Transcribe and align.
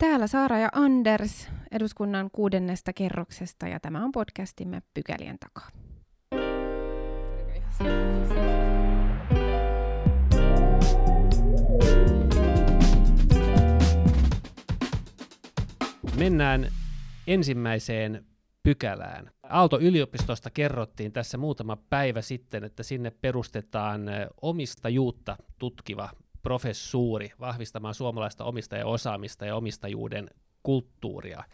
Täällä 0.00 0.26
Saara 0.26 0.58
ja 0.58 0.68
Anders 0.72 1.48
eduskunnan 1.70 2.30
kuudennesta 2.32 2.92
kerroksesta 2.92 3.68
ja 3.68 3.80
tämä 3.80 4.04
on 4.04 4.12
podcastimme 4.12 4.82
Pykälien 4.94 5.38
takaa. 5.38 5.68
Mennään 16.18 16.68
ensimmäiseen 17.26 18.24
pykälään. 18.62 19.30
Aalto-yliopistosta 19.42 20.50
kerrottiin 20.50 21.12
tässä 21.12 21.38
muutama 21.38 21.76
päivä 21.76 22.22
sitten, 22.22 22.64
että 22.64 22.82
sinne 22.82 23.10
perustetaan 23.10 24.02
omistajuutta 24.42 25.36
tutkiva 25.58 26.10
professuuri 26.42 27.32
vahvistamaan 27.40 27.94
suomalaista 27.94 28.44
omistajaosaamista 28.44 29.46
ja 29.46 29.56
omistajuuden 29.56 30.30
kulttuuria. 30.62 31.44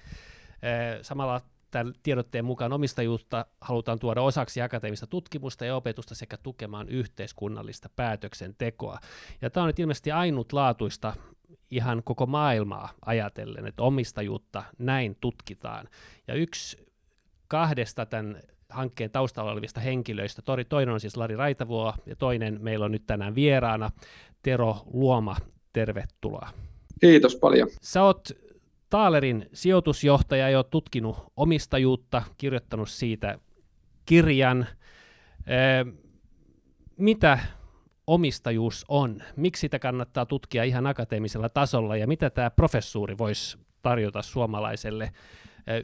Samalla 1.02 1.40
tämän 1.70 1.94
tiedotteen 2.02 2.44
mukaan 2.44 2.72
omistajuutta 2.72 3.46
halutaan 3.60 3.98
tuoda 3.98 4.22
osaksi 4.22 4.62
akateemista 4.62 5.06
tutkimusta 5.06 5.64
ja 5.64 5.76
opetusta 5.76 6.14
sekä 6.14 6.36
tukemaan 6.36 6.88
yhteiskunnallista 6.88 7.88
päätöksentekoa. 7.96 8.98
Ja 9.42 9.50
tämä 9.50 9.64
on 9.64 9.68
nyt 9.68 9.78
ilmeisesti 9.78 10.12
ainutlaatuista 10.12 11.14
ihan 11.70 12.02
koko 12.04 12.26
maailmaa 12.26 12.92
ajatellen, 13.06 13.66
että 13.66 13.82
omistajuutta 13.82 14.62
näin 14.78 15.16
tutkitaan. 15.20 15.88
Ja 16.28 16.34
yksi 16.34 16.86
kahdesta 17.48 18.06
tämän 18.06 18.40
hankkeen 18.70 19.10
taustalla 19.10 19.52
olevista 19.52 19.80
henkilöistä, 19.80 20.42
toinen 20.68 20.94
on 20.94 21.00
siis 21.00 21.16
Lari 21.16 21.36
Raitavuo 21.36 21.94
ja 22.06 22.16
toinen 22.16 22.58
meillä 22.62 22.84
on 22.84 22.92
nyt 22.92 23.06
tänään 23.06 23.34
vieraana 23.34 23.90
Tero 24.46 24.76
Luoma. 24.92 25.36
Tervetuloa. 25.72 26.48
Kiitos 27.00 27.36
paljon. 27.36 27.68
Sä 27.80 28.02
oot 28.02 28.28
Taalerin 28.90 29.48
sijoitusjohtaja 29.52 30.50
jo 30.50 30.62
tutkinut 30.62 31.16
omistajuutta, 31.36 32.22
kirjoittanut 32.38 32.88
siitä 32.88 33.38
kirjan. 34.04 34.66
Mitä 36.96 37.38
omistajuus 38.06 38.84
on? 38.88 39.22
Miksi 39.36 39.60
sitä 39.60 39.78
kannattaa 39.78 40.26
tutkia 40.26 40.64
ihan 40.64 40.86
akateemisella 40.86 41.48
tasolla 41.48 41.96
ja 41.96 42.06
mitä 42.06 42.30
tämä 42.30 42.50
professuuri 42.50 43.18
voisi 43.18 43.58
tarjota 43.82 44.22
suomalaiselle 44.22 45.12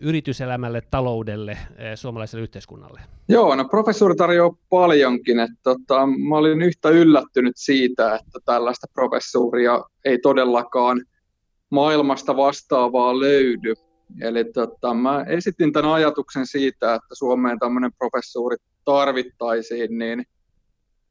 yrityselämälle, 0.00 0.82
taloudelle, 0.90 1.58
suomalaiselle 1.94 2.42
yhteiskunnalle? 2.42 3.00
Joo, 3.28 3.54
no 3.54 3.64
professuuri 3.64 4.14
tarjoaa 4.14 4.56
paljonkin. 4.68 5.40
Että, 5.40 5.56
tota, 5.62 6.06
mä 6.06 6.36
olin 6.36 6.62
yhtä 6.62 6.88
yllättynyt 6.88 7.52
siitä, 7.56 8.14
että 8.14 8.38
tällaista 8.44 8.86
professuuria 8.94 9.84
ei 10.04 10.18
todellakaan 10.18 11.02
maailmasta 11.70 12.36
vastaavaa 12.36 13.20
löydy. 13.20 13.74
Eli 14.20 14.44
tota, 14.44 14.94
mä 14.94 15.24
esitin 15.28 15.72
tämän 15.72 15.92
ajatuksen 15.92 16.46
siitä, 16.46 16.94
että 16.94 17.14
Suomeen 17.14 17.58
tämmöinen 17.58 17.92
professuuri 17.98 18.56
tarvittaisiin, 18.84 19.98
niin, 19.98 20.24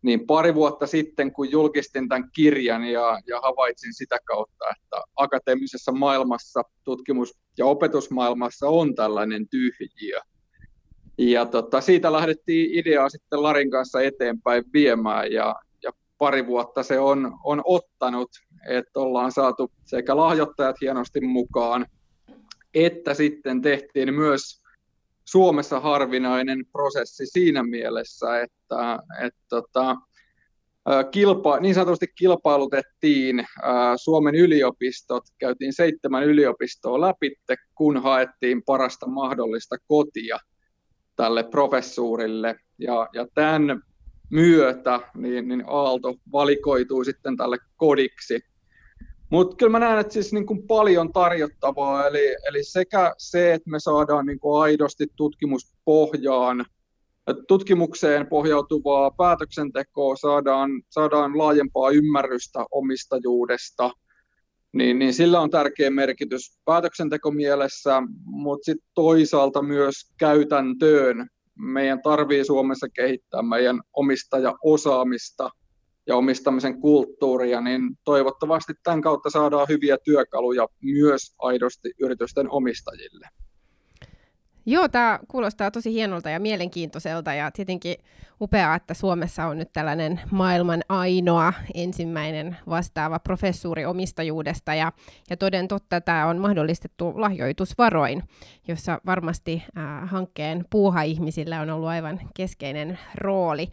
niin 0.01 0.27
pari 0.27 0.55
vuotta 0.55 0.87
sitten, 0.87 1.31
kun 1.33 1.51
julkistin 1.51 2.09
tämän 2.09 2.29
kirjan 2.35 2.83
ja, 2.83 3.19
ja 3.27 3.41
havaitsin 3.41 3.93
sitä 3.93 4.17
kautta, 4.25 4.65
että 4.77 5.03
akateemisessa 5.15 5.91
maailmassa, 5.91 6.63
tutkimus- 6.83 7.39
ja 7.57 7.65
opetusmaailmassa 7.65 8.69
on 8.69 8.95
tällainen 8.95 9.47
tyhjiö. 9.49 10.19
Ja 11.17 11.45
tota, 11.45 11.81
siitä 11.81 12.13
lähdettiin 12.13 12.79
ideaa 12.79 13.09
sitten 13.09 13.43
Larin 13.43 13.71
kanssa 13.71 14.01
eteenpäin 14.01 14.63
viemään 14.73 15.31
ja, 15.31 15.55
ja 15.83 15.91
pari 16.17 16.47
vuotta 16.47 16.83
se 16.83 16.99
on, 16.99 17.37
on 17.43 17.61
ottanut 17.65 18.29
että 18.67 18.99
ollaan 18.99 19.31
saatu 19.31 19.71
sekä 19.85 20.17
lahjoittajat 20.17 20.75
hienosti 20.81 21.21
mukaan, 21.21 21.85
että 22.73 23.13
sitten 23.13 23.61
tehtiin 23.61 24.13
myös 24.13 24.60
Suomessa 25.25 25.79
harvinainen 25.79 26.65
prosessi 26.71 27.25
siinä 27.25 27.63
mielessä, 27.63 28.41
että, 28.41 28.99
että 29.25 29.39
tota, 29.49 29.95
kilpa, 31.11 31.59
niin 31.59 31.75
sanotusti 31.75 32.07
kilpailutettiin 32.17 33.45
Suomen 33.95 34.35
yliopistot, 34.35 35.23
käytiin 35.37 35.73
seitsemän 35.73 36.23
yliopistoa 36.23 37.01
läpi, 37.01 37.35
kun 37.75 38.03
haettiin 38.03 38.63
parasta 38.63 39.07
mahdollista 39.07 39.75
kotia 39.87 40.37
tälle 41.15 41.43
professuurille. 41.43 42.55
Ja, 42.77 43.09
ja 43.13 43.27
tämän 43.33 43.81
myötä 44.29 44.99
niin, 45.15 45.47
niin 45.47 45.63
Aalto 45.67 46.15
valikoitui 46.31 47.05
sitten 47.05 47.37
tälle 47.37 47.57
kodiksi. 47.75 48.39
Mutta 49.31 49.55
kyllä 49.55 49.71
mä 49.71 49.79
näen, 49.79 49.99
että 49.99 50.13
siis 50.13 50.33
niin 50.33 50.45
kuin 50.45 50.67
paljon 50.67 51.13
tarjottavaa, 51.13 52.07
eli, 52.07 52.35
eli 52.47 52.63
sekä 52.63 53.13
se, 53.17 53.53
että 53.53 53.69
me 53.69 53.79
saadaan 53.79 54.25
niin 54.25 54.39
kuin 54.39 54.61
aidosti 54.61 55.07
tutkimuspohjaan, 55.15 56.65
tutkimukseen 57.47 58.27
pohjautuvaa 58.27 59.11
päätöksentekoa, 59.11 60.15
saadaan, 60.15 60.71
saadaan 60.89 61.37
laajempaa 61.37 61.89
ymmärrystä 61.89 62.65
omistajuudesta, 62.71 63.91
niin, 64.73 64.99
niin 64.99 65.13
sillä 65.13 65.41
on 65.41 65.49
tärkeä 65.49 65.89
merkitys 65.89 66.59
päätöksentekomielessä, 66.65 68.03
mutta 68.25 68.65
sitten 68.65 68.89
toisaalta 68.93 69.61
myös 69.61 69.95
käytäntöön. 70.17 71.27
Meidän 71.55 72.01
tarvii 72.01 72.45
Suomessa 72.45 72.87
kehittää 72.89 73.41
meidän 73.41 73.81
omistajaosaamista– 73.93 75.49
ja 76.11 76.17
omistamisen 76.17 76.81
kulttuuria, 76.81 77.61
niin 77.61 77.81
toivottavasti 78.03 78.73
tämän 78.83 79.01
kautta 79.01 79.29
saadaan 79.29 79.67
hyviä 79.69 79.97
työkaluja 80.03 80.67
myös 80.81 81.35
aidosti 81.39 81.91
yritysten 81.99 82.51
omistajille. 82.51 83.27
Joo, 84.65 84.87
tämä 84.87 85.19
kuulostaa 85.27 85.71
tosi 85.71 85.93
hienolta 85.93 86.29
ja 86.29 86.39
mielenkiintoiselta 86.39 87.33
ja 87.33 87.51
tietenkin 87.51 87.95
upeaa, 88.41 88.75
että 88.75 88.93
Suomessa 88.93 89.45
on 89.45 89.57
nyt 89.57 89.73
tällainen 89.73 90.21
maailman 90.31 90.81
ainoa 90.89 91.53
ensimmäinen 91.73 92.57
vastaava 92.69 93.19
professuuri 93.19 93.85
omistajuudesta 93.85 94.73
ja, 94.73 94.91
ja 95.29 95.37
toden 95.37 95.67
totta 95.67 96.01
tämä 96.01 96.27
on 96.27 96.37
mahdollistettu 96.37 97.13
lahjoitusvaroin, 97.15 98.23
jossa 98.67 99.01
varmasti 99.05 99.63
äh, 99.77 100.09
hankkeen 100.09 100.65
puuha-ihmisillä 100.69 101.61
on 101.61 101.69
ollut 101.69 101.89
aivan 101.89 102.19
keskeinen 102.35 102.99
rooli. 103.15 103.67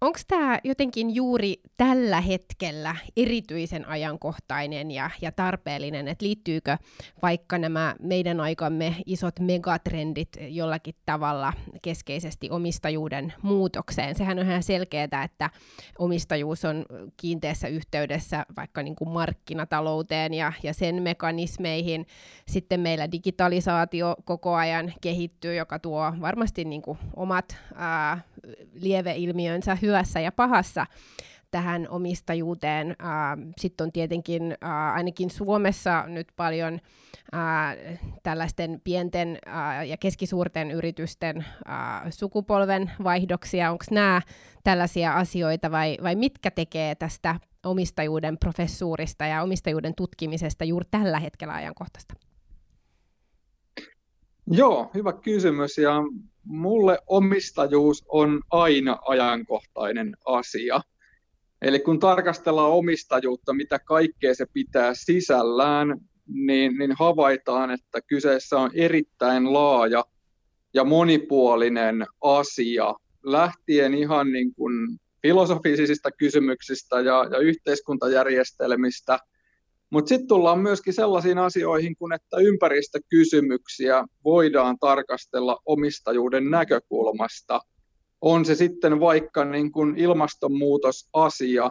Onko 0.00 0.18
tämä 0.28 0.58
jotenkin 0.64 1.14
juuri 1.14 1.54
tällä 1.76 2.20
hetkellä 2.20 2.96
erityisen 3.16 3.88
ajankohtainen 3.88 4.90
ja, 4.90 5.10
ja 5.20 5.32
tarpeellinen, 5.32 6.08
että 6.08 6.24
liittyykö 6.24 6.76
vaikka 7.22 7.58
nämä 7.58 7.94
meidän 8.00 8.40
aikamme 8.40 8.96
isot 9.06 9.40
megatrendit 9.40 10.28
jollakin 10.48 10.94
tavalla 11.06 11.52
keskeisesti 11.82 12.50
omistajuuden 12.50 13.32
muutokseen? 13.42 14.14
Sehän 14.14 14.38
on 14.38 14.46
ihan 14.46 14.62
selkeää, 14.62 15.24
että 15.24 15.50
omistajuus 15.98 16.64
on 16.64 16.84
kiinteässä 17.16 17.68
yhteydessä 17.68 18.46
vaikka 18.56 18.82
niin 18.82 18.96
kuin 18.96 19.10
markkinatalouteen 19.10 20.34
ja, 20.34 20.52
ja 20.62 20.74
sen 20.74 21.02
mekanismeihin. 21.02 22.06
Sitten 22.48 22.80
meillä 22.80 23.12
digitalisaatio 23.12 24.16
koko 24.24 24.54
ajan 24.54 24.92
kehittyy, 25.00 25.54
joka 25.54 25.78
tuo 25.78 26.12
varmasti 26.20 26.64
niin 26.64 26.82
kuin 26.82 26.98
omat 27.16 27.56
ää, 27.74 28.20
lieveilmiönsä 28.74 29.78
hyvässä 29.86 30.20
ja 30.20 30.32
pahassa 30.32 30.86
tähän 31.50 31.86
omistajuuteen. 31.90 32.96
Sitten 33.58 33.84
on 33.84 33.92
tietenkin 33.92 34.54
ainakin 34.94 35.30
Suomessa 35.30 36.04
nyt 36.06 36.28
paljon 36.36 36.78
tällaisten 38.22 38.80
pienten 38.84 39.38
ja 39.86 39.96
keskisuurten 39.96 40.70
yritysten 40.70 41.44
sukupolven 42.10 42.90
vaihdoksia. 43.04 43.70
Onko 43.70 43.84
nämä 43.90 44.22
tällaisia 44.64 45.12
asioita 45.12 45.70
vai, 45.70 45.96
vai 46.02 46.14
mitkä 46.14 46.50
tekee 46.50 46.94
tästä 46.94 47.40
omistajuuden 47.64 48.38
professuurista 48.38 49.26
ja 49.26 49.42
omistajuuden 49.42 49.94
tutkimisesta 49.94 50.64
juuri 50.64 50.86
tällä 50.90 51.18
hetkellä 51.20 51.54
ajankohtaista? 51.54 52.14
Joo, 54.50 54.90
hyvä 54.94 55.12
kysymys. 55.12 55.78
Ja 55.78 55.94
mulle 56.46 56.98
omistajuus 57.06 58.04
on 58.08 58.42
aina 58.50 58.98
ajankohtainen 59.08 60.16
asia. 60.24 60.80
Eli 61.62 61.80
kun 61.80 62.00
tarkastellaan 62.00 62.70
omistajuutta, 62.70 63.54
mitä 63.54 63.78
kaikkea 63.78 64.34
se 64.34 64.46
pitää 64.52 64.92
sisällään, 64.94 66.00
niin, 66.26 66.78
niin 66.78 66.92
havaitaan, 66.98 67.70
että 67.70 68.00
kyseessä 68.06 68.58
on 68.58 68.70
erittäin 68.74 69.52
laaja 69.52 70.04
ja 70.74 70.84
monipuolinen 70.84 72.06
asia, 72.20 72.94
lähtien 73.24 73.94
ihan 73.94 74.32
niin 74.32 74.54
kuin 74.54 74.98
filosofisista 75.22 76.10
kysymyksistä 76.10 77.00
ja, 77.00 77.28
ja 77.30 77.38
yhteiskuntajärjestelmistä– 77.38 79.18
mutta 79.90 80.08
sitten 80.08 80.28
tullaan 80.28 80.58
myöskin 80.58 80.94
sellaisiin 80.94 81.38
asioihin 81.38 81.96
kuin, 81.96 82.12
että 82.12 82.36
ympäristökysymyksiä 82.36 84.04
voidaan 84.24 84.76
tarkastella 84.80 85.58
omistajuuden 85.66 86.50
näkökulmasta. 86.50 87.60
On 88.20 88.44
se 88.44 88.54
sitten 88.54 89.00
vaikka 89.00 89.44
niin 89.44 89.72
kuin 89.72 89.96
ilmastonmuutosasia, 89.96 91.70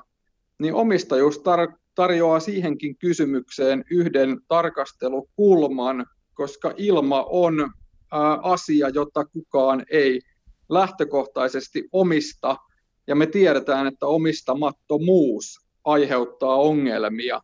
niin 0.60 0.74
omistajuus 0.74 1.38
tar- 1.38 1.78
tarjoaa 1.96 2.40
siihenkin 2.40 2.98
kysymykseen 2.98 3.84
yhden 3.92 4.38
tarkastelukulman, 4.48 6.06
koska 6.34 6.74
ilma 6.78 7.24
on 7.24 7.72
asia, 8.42 8.90
jota 8.90 9.26
kukaan 9.26 9.86
ei 9.92 10.22
lähtökohtaisesti 10.70 11.84
omista, 11.92 12.58
ja 13.08 13.16
me 13.16 13.28
tiedetään, 13.28 13.88
että 13.88 14.06
omistamattomuus 14.06 15.58
aiheuttaa 15.84 16.56
ongelmia. 16.56 17.42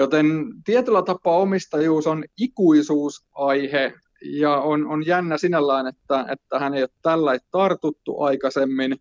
Joten 0.00 0.26
tietyllä 0.64 1.02
tapaa 1.02 1.36
omistajuus 1.36 2.06
on 2.06 2.24
ikuisuusaihe, 2.38 3.92
ja 4.22 4.56
on, 4.56 4.86
on 4.86 5.06
jännä 5.06 5.38
sinällään, 5.38 5.86
että, 5.86 6.26
että 6.32 6.58
hän 6.58 6.74
ei 6.74 6.82
ole 6.82 6.90
tällä 7.02 7.38
tartuttu 7.50 8.20
aikaisemmin. 8.20 8.96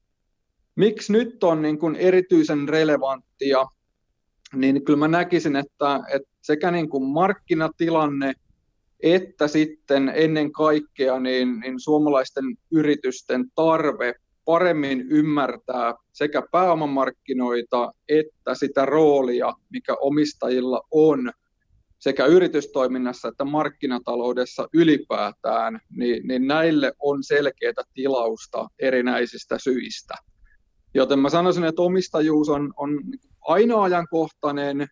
Miksi 0.76 1.14
nyt 1.14 1.44
on 1.44 1.62
niin 1.62 1.80
kuin 1.80 1.96
erityisen 1.96 2.70
relevanttia, 2.70 3.66
niin 4.56 4.86
kyllä 4.86 5.00
mä 5.00 5.08
näkisin, 5.08 5.56
että, 5.56 6.00
että 6.14 6.30
sekä 6.42 6.72
niin 6.72 6.90
kuin 6.90 7.04
markkinatilanne 7.04 8.34
että 9.04 9.48
sitten 9.48 10.12
ennen 10.16 10.52
kaikkea 10.52 11.20
niin, 11.20 11.60
niin 11.60 11.80
suomalaisten 11.80 12.46
yritysten 12.72 13.46
tarve 13.56 14.14
paremmin 14.50 15.02
ymmärtää 15.10 15.96
sekä 16.12 16.44
pääomamarkkinoita 16.52 17.92
että 18.10 18.56
sitä 18.56 18.86
roolia, 18.86 19.54
mikä 19.70 19.96
omistajilla 20.02 20.82
on 20.92 21.32
sekä 22.00 22.26
yritystoiminnassa 22.26 23.28
että 23.28 23.46
markkinataloudessa 23.46 24.68
ylipäätään, 24.74 25.80
niin, 25.96 26.28
niin 26.28 26.48
näille 26.48 26.94
on 27.00 27.24
selkeää 27.24 27.84
tilausta 27.94 28.68
erinäisistä 28.80 29.58
syistä. 29.60 30.14
Joten 30.94 31.20
mä 31.20 31.30
sanoisin, 31.30 31.64
että 31.64 31.82
omistajuus 31.82 32.50
on, 32.50 32.74
on 32.78 33.02
aina 33.42 33.84
ajankohtainen 33.84 34.88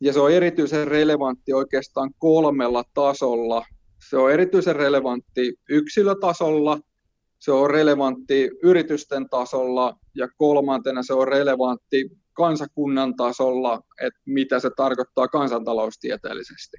ja 0.00 0.12
se 0.12 0.20
on 0.20 0.32
erityisen 0.32 0.88
relevantti 0.88 1.52
oikeastaan 1.52 2.10
kolmella 2.18 2.84
tasolla. 2.94 3.64
Se 4.10 4.16
on 4.16 4.32
erityisen 4.32 4.76
relevantti 4.76 5.54
yksilötasolla, 5.68 6.78
se 7.40 7.52
on 7.52 7.70
relevantti 7.70 8.50
yritysten 8.62 9.28
tasolla 9.28 9.96
ja 10.14 10.28
kolmantena 10.36 11.02
se 11.02 11.14
on 11.14 11.28
relevantti 11.28 12.10
kansakunnan 12.32 13.16
tasolla, 13.16 13.82
että 14.02 14.20
mitä 14.26 14.60
se 14.60 14.70
tarkoittaa 14.76 15.28
kansantaloustieteellisesti. 15.28 16.76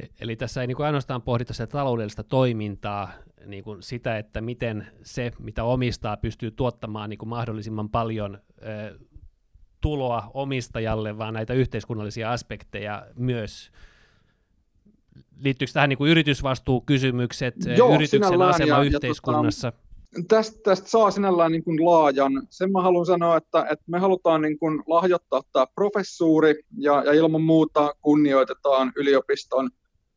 E-, 0.00 0.06
eli 0.20 0.36
tässä 0.36 0.60
ei 0.60 0.66
niin 0.66 0.76
kuin 0.76 0.86
ainoastaan 0.86 1.22
pohdita 1.22 1.52
sitä 1.52 1.66
taloudellista 1.66 2.24
toimintaa, 2.24 3.10
niin 3.46 3.64
kuin 3.64 3.82
sitä, 3.82 4.18
että 4.18 4.40
miten 4.40 4.86
se, 5.02 5.32
mitä 5.38 5.64
omistaa, 5.64 6.16
pystyy 6.16 6.50
tuottamaan 6.50 7.10
niin 7.10 7.18
kuin 7.18 7.28
mahdollisimman 7.28 7.88
paljon 7.88 8.38
tuloa 9.80 10.30
omistajalle, 10.34 11.18
vaan 11.18 11.34
näitä 11.34 11.54
yhteiskunnallisia 11.54 12.32
aspekteja 12.32 13.06
myös. 13.16 13.70
Liittyykö 15.40 15.72
tähän 15.72 15.88
niin 15.88 15.98
kuin 15.98 16.10
yritysvastuukysymykset, 16.10 17.54
Joo, 17.76 17.94
yrityksen 17.94 18.42
asema 18.42 18.68
ja, 18.68 18.82
yhteiskunnassa? 18.82 19.68
Ja 19.68 19.72
tota, 19.72 19.83
tästä, 20.28 20.60
tästä 20.64 20.88
saa 20.88 21.10
sinällään 21.10 21.52
niin 21.52 21.64
kuin 21.64 21.84
laajan. 21.84 22.32
Sen 22.50 22.72
mä 22.72 22.82
haluan 22.82 23.06
sanoa, 23.06 23.36
että, 23.36 23.66
että 23.70 23.84
me 23.86 23.98
halutaan 23.98 24.42
niin 24.42 24.58
kuin 24.58 24.82
lahjoittaa 24.86 25.42
tämä 25.52 25.66
professuuri 25.74 26.54
ja, 26.78 27.02
ja 27.06 27.12
ilman 27.12 27.42
muuta 27.42 27.94
kunnioitetaan 28.02 28.92
yliopiston 28.96 29.70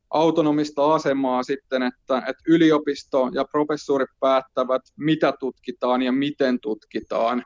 autonomista 0.10 0.94
asemaa 0.94 1.44
sitten, 1.44 1.84
että, 1.84 2.18
että 2.18 2.44
yliopisto 2.48 3.30
ja 3.34 3.46
professuuri 3.52 4.06
päättävät, 4.20 4.82
mitä 4.98 5.34
tutkitaan 5.40 6.02
ja 6.02 6.12
miten 6.12 6.60
tutkitaan. 6.60 7.44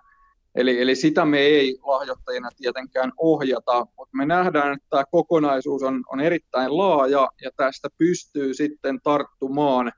Eli, 0.55 0.81
eli 0.81 0.95
sitä 0.95 1.25
me 1.25 1.39
ei 1.39 1.77
lahjoittajina 1.83 2.49
tietenkään 2.57 3.11
ohjata, 3.17 3.85
mutta 3.97 4.17
me 4.17 4.25
nähdään, 4.25 4.73
että 4.73 4.87
tämä 4.89 5.03
kokonaisuus 5.11 5.83
on, 5.83 6.03
on 6.07 6.19
erittäin 6.19 6.77
laaja 6.77 7.27
ja 7.41 7.49
tästä 7.57 7.89
pystyy 7.97 8.53
sitten 8.53 8.99
tarttumaan 9.03 9.91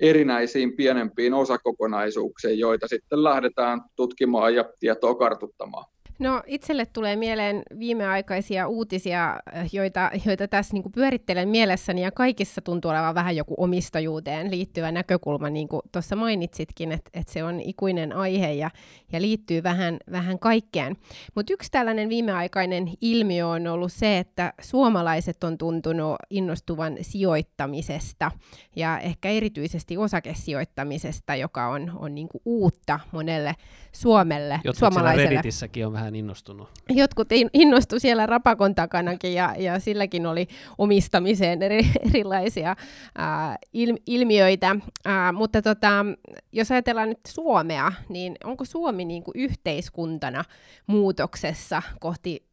erinäisiin 0.00 0.76
pienempiin 0.76 1.34
osakokonaisuuksiin, 1.34 2.58
joita 2.58 2.88
sitten 2.88 3.24
lähdetään 3.24 3.80
tutkimaan 3.96 4.54
ja 4.54 4.64
tietoa 4.80 5.14
kartuttamaan. 5.14 5.84
No 6.22 6.42
itselle 6.46 6.86
tulee 6.86 7.16
mieleen 7.16 7.62
viimeaikaisia 7.78 8.68
uutisia, 8.68 9.40
joita, 9.72 10.10
joita 10.26 10.48
tässä 10.48 10.72
niin 10.72 10.82
kuin 10.82 10.92
pyörittelen 10.92 11.48
mielessäni, 11.48 12.02
ja 12.02 12.10
kaikissa 12.10 12.60
tuntuu 12.60 12.90
olevan 12.90 13.14
vähän 13.14 13.36
joku 13.36 13.54
omistajuuteen 13.58 14.50
liittyvä 14.50 14.92
näkökulma, 14.92 15.50
niin 15.50 15.68
kuin 15.68 15.82
tuossa 15.92 16.16
mainitsitkin, 16.16 16.92
että, 16.92 17.10
että 17.14 17.32
se 17.32 17.44
on 17.44 17.60
ikuinen 17.60 18.12
aihe 18.12 18.52
ja, 18.52 18.70
ja 19.12 19.20
liittyy 19.20 19.62
vähän, 19.62 19.96
vähän 20.10 20.38
kaikkeen. 20.38 20.96
Mutta 21.34 21.52
yksi 21.52 21.70
tällainen 21.70 22.08
viimeaikainen 22.08 22.90
ilmiö 23.00 23.46
on 23.46 23.66
ollut 23.66 23.92
se, 23.92 24.18
että 24.18 24.52
suomalaiset 24.60 25.44
on 25.44 25.58
tuntunut 25.58 26.16
innostuvan 26.30 26.96
sijoittamisesta, 27.00 28.30
ja 28.76 28.98
ehkä 28.98 29.28
erityisesti 29.28 29.96
osakesijoittamisesta, 29.96 31.36
joka 31.36 31.68
on, 31.68 31.92
on 31.96 32.14
niin 32.14 32.28
kuin 32.28 32.42
uutta 32.44 33.00
monelle 33.12 33.54
Suomelle, 33.92 34.60
Jotkut 34.64 34.78
suomalaiselle. 34.78 35.30
Redditissäkin 35.30 35.86
on 35.86 35.92
vähän 35.92 36.11
vähän 36.12 36.18
innostunut. 36.18 36.68
Jotkut 36.88 37.28
innostu 37.52 37.98
siellä 37.98 38.26
rapakon 38.26 38.74
takanakin 38.74 39.34
ja, 39.34 39.54
ja 39.58 39.80
silläkin 39.80 40.26
oli 40.26 40.48
omistamiseen 40.78 41.62
eri, 41.62 41.80
erilaisia 42.08 42.76
ää, 43.14 43.58
il, 43.72 43.96
ilmiöitä. 44.06 44.76
Ää, 45.04 45.32
mutta 45.32 45.62
tota, 45.62 46.06
jos 46.52 46.70
ajatellaan 46.70 47.08
nyt 47.08 47.20
Suomea, 47.28 47.92
niin 48.08 48.36
onko 48.44 48.64
Suomi 48.64 49.04
niin 49.04 49.22
kuin 49.22 49.34
yhteiskuntana 49.36 50.44
muutoksessa 50.86 51.82
kohti 52.00 52.52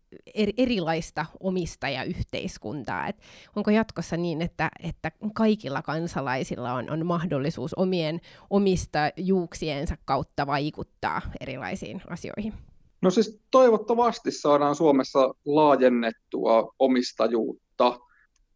erilaista 0.58 1.26
omistajayhteiskuntaa. 1.40 3.08
Et 3.08 3.16
onko 3.56 3.72
jatkossa 3.72 4.18
niin, 4.18 4.42
että, 4.42 4.70
että 4.84 5.12
kaikilla 5.34 5.82
kansalaisilla 5.82 6.74
on, 6.74 6.90
on 6.90 7.06
mahdollisuus 7.06 7.74
omien 7.74 8.22
omistajuuksiensa 8.50 9.98
kautta 10.06 10.48
vaikuttaa 10.48 11.22
erilaisiin 11.40 12.02
asioihin? 12.10 12.54
No 13.02 13.10
siis 13.10 13.42
toivottavasti 13.52 14.32
saadaan 14.32 14.76
Suomessa 14.76 15.34
laajennettua 15.46 16.74
omistajuutta. 16.80 18.00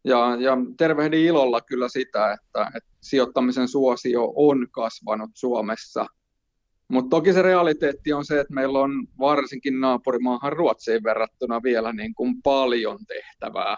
Ja, 0.04 0.36
ja 0.40 0.56
tervehdin 0.76 1.24
ilolla 1.24 1.60
kyllä 1.60 1.88
sitä, 1.88 2.32
että, 2.32 2.70
että 2.76 2.90
sijoittamisen 3.00 3.68
suosio 3.68 4.32
on 4.36 4.66
kasvanut 4.70 5.30
Suomessa. 5.34 6.06
Mutta 6.88 7.16
toki 7.16 7.32
se 7.32 7.42
realiteetti 7.42 8.12
on 8.12 8.24
se, 8.24 8.40
että 8.40 8.54
meillä 8.54 8.78
on 8.78 9.06
varsinkin 9.18 9.80
naapurimaahan 9.80 10.52
Ruotsiin 10.52 11.04
verrattuna 11.04 11.62
vielä 11.62 11.92
niin 11.92 12.14
kuin 12.14 12.42
paljon 12.42 12.98
tehtävää. 13.06 13.76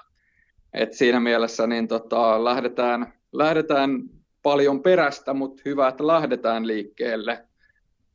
Et 0.75 0.93
siinä 0.93 1.21
mielessä 1.21 1.67
niin 1.67 1.89
tota, 1.89 2.45
lähdetään, 2.45 3.13
lähdetään 3.33 4.03
paljon 4.43 4.83
perästä, 4.83 5.35
mutta 5.35 5.63
hyvä, 5.65 5.89
että 5.89 6.07
lähdetään 6.07 6.67
liikkeelle. 6.67 7.49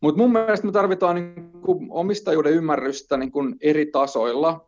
Mutta 0.01 0.21
mun 0.21 0.31
mielestä 0.31 0.65
me 0.65 0.71
tarvitaan 0.71 1.15
niin 1.15 1.51
kuin 1.51 1.87
omistajuuden 1.89 2.53
ymmärrystä 2.53 3.17
niin 3.17 3.31
kuin 3.31 3.55
eri 3.61 3.85
tasoilla. 3.85 4.65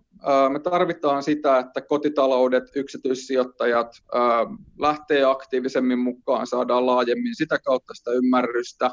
Me 0.50 0.60
tarvitaan 0.60 1.24
sitä, 1.24 1.60
että 1.60 1.82
kotitaloudet, 1.82 2.64
yksityissijoittajat 2.76 3.92
lähtee 4.80 5.24
aktiivisemmin 5.24 6.00
mukaan, 6.00 6.48
saadaan 6.48 6.86
laajemmin 6.86 7.36
sitä 7.36 7.60
kautta 7.60 7.94
sitä 7.94 8.12
ymmärrystä. 8.12 8.92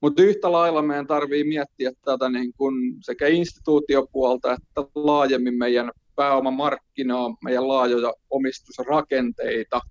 Mutta 0.00 0.22
yhtä 0.22 0.52
lailla 0.52 0.82
meidän 0.82 1.06
tarvii 1.06 1.44
miettiä 1.44 1.92
tätä 2.04 2.28
niin 2.28 2.52
kuin 2.56 2.74
sekä 3.00 3.26
instituutiopuolta 3.26 4.52
että 4.52 4.90
laajemmin 4.94 5.58
meidän 5.58 5.90
pääomamarkkinaa, 6.16 7.36
meidän 7.44 7.68
laajoja 7.68 8.12
omistusrakenteita– 8.30 9.80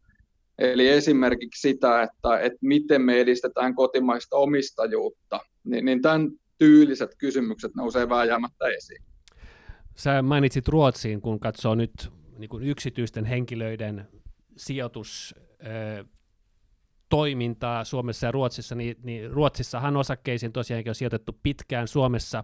Eli 0.62 0.88
esimerkiksi 0.88 1.70
sitä, 1.70 2.02
että, 2.02 2.40
että 2.40 2.60
miten 2.62 3.02
me 3.02 3.20
edistetään 3.20 3.76
kotimaista 3.76 4.38
omistajuutta, 4.38 5.40
niin, 5.64 5.86
niin 5.86 6.02
tämän 6.02 6.32
tyyliset 6.58 7.16
kysymykset 7.18 7.76
nousee 7.76 8.10
vääjäämättä 8.10 8.66
esiin. 8.68 9.04
Sä 9.96 10.22
mainitsit 10.22 10.68
Ruotsiin, 10.68 11.22
kun 11.22 11.40
katsoo 11.40 11.76
nyt 11.76 12.12
niin 12.38 12.50
kuin 12.50 12.64
yksityisten 12.64 13.26
henkilöiden 13.26 14.08
sijoitus 14.58 15.36
toimintaa 17.10 17.84
Suomessa 17.84 18.26
ja 18.26 18.32
Ruotsissa, 18.32 18.76
niin, 18.76 18.96
niin 19.04 19.32
Ruotsissahan 19.32 19.98
osakkeisiin 19.98 20.52
tosiaankin 20.52 20.92
on 20.92 20.96
sijoitettu 20.96 21.40
pitkään. 21.44 21.88
Suomessa 21.88 22.44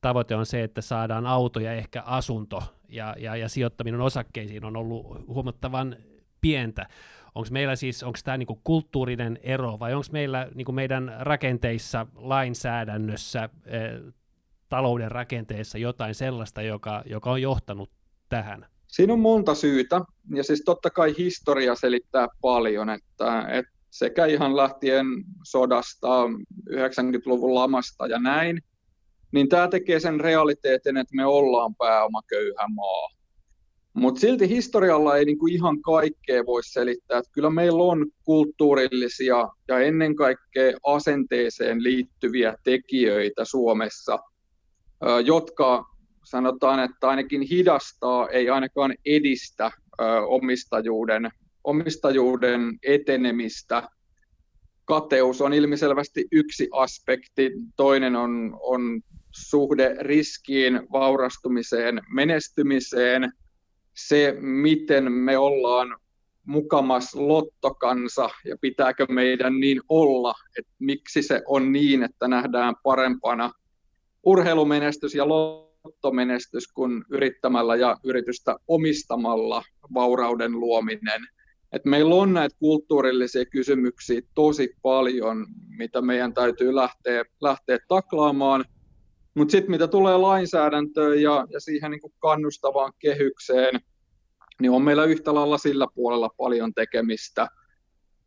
tavoite 0.00 0.34
on 0.34 0.46
se, 0.46 0.62
että 0.62 0.80
saadaan 0.80 1.26
auto 1.26 1.60
ja 1.60 1.72
ehkä 1.72 2.02
asunto, 2.02 2.62
ja, 2.88 3.16
ja, 3.18 3.36
ja 3.36 3.48
sijoittaminen 3.48 4.00
osakkeisiin 4.00 4.64
on 4.64 4.76
ollut 4.76 5.26
huomattavan 5.26 5.96
pientä 6.40 6.86
onko 7.34 7.48
meillä 7.50 7.76
siis, 7.76 8.02
onko 8.02 8.18
tämä 8.24 8.36
niinku 8.36 8.60
kulttuurinen 8.64 9.38
ero 9.42 9.78
vai 9.78 9.94
onko 9.94 10.06
meillä 10.12 10.48
niinku 10.54 10.72
meidän 10.72 11.16
rakenteissa, 11.20 12.06
lainsäädännössä, 12.14 13.48
eh, 13.66 14.12
talouden 14.68 15.10
rakenteessa 15.10 15.78
jotain 15.78 16.14
sellaista, 16.14 16.62
joka, 16.62 17.02
joka 17.06 17.30
on 17.30 17.42
johtanut 17.42 17.90
tähän? 18.28 18.66
Siinä 18.86 19.12
on 19.12 19.20
monta 19.20 19.54
syytä, 19.54 20.00
ja 20.34 20.44
siis 20.44 20.62
totta 20.64 20.90
kai 20.90 21.14
historia 21.18 21.74
selittää 21.74 22.28
paljon, 22.40 22.90
että, 22.90 23.46
että 23.48 23.72
sekä 23.90 24.26
ihan 24.26 24.56
lähtien 24.56 25.06
sodasta, 25.44 26.26
90-luvun 26.70 27.54
lamasta 27.54 28.06
ja 28.06 28.18
näin, 28.18 28.62
niin 29.32 29.48
tämä 29.48 29.68
tekee 29.68 30.00
sen 30.00 30.20
realiteetin, 30.20 30.96
että 30.96 31.16
me 31.16 31.26
ollaan 31.26 31.74
pääomaköyhä 31.74 32.68
maa. 32.74 33.08
Mutta 33.94 34.20
silti 34.20 34.48
historialla 34.48 35.16
ei 35.16 35.24
niinku 35.24 35.46
ihan 35.46 35.82
kaikkea 35.82 36.46
voi 36.46 36.62
selittää. 36.64 37.18
Et 37.18 37.24
kyllä 37.32 37.50
meillä 37.50 37.82
on 37.82 38.06
kulttuurillisia 38.24 39.48
ja 39.68 39.78
ennen 39.78 40.16
kaikkea 40.16 40.72
asenteeseen 40.86 41.82
liittyviä 41.82 42.54
tekijöitä 42.64 43.44
Suomessa, 43.44 44.18
jotka 45.24 45.84
sanotaan, 46.24 46.80
että 46.84 47.08
ainakin 47.08 47.42
hidastaa, 47.42 48.28
ei 48.28 48.50
ainakaan 48.50 48.94
edistä 49.06 49.70
omistajuuden, 50.28 51.30
omistajuuden 51.64 52.78
etenemistä. 52.82 53.88
Kateus 54.84 55.40
on 55.40 55.52
ilmiselvästi 55.52 56.24
yksi 56.32 56.68
aspekti, 56.72 57.50
toinen 57.76 58.16
on, 58.16 58.58
on 58.62 59.00
suhde 59.30 59.96
riskiin, 60.00 60.80
vaurastumiseen, 60.92 62.00
menestymiseen, 62.14 63.32
se, 63.94 64.36
miten 64.40 65.12
me 65.12 65.38
ollaan 65.38 65.96
mukamas 66.46 67.14
lottokansa 67.14 68.30
ja 68.44 68.56
pitääkö 68.60 69.06
meidän 69.08 69.60
niin 69.60 69.80
olla, 69.88 70.34
että 70.58 70.72
miksi 70.78 71.22
se 71.22 71.42
on 71.46 71.72
niin, 71.72 72.02
että 72.02 72.28
nähdään 72.28 72.74
parempana 72.82 73.50
urheilumenestys 74.22 75.14
ja 75.14 75.28
lottomenestys 75.28 76.68
kuin 76.68 77.04
yrittämällä 77.10 77.76
ja 77.76 77.96
yritystä 78.04 78.56
omistamalla 78.68 79.62
vaurauden 79.94 80.60
luominen. 80.60 81.26
Et 81.72 81.84
meillä 81.84 82.14
on 82.14 82.34
näitä 82.34 82.56
kulttuurillisia 82.58 83.44
kysymyksiä 83.44 84.20
tosi 84.34 84.76
paljon, 84.82 85.46
mitä 85.78 86.02
meidän 86.02 86.34
täytyy 86.34 86.74
lähteä, 86.74 87.24
lähteä 87.40 87.78
taklaamaan. 87.88 88.64
Mutta 89.34 89.52
sitten 89.52 89.70
mitä 89.70 89.88
tulee 89.88 90.16
lainsäädäntöön 90.16 91.22
ja, 91.22 91.46
ja 91.50 91.60
siihen 91.60 91.90
niin 91.90 92.00
kuin 92.00 92.12
kannustavaan 92.18 92.92
kehykseen, 92.98 93.80
niin 94.60 94.72
on 94.72 94.82
meillä 94.82 95.04
yhtä 95.04 95.34
lailla 95.34 95.58
sillä 95.58 95.86
puolella 95.94 96.30
paljon 96.36 96.74
tekemistä. 96.74 97.48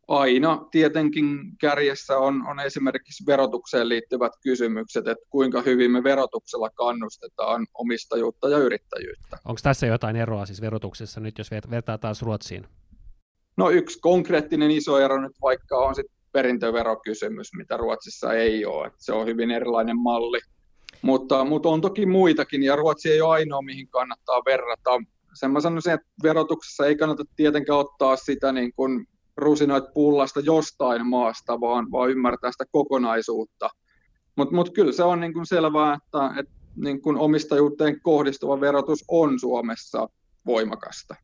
Aina 0.08 0.66
tietenkin 0.70 1.56
kärjessä 1.60 2.18
on, 2.18 2.46
on 2.46 2.60
esimerkiksi 2.60 3.26
verotukseen 3.26 3.88
liittyvät 3.88 4.32
kysymykset, 4.42 5.08
että 5.08 5.26
kuinka 5.30 5.62
hyvin 5.62 5.90
me 5.90 6.02
verotuksella 6.02 6.70
kannustetaan 6.70 7.66
omistajuutta 7.74 8.48
ja 8.48 8.58
yrittäjyyttä. 8.58 9.38
Onko 9.44 9.60
tässä 9.62 9.86
jotain 9.86 10.16
eroa 10.16 10.46
siis 10.46 10.60
verotuksessa 10.60 11.20
nyt, 11.20 11.38
jos 11.38 11.50
vertaa 11.50 11.98
taas 11.98 12.22
Ruotsiin? 12.22 12.66
No 13.56 13.70
yksi 13.70 13.98
konkreettinen 14.00 14.70
iso 14.70 14.98
ero 14.98 15.20
nyt 15.20 15.36
vaikka 15.42 15.76
on 15.78 15.94
sit 15.94 16.06
perintöverokysymys, 16.32 17.54
mitä 17.56 17.76
Ruotsissa 17.76 18.32
ei 18.32 18.64
ole. 18.64 18.90
se 18.98 19.12
on 19.12 19.26
hyvin 19.26 19.50
erilainen 19.50 19.98
malli. 19.98 20.38
Mutta, 21.02 21.44
mutta 21.44 21.68
on 21.68 21.80
toki 21.80 22.06
muitakin, 22.06 22.62
ja 22.62 22.76
Ruotsi 22.76 23.12
ei 23.12 23.20
ole 23.20 23.34
ainoa, 23.34 23.62
mihin 23.62 23.88
kannattaa 23.88 24.42
verrata. 24.44 24.90
Sen 25.34 25.50
mä 25.50 25.60
sanoisin, 25.60 25.92
että 25.92 26.06
verotuksessa 26.22 26.86
ei 26.86 26.96
kannata 26.96 27.24
tietenkään 27.36 27.78
ottaa 27.78 28.16
sitä 28.16 28.52
niin 28.52 28.72
kuin 28.72 29.08
rusinoit 29.36 29.84
pullasta 29.94 30.40
jostain 30.40 31.06
maasta, 31.06 31.60
vaan, 31.60 31.92
vaan 31.92 32.10
ymmärtää 32.10 32.52
sitä 32.52 32.64
kokonaisuutta. 32.70 33.70
Mutta 34.36 34.54
mut 34.54 34.70
kyllä 34.70 34.92
se 34.92 35.04
on 35.04 35.20
niin 35.20 35.32
kuin 35.32 35.46
selvää, 35.46 35.94
että, 35.94 36.40
että 36.40 36.52
niin 36.76 37.02
kuin 37.02 37.16
omistajuuteen 37.16 38.00
kohdistuva 38.00 38.60
verotus 38.60 39.04
on 39.08 39.40
Suomessa 39.40 40.08
voimakasta. 40.46 41.14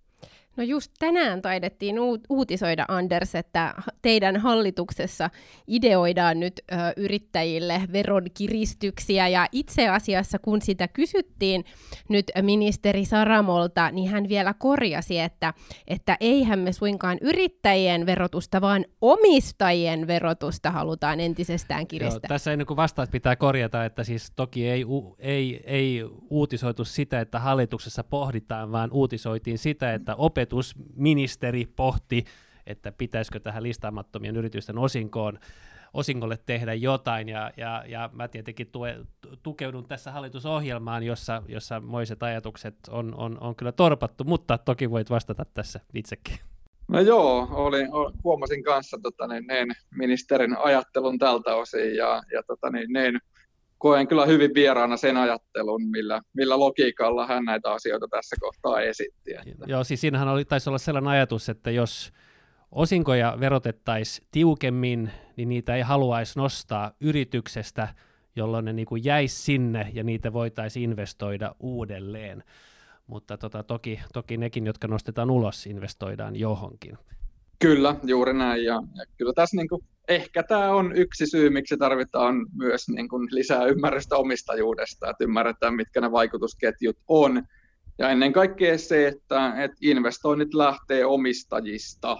No 0.56 0.64
just 0.64 0.92
tänään 0.99 1.42
taidettiin 1.42 1.97
uutisoida, 2.28 2.85
Anders, 2.88 3.35
että 3.35 3.75
teidän 4.02 4.37
hallituksessa 4.37 5.30
ideoidaan 5.66 6.40
nyt 6.40 6.61
ö, 6.73 6.75
yrittäjille 6.97 7.80
veronkiristyksiä, 7.92 9.28
ja 9.28 9.47
itse 9.52 9.88
asiassa 9.88 10.38
kun 10.38 10.62
sitä 10.62 10.88
kysyttiin 10.88 11.64
nyt 12.09 12.30
ministeri 12.42 13.04
Saramolta, 13.04 13.90
niin 13.90 14.11
hän 14.11 14.28
vielä 14.28 14.54
korjasi, 14.54 15.18
että, 15.18 15.54
että 15.87 16.16
eihän 16.21 16.59
me 16.59 16.73
suinkaan 16.73 17.18
yrittäjien 17.21 18.06
verotusta, 18.06 18.61
vaan 18.61 18.85
omistajien 19.00 20.06
verotusta 20.06 20.71
halutaan 20.71 21.21
entisestään 21.21 21.87
kiristää. 21.87 22.21
Joo, 22.23 22.28
tässä 22.28 22.52
ennen 22.52 22.66
kuin 22.66 22.76
vastaat 22.76 23.11
pitää 23.11 23.37
korjata, 23.37 23.85
että 23.85 24.04
siis 24.04 24.32
toki 24.37 24.68
ei, 24.68 24.85
ei, 25.18 25.62
ei 25.64 26.02
uutisoitu 26.30 26.85
sitä, 26.85 27.21
että 27.21 27.38
hallituksessa 27.38 28.04
pohditaan, 28.04 28.73
vaan 28.73 28.92
uutisoitiin 28.92 29.59
sitä, 29.59 29.94
että 29.94 30.14
opetus 30.14 30.42
opetusministeri 30.43 31.69
pohti, 31.77 32.25
että 32.67 32.93
pitäisikö 32.93 33.41
tähän 33.41 33.63
listaamattomien 33.63 34.37
yritysten 34.37 34.79
osinkoon 34.79 35.39
osingolle 35.95 36.39
tehdä 36.47 36.75
jotain, 36.75 37.29
ja, 37.29 37.53
ja, 37.57 37.85
ja 37.87 38.11
mä 38.13 38.29
tietenkin 38.29 38.67
tue, 38.67 38.97
tukeudun 39.43 39.89
tässä 39.89 40.13
hallitusohjelmaan, 40.13 41.03
jossa, 41.03 41.43
jossa 41.49 41.81
moiset 41.81 42.23
ajatukset 42.23 42.75
on, 42.91 43.15
on, 43.15 43.39
on 43.41 43.57
kyllä 43.57 43.73
torpattu, 43.73 44.25
mutta 44.25 44.59
toki 44.59 44.91
voit 44.91 45.11
vastata 45.11 45.45
tässä 45.55 45.81
itsekin. 45.95 46.39
No 46.89 47.01
joo, 47.01 47.49
olin, 47.51 47.89
huomasin 48.25 48.63
kanssa 48.63 48.99
tota, 49.03 49.27
niin, 49.27 49.47
niin, 49.47 49.67
ministerin 49.97 50.57
ajattelun 50.59 51.19
tältä 51.19 51.55
osin, 51.55 51.97
ja, 51.97 52.23
ja 52.33 52.43
tota, 52.47 52.71
niin, 52.71 52.93
niin, 52.93 53.21
koen 53.83 54.09
kyllä 54.09 54.27
hyvin 54.27 54.55
vieraana 54.55 54.97
sen 54.97 55.17
ajattelun, 55.17 55.83
millä, 55.83 56.21
millä 56.33 56.59
logiikalla 56.59 57.27
hän 57.27 57.45
näitä 57.45 57.73
asioita 57.73 58.09
tässä 58.09 58.37
kohtaa 58.41 58.81
esitti. 58.81 59.35
Että. 59.35 59.65
Joo, 59.67 59.85
siis 59.85 60.01
siinähän 60.01 60.29
oli, 60.29 60.45
taisi 60.45 60.71
olla 60.71 60.79
sellainen 60.79 61.11
ajatus, 61.11 61.49
että 61.49 61.71
jos 61.71 62.12
osinkoja 62.73 63.37
verotettaisiin 63.41 64.29
tiukemmin, 64.31 65.11
niin 65.37 65.49
niitä 65.49 65.75
ei 65.75 65.83
haluaisi 65.83 66.39
nostaa 66.39 66.93
yrityksestä, 67.01 67.89
jolloin 68.37 68.65
ne 68.65 68.73
niin 68.73 68.87
kuin 68.87 69.05
jäisi 69.05 69.43
sinne 69.43 69.91
ja 69.93 70.05
niitä 70.05 70.33
voitaisiin 70.33 70.91
investoida 70.91 71.55
uudelleen. 71.61 72.45
Mutta 73.07 73.39
tota, 73.39 73.62
toki, 73.62 74.01
toki 74.12 74.37
nekin, 74.37 74.67
jotka 74.67 74.89
nostetaan 74.89 75.31
ulos, 75.31 75.67
investoidaan 75.67 76.37
johonkin. 76.37 76.99
Kyllä, 77.62 77.97
juuri 78.02 78.35
näin. 78.35 78.64
Ja, 78.64 78.75
ja 78.95 79.04
kyllä 79.19 79.33
tässä 79.33 79.57
niin 79.57 79.69
kuin 79.69 79.85
ehkä 80.09 80.42
tämä 80.42 80.71
on 80.71 80.97
yksi 80.97 81.26
syy, 81.26 81.50
miksi 81.50 81.76
tarvitaan 81.76 82.47
myös 82.57 82.88
niin 82.88 83.09
kuin 83.09 83.28
lisää 83.31 83.64
ymmärrystä 83.64 84.16
omistajuudesta, 84.16 85.11
että 85.11 85.25
ymmärretään, 85.25 85.75
mitkä 85.75 86.00
ne 86.00 86.12
vaikutusketjut 86.12 86.97
on. 87.09 87.42
Ja 87.99 88.11
ennen 88.11 88.33
kaikkea 88.33 88.78
se, 88.78 89.07
että, 89.07 89.62
että 89.64 89.76
investoinnit 89.81 90.54
lähtee 90.54 91.04
omistajista 91.04 92.16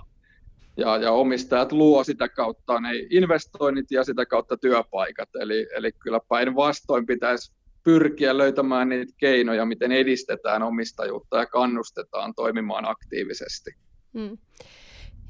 ja, 0.77 0.97
ja 0.97 1.13
omistajat 1.13 1.73
luo 1.73 2.05
sitä 2.05 2.29
kautta 2.29 2.81
ne 2.81 2.91
investoinnit 3.11 3.87
ja 3.91 4.05
sitä 4.05 4.27
kautta 4.27 4.57
työpaikat. 4.57 5.29
Eli, 5.41 5.67
eli 5.77 5.93
kyllä 5.93 6.21
päinvastoin 6.29 7.07
pitäisi 7.07 7.53
pyrkiä 7.85 8.39
löytämään 8.39 8.89
niitä 8.89 9.13
keinoja, 9.19 9.67
miten 9.67 9.93
edistetään 9.93 10.63
omistajuutta 10.63 11.39
ja 11.39 11.47
kannustetaan 11.47 12.35
toimimaan 12.35 12.85
aktiivisesti. 12.89 13.71
Hmm. 14.19 14.39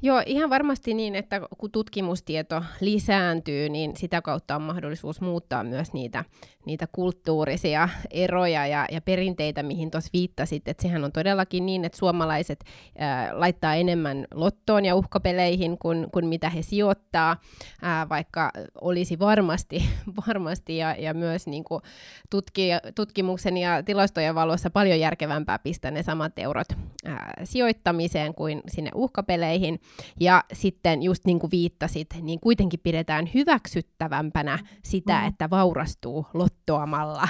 Joo, 0.05 0.21
ihan 0.25 0.49
varmasti 0.49 0.93
niin, 0.93 1.15
että 1.15 1.41
kun 1.57 1.71
tutkimustieto 1.71 2.63
lisääntyy, 2.79 3.69
niin 3.69 3.97
sitä 3.97 4.21
kautta 4.21 4.55
on 4.55 4.61
mahdollisuus 4.61 5.21
muuttaa 5.21 5.63
myös 5.63 5.93
niitä, 5.93 6.25
niitä 6.65 6.87
kulttuurisia 6.91 7.89
eroja 8.11 8.67
ja, 8.67 8.85
ja 8.91 9.01
perinteitä, 9.01 9.63
mihin 9.63 9.91
tuossa 9.91 10.09
viittasit. 10.13 10.67
Että 10.67 10.81
sehän 10.81 11.03
on 11.03 11.11
todellakin 11.11 11.65
niin, 11.65 11.85
että 11.85 11.97
suomalaiset 11.97 12.63
ää, 12.97 13.39
laittaa 13.39 13.75
enemmän 13.75 14.27
lottoon 14.33 14.85
ja 14.85 14.95
uhkapeleihin 14.95 15.77
kuin, 15.77 16.07
kuin 16.13 16.25
mitä 16.25 16.49
he 16.49 16.61
sijoittaa, 16.61 17.37
ää, 17.81 18.09
vaikka 18.09 18.51
olisi 18.81 19.19
varmasti, 19.19 19.83
varmasti 20.27 20.77
ja, 20.77 20.95
ja 20.99 21.13
myös 21.13 21.47
niin 21.47 21.63
kuin 21.63 21.81
tutki, 22.29 22.69
tutkimuksen 22.95 23.57
ja 23.57 23.83
tilastojen 23.83 24.35
valossa 24.35 24.69
paljon 24.69 24.99
järkevämpää 24.99 25.59
pistää 25.59 25.91
ne 25.91 26.03
samat 26.03 26.39
eurot 26.39 26.67
ää, 27.05 27.33
sijoittamiseen 27.43 28.35
kuin 28.35 28.61
sinne 28.67 28.91
uhkapeleihin. 28.95 29.79
Ja 30.19 30.43
sitten 30.53 31.03
just 31.03 31.25
niin 31.25 31.39
kuin 31.39 31.51
viittasit, 31.51 32.07
niin 32.21 32.39
kuitenkin 32.39 32.79
pidetään 32.83 33.29
hyväksyttävämpänä 33.33 34.59
sitä, 34.83 35.21
mm. 35.21 35.27
että 35.27 35.49
vaurastuu 35.49 36.25
lottoamalla 36.33 37.27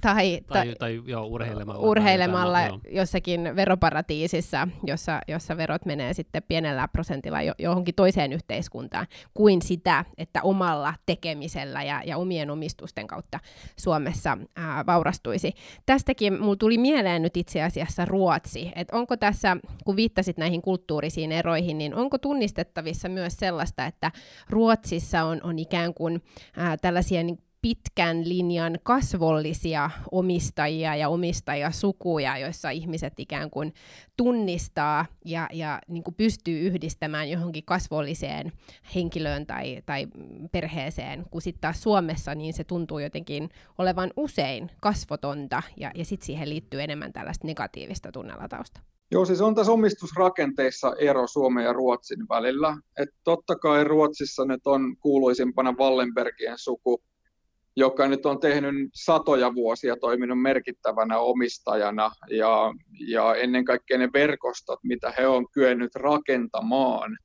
tai, 0.00 0.40
tai, 0.46 0.66
tai, 0.66 0.74
tai 0.78 1.02
joo, 1.06 1.26
urheilemalla, 1.26 1.80
urheilemalla 1.80 2.58
tai 2.58 2.78
jossakin 2.90 3.56
veroparatiisissa, 3.56 4.68
jossa, 4.86 5.20
jossa 5.28 5.56
verot 5.56 5.84
menee 5.84 6.14
sitten 6.14 6.42
pienellä 6.48 6.88
prosentilla 6.88 7.42
jo, 7.42 7.54
johonkin 7.58 7.94
toiseen 7.94 8.32
yhteiskuntaan, 8.32 9.06
kuin 9.34 9.62
sitä, 9.62 10.04
että 10.18 10.42
omalla 10.42 10.94
tekemisellä 11.06 11.82
ja, 11.82 12.02
ja 12.06 12.16
omien 12.16 12.50
omistusten 12.50 13.06
kautta 13.06 13.40
Suomessa 13.76 14.38
ää, 14.56 14.86
vaurastuisi. 14.86 15.52
Tästäkin 15.86 16.40
mulla 16.42 16.56
tuli 16.56 16.78
mieleen 16.78 17.22
nyt 17.22 17.36
itse 17.36 17.62
asiassa 17.62 18.04
Ruotsi, 18.04 18.72
että 18.74 18.96
onko 18.96 19.16
tässä, 19.16 19.56
kun 19.84 19.96
viittasit 19.96 20.38
näihin 20.38 20.62
kulttuurisiin 20.62 21.32
eroihin, 21.32 21.78
niin 21.78 21.94
onko 21.98 22.18
tunnistettavissa 22.18 23.08
myös 23.08 23.36
sellaista, 23.36 23.86
että 23.86 24.12
Ruotsissa 24.50 25.24
on, 25.24 25.40
on 25.42 25.58
ikään 25.58 25.94
kuin 25.94 26.22
ää, 26.56 26.76
tällaisia 26.76 27.22
niin 27.22 27.38
pitkän 27.62 28.28
linjan 28.28 28.78
kasvollisia 28.82 29.90
omistajia 30.12 30.96
ja 30.96 31.08
omistajasukuja, 31.08 32.38
joissa 32.38 32.70
ihmiset 32.70 33.12
ikään 33.18 33.50
kuin 33.50 33.74
tunnistaa 34.16 35.06
ja, 35.24 35.48
ja 35.52 35.80
niin 35.88 36.04
kuin 36.04 36.14
pystyy 36.14 36.66
yhdistämään 36.66 37.30
johonkin 37.30 37.64
kasvolliseen 37.64 38.52
henkilöön 38.94 39.46
tai, 39.46 39.82
tai 39.86 40.06
perheeseen, 40.52 41.24
kun 41.30 41.42
sitten 41.42 41.60
taas 41.60 41.82
Suomessa 41.82 42.34
niin 42.34 42.54
se 42.54 42.64
tuntuu 42.64 42.98
jotenkin 42.98 43.48
olevan 43.78 44.10
usein 44.16 44.70
kasvotonta 44.80 45.62
ja, 45.76 45.90
ja 45.94 46.04
sitten 46.04 46.26
siihen 46.26 46.48
liittyy 46.48 46.82
enemmän 46.82 47.12
tällaista 47.12 47.46
negatiivista 47.46 48.12
tunnelatausta. 48.12 48.80
Joo, 49.10 49.24
siis 49.24 49.40
on 49.40 49.54
tässä 49.54 49.72
omistusrakenteissa 49.72 50.92
ero 50.98 51.26
Suomen 51.26 51.64
ja 51.64 51.72
Ruotsin 51.72 52.28
välillä. 52.28 52.76
Et 52.98 53.08
totta 53.24 53.56
kai 53.56 53.84
Ruotsissa 53.84 54.44
nyt 54.44 54.66
on 54.66 54.96
kuuluisimpana 55.00 55.74
Wallenbergien 55.78 56.58
suku, 56.58 57.02
joka 57.76 58.08
nyt 58.08 58.26
on 58.26 58.40
tehnyt 58.40 58.74
satoja 58.94 59.54
vuosia 59.54 59.96
toiminut 59.96 60.42
merkittävänä 60.42 61.18
omistajana 61.18 62.10
ja, 62.30 62.74
ja 63.08 63.34
ennen 63.34 63.64
kaikkea 63.64 63.98
ne 63.98 64.08
verkostot, 64.12 64.78
mitä 64.82 65.12
he 65.18 65.26
on 65.26 65.46
kyennyt 65.52 65.94
rakentamaan 65.94 67.18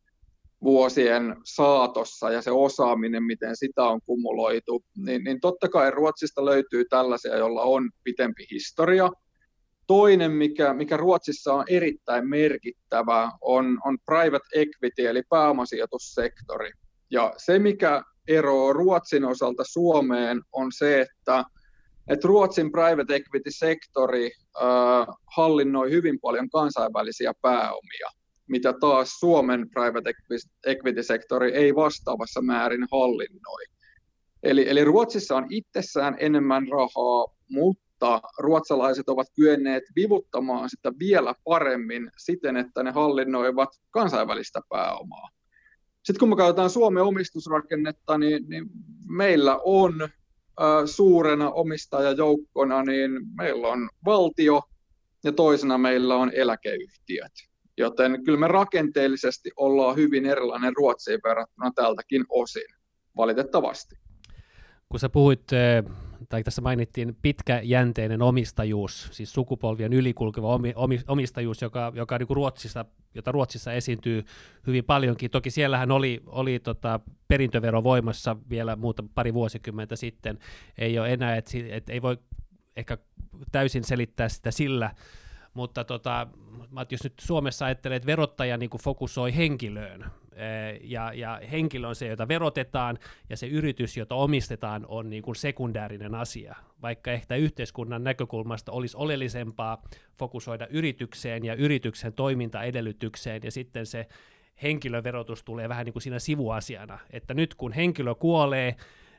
vuosien 0.63 1.35
saatossa 1.43 2.31
ja 2.31 2.41
se 2.41 2.51
osaaminen, 2.51 3.23
miten 3.23 3.55
sitä 3.55 3.83
on 3.83 4.01
kumuloitu, 4.05 4.83
niin, 4.97 5.23
niin 5.23 5.39
totta 5.39 5.69
kai 5.69 5.91
Ruotsista 5.91 6.45
löytyy 6.45 6.85
tällaisia, 6.85 7.37
joilla 7.37 7.61
on 7.61 7.89
pitempi 8.03 8.45
historia. 8.51 9.09
Toinen, 9.87 10.31
mikä, 10.31 10.73
mikä 10.73 10.97
Ruotsissa 10.97 11.53
on 11.53 11.63
erittäin 11.69 12.29
merkittävä, 12.29 13.31
on, 13.41 13.79
on 13.85 13.97
private 14.05 14.47
equity, 14.53 15.07
eli 15.07 15.21
pääomasijoitussektori. 15.29 16.71
Ja 17.11 17.33
se, 17.37 17.59
mikä 17.59 18.03
ero 18.27 18.73
Ruotsin 18.73 19.25
osalta 19.25 19.63
Suomeen 19.63 20.41
on 20.51 20.71
se, 20.71 21.01
että, 21.01 21.43
että 22.07 22.27
Ruotsin 22.27 22.71
private 22.71 23.15
equity-sektori 23.15 24.31
äh, 24.61 25.15
hallinnoi 25.35 25.91
hyvin 25.91 26.19
paljon 26.19 26.49
kansainvälisiä 26.49 27.33
pääomia, 27.41 28.09
mitä 28.47 28.73
taas 28.73 29.19
Suomen 29.19 29.69
private 29.69 30.13
equity-sektori 30.65 31.53
ei 31.53 31.75
vastaavassa 31.75 32.41
määrin 32.41 32.87
hallinnoi. 32.91 33.63
Eli, 34.43 34.69
eli 34.69 34.83
Ruotsissa 34.83 35.35
on 35.35 35.45
itsessään 35.49 36.15
enemmän 36.19 36.67
rahaa, 36.67 37.25
mutta 37.49 37.92
ruotsalaiset 38.37 39.09
ovat 39.09 39.27
kyenneet 39.35 39.83
vivuttamaan 39.95 40.69
sitä 40.69 40.91
vielä 40.99 41.35
paremmin 41.43 42.11
siten, 42.17 42.57
että 42.57 42.83
ne 42.83 42.91
hallinnoivat 42.91 43.69
kansainvälistä 43.91 44.61
pääomaa. 44.69 45.29
Sitten 46.03 46.19
kun 46.19 46.29
me 46.29 46.35
katsotaan 46.35 46.69
Suomen 46.69 47.03
omistusrakennetta, 47.03 48.17
niin, 48.17 48.45
niin 48.49 48.65
meillä 49.07 49.59
on 49.63 50.01
ä, 50.01 50.09
suurena 50.85 51.51
omistajajoukkona, 51.51 52.83
niin 52.83 53.11
meillä 53.37 53.67
on 53.67 53.89
valtio 54.05 54.61
ja 55.23 55.31
toisena 55.31 55.77
meillä 55.77 56.15
on 56.15 56.31
eläkeyhtiöt. 56.33 57.31
Joten 57.77 58.23
kyllä 58.23 58.39
me 58.39 58.47
rakenteellisesti 58.47 59.51
ollaan 59.57 59.95
hyvin 59.95 60.25
erilainen 60.25 60.75
Ruotsiin 60.75 61.19
verrattuna 61.23 61.71
tältäkin 61.75 62.25
osin, 62.29 62.75
valitettavasti. 63.17 63.95
Kun 64.89 64.99
sä 64.99 65.09
puhuit 65.09 65.43
tai 66.29 66.43
tässä 66.43 66.61
mainittiin 66.61 67.17
pitkäjänteinen 67.21 68.21
omistajuus, 68.21 69.09
siis 69.11 69.33
sukupolvien 69.33 69.93
ylikulkeva 69.93 70.59
omistajuus, 71.07 71.61
joka, 71.61 71.91
joka 71.95 72.17
niin 72.17 72.27
kuin 72.27 72.35
Ruotsissa, 72.35 72.85
jota 73.15 73.31
Ruotsissa 73.31 73.73
esiintyy 73.73 74.25
hyvin 74.67 74.83
paljonkin. 74.83 75.31
Toki 75.31 75.49
siellähän 75.49 75.91
oli, 75.91 76.23
oli 76.25 76.59
tota 76.59 76.99
perintövero 77.27 77.83
voimassa 77.83 78.37
vielä 78.49 78.75
muuta 78.75 79.03
pari 79.15 79.33
vuosikymmentä 79.33 79.95
sitten. 79.95 80.39
Ei 80.77 80.99
ole 80.99 81.13
enää, 81.13 81.35
että 81.35 81.51
et 81.69 81.89
ei 81.89 82.01
voi 82.01 82.17
ehkä 82.75 82.97
täysin 83.51 83.83
selittää 83.83 84.29
sitä 84.29 84.51
sillä, 84.51 84.91
mutta 85.53 85.83
tota, 85.83 86.27
jos 86.91 87.03
nyt 87.03 87.13
Suomessa 87.21 87.65
ajattelee, 87.65 87.95
että 87.95 88.07
verottaja 88.07 88.57
niin 88.57 88.69
fokusoi 88.83 89.35
henkilöön, 89.35 90.05
ja, 90.81 91.13
ja 91.13 91.41
henkilö 91.51 91.87
on 91.87 91.95
se, 91.95 92.07
jota 92.07 92.27
verotetaan, 92.27 92.99
ja 93.29 93.37
se 93.37 93.47
yritys, 93.47 93.97
jota 93.97 94.15
omistetaan, 94.15 94.85
on 94.87 95.09
niin 95.09 95.23
kuin 95.23 95.35
sekundäärinen 95.35 96.15
asia. 96.15 96.55
Vaikka 96.81 97.11
ehkä 97.11 97.35
yhteiskunnan 97.35 98.03
näkökulmasta 98.03 98.71
olisi 98.71 98.97
oleellisempaa 98.97 99.81
fokusoida 100.19 100.67
yritykseen 100.67 101.45
ja 101.45 101.55
yrityksen 101.55 102.13
toimintaedellytykseen, 102.13 103.41
ja 103.43 103.51
sitten 103.51 103.85
se 103.85 104.07
henkilöverotus 104.63 105.43
tulee 105.43 105.69
vähän 105.69 105.85
niin 105.85 105.93
kuin 105.93 106.03
siinä 106.03 106.19
sivuasiana, 106.19 106.99
että 107.09 107.33
nyt 107.33 107.55
kun 107.55 107.71
henkilö 107.71 108.15
kuolee, 108.15 108.75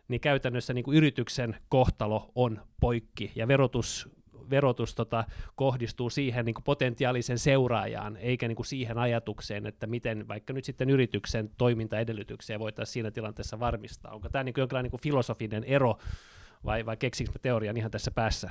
niin 0.08 0.20
käytännössä 0.20 0.74
niin 0.74 0.84
kuin 0.84 0.96
yrityksen 0.96 1.56
kohtalo 1.68 2.32
on 2.34 2.62
poikki, 2.80 3.32
ja 3.34 3.48
verotus 3.48 4.08
verotus 4.50 4.94
tota, 4.94 5.24
kohdistuu 5.54 6.10
siihen 6.10 6.44
niin 6.44 6.54
kuin 6.54 6.64
potentiaalisen 6.64 7.38
seuraajaan, 7.38 8.16
eikä 8.16 8.48
niin 8.48 8.56
kuin 8.56 8.66
siihen 8.66 8.98
ajatukseen, 8.98 9.66
että 9.66 9.86
miten 9.86 10.28
vaikka 10.28 10.52
nyt 10.52 10.64
sitten 10.64 10.90
yrityksen 10.90 11.50
toimintaedellytyksiä 11.58 12.58
voitaisiin 12.58 12.92
siinä 12.92 13.10
tilanteessa 13.10 13.60
varmistaa. 13.60 14.12
Onko 14.12 14.28
tämä 14.28 14.44
niin 14.44 14.54
kuin 14.54 14.62
jonkinlainen 14.62 14.84
niin 14.84 14.90
kuin 14.90 15.02
filosofinen 15.02 15.64
ero, 15.64 15.98
vai, 16.64 16.86
vai 16.86 16.96
keksinkö 16.96 17.32
teorian 17.42 17.76
ihan 17.76 17.90
tässä 17.90 18.10
päässä? 18.10 18.48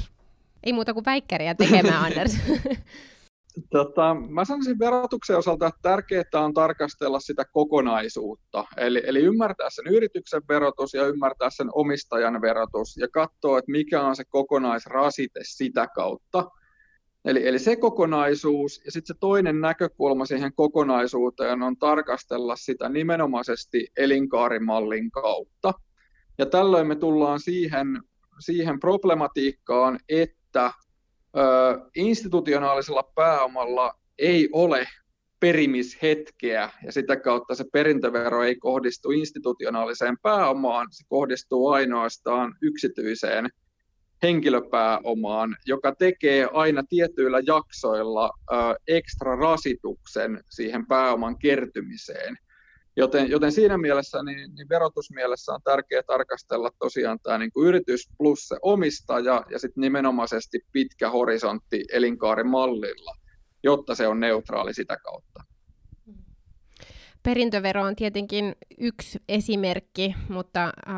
Ei 0.64 0.74
muuta 0.74 0.94
kuin 0.94 1.06
väikkäriä 1.06 1.56
tekemään, 1.56 2.04
Anders. 2.06 2.38
Tota, 3.70 4.16
mä 4.30 4.46
sanoisin 4.46 4.80
verotuksen 4.80 5.38
osalta, 5.38 5.68
että 5.68 5.80
tärkeää 5.82 6.24
on 6.34 6.54
tarkastella 6.54 7.20
sitä 7.20 7.46
kokonaisuutta, 7.54 8.66
eli, 8.78 9.02
eli 9.06 9.20
ymmärtää 9.20 9.68
sen 9.70 9.88
yrityksen 9.88 10.42
verotus 10.50 10.94
ja 10.94 11.08
ymmärtää 11.08 11.50
sen 11.50 11.68
omistajan 11.74 12.42
verotus 12.42 12.98
ja 12.98 13.08
katsoa, 13.08 13.60
että 13.60 13.72
mikä 13.72 14.02
on 14.02 14.16
se 14.16 14.24
kokonaisrasite 14.26 15.40
sitä 15.44 15.88
kautta. 15.96 16.50
Eli, 17.26 17.48
eli 17.48 17.60
se 17.60 17.76
kokonaisuus 17.76 18.82
ja 18.86 18.92
sitten 18.92 19.16
se 19.16 19.20
toinen 19.20 19.62
näkökulma 19.62 20.26
siihen 20.26 20.54
kokonaisuuteen 20.56 21.64
on 21.64 21.78
tarkastella 21.78 22.56
sitä 22.56 22.90
nimenomaisesti 22.90 23.88
elinkaarimallin 23.98 25.12
kautta. 25.12 25.74
Ja 26.38 26.46
tällöin 26.46 26.88
me 26.88 26.96
tullaan 26.96 27.40
siihen, 27.40 27.88
siihen 28.40 28.80
problematiikkaan, 28.80 30.00
että 30.10 30.72
institutionaalisella 31.96 33.04
pääomalla 33.16 33.94
ei 34.18 34.50
ole 34.52 34.88
perimishetkeä 35.40 36.70
ja 36.86 36.92
sitä 36.92 37.16
kautta 37.16 37.56
se 37.56 37.66
perintövero 37.74 38.44
ei 38.44 38.56
kohdistu 38.56 39.12
institutionaaliseen 39.12 40.18
pääomaan, 40.22 40.88
se 40.92 41.04
kohdistuu 41.08 41.70
ainoastaan 41.70 42.56
yksityiseen 42.62 43.50
henkilöpääomaan, 44.24 45.58
joka 45.66 45.96
tekee 45.96 46.48
aina 46.54 46.84
tietyillä 46.90 47.42
jaksoilla 47.48 48.32
ekstra 48.88 49.36
rasituksen 49.36 50.44
siihen 50.50 50.88
pääoman 50.88 51.38
kertymiseen. 51.38 52.38
Joten, 52.98 53.30
joten 53.30 53.52
siinä 53.52 53.78
mielessä 53.78 54.24
niin, 54.24 54.56
niin 54.56 54.70
verotusmielessä 54.70 55.54
on 55.54 55.60
tärkeää 55.64 56.04
tarkastella 56.08 56.70
tosiaan 56.80 57.20
tämä 57.24 57.38
niin 57.38 57.52
kuin 57.52 57.68
yritys 57.68 58.10
plus 58.18 58.48
se 58.48 58.58
omistaja 58.62 59.44
ja 59.50 59.60
sitten 59.60 59.82
nimenomaisesti 59.82 60.60
pitkä 60.72 61.10
horisontti 61.10 61.84
elinkaarimallilla, 61.92 63.16
jotta 63.64 63.96
se 63.96 64.08
on 64.08 64.20
neutraali 64.20 64.74
sitä 64.74 64.98
kautta. 64.98 65.44
Perintövero 67.24 67.84
on 67.84 67.96
tietenkin 67.96 68.56
yksi 68.78 69.20
esimerkki, 69.30 70.16
mutta 70.30 70.64
äh, 70.64 70.94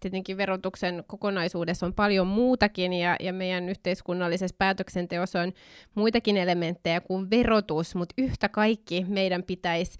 tietenkin 0.00 0.36
verotuksen 0.36 1.04
kokonaisuudessa 1.06 1.86
on 1.86 1.94
paljon 1.94 2.26
muutakin 2.26 2.92
ja, 2.92 3.16
ja 3.20 3.32
meidän 3.32 3.68
yhteiskunnallisessa 3.68 4.56
päätöksenteossa 4.58 5.40
on 5.40 5.52
muitakin 5.94 6.36
elementtejä 6.36 7.00
kuin 7.00 7.30
verotus, 7.30 7.94
mutta 7.94 8.14
yhtä 8.18 8.48
kaikki 8.48 9.04
meidän 9.08 9.42
pitäisi 9.42 9.98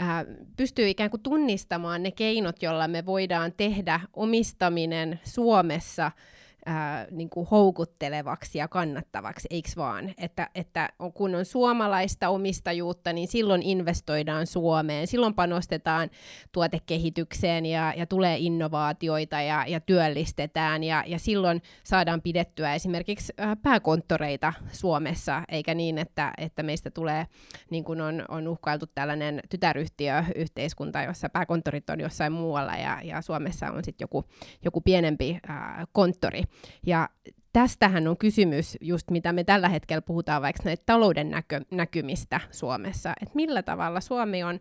äh, 0.00 0.26
pystyy 0.56 0.88
ikään 0.88 1.10
kuin 1.10 1.22
tunnistamaan 1.22 2.02
ne 2.02 2.10
keinot, 2.10 2.62
joilla 2.62 2.88
me 2.88 3.06
voidaan 3.06 3.52
tehdä 3.56 4.00
omistaminen 4.12 5.20
Suomessa– 5.24 6.10
ää, 6.68 7.06
niin 7.10 7.30
kuin 7.30 7.46
houkuttelevaksi 7.50 8.58
ja 8.58 8.68
kannattavaksi, 8.68 9.48
eikö 9.50 9.68
vaan? 9.76 10.14
Että, 10.18 10.50
että 10.54 10.88
kun 11.14 11.34
on 11.34 11.44
suomalaista 11.44 12.28
omistajuutta, 12.28 13.12
niin 13.12 13.28
silloin 13.28 13.62
investoidaan 13.62 14.46
Suomeen, 14.46 15.06
silloin 15.06 15.34
panostetaan 15.34 16.10
tuotekehitykseen 16.52 17.66
ja, 17.66 17.94
ja 17.96 18.06
tulee 18.06 18.36
innovaatioita 18.38 19.40
ja, 19.40 19.64
ja 19.66 19.80
työllistetään 19.80 20.84
ja, 20.84 21.04
ja 21.06 21.18
silloin 21.18 21.62
saadaan 21.84 22.22
pidettyä 22.22 22.74
esimerkiksi 22.74 23.32
ää, 23.36 23.56
pääkonttoreita 23.56 24.52
Suomessa, 24.72 25.42
eikä 25.48 25.74
niin, 25.74 25.98
että, 25.98 26.32
että 26.38 26.62
meistä 26.62 26.90
tulee, 26.90 27.26
niin 27.70 27.84
kuin 27.84 28.00
on, 28.00 28.24
on 28.28 28.48
uhkailtu 28.48 28.86
tällainen 28.94 29.40
tytäryhtiöyhteiskunta, 29.50 31.02
jossa 31.02 31.28
pääkonttorit 31.28 31.90
on 31.90 32.00
jossain 32.00 32.32
muualla 32.32 32.76
ja, 32.76 33.00
ja 33.04 33.22
Suomessa 33.22 33.66
on 33.70 33.84
sitten 33.84 34.04
joku, 34.04 34.24
joku 34.64 34.80
pienempi 34.80 35.38
ää, 35.48 35.84
konttori. 35.92 36.42
Ja 36.86 37.08
tästähän 37.52 38.08
on 38.08 38.16
kysymys, 38.16 38.76
just 38.80 39.10
mitä 39.10 39.32
me 39.32 39.44
tällä 39.44 39.68
hetkellä 39.68 40.02
puhutaan 40.02 40.42
vaikka 40.42 40.62
näitä 40.64 40.82
talouden 40.86 41.30
näkö, 41.30 41.60
näkymistä 41.70 42.40
Suomessa, 42.50 43.12
että 43.22 43.34
millä 43.34 43.62
tavalla 43.62 44.00
Suomi 44.00 44.42
on 44.42 44.60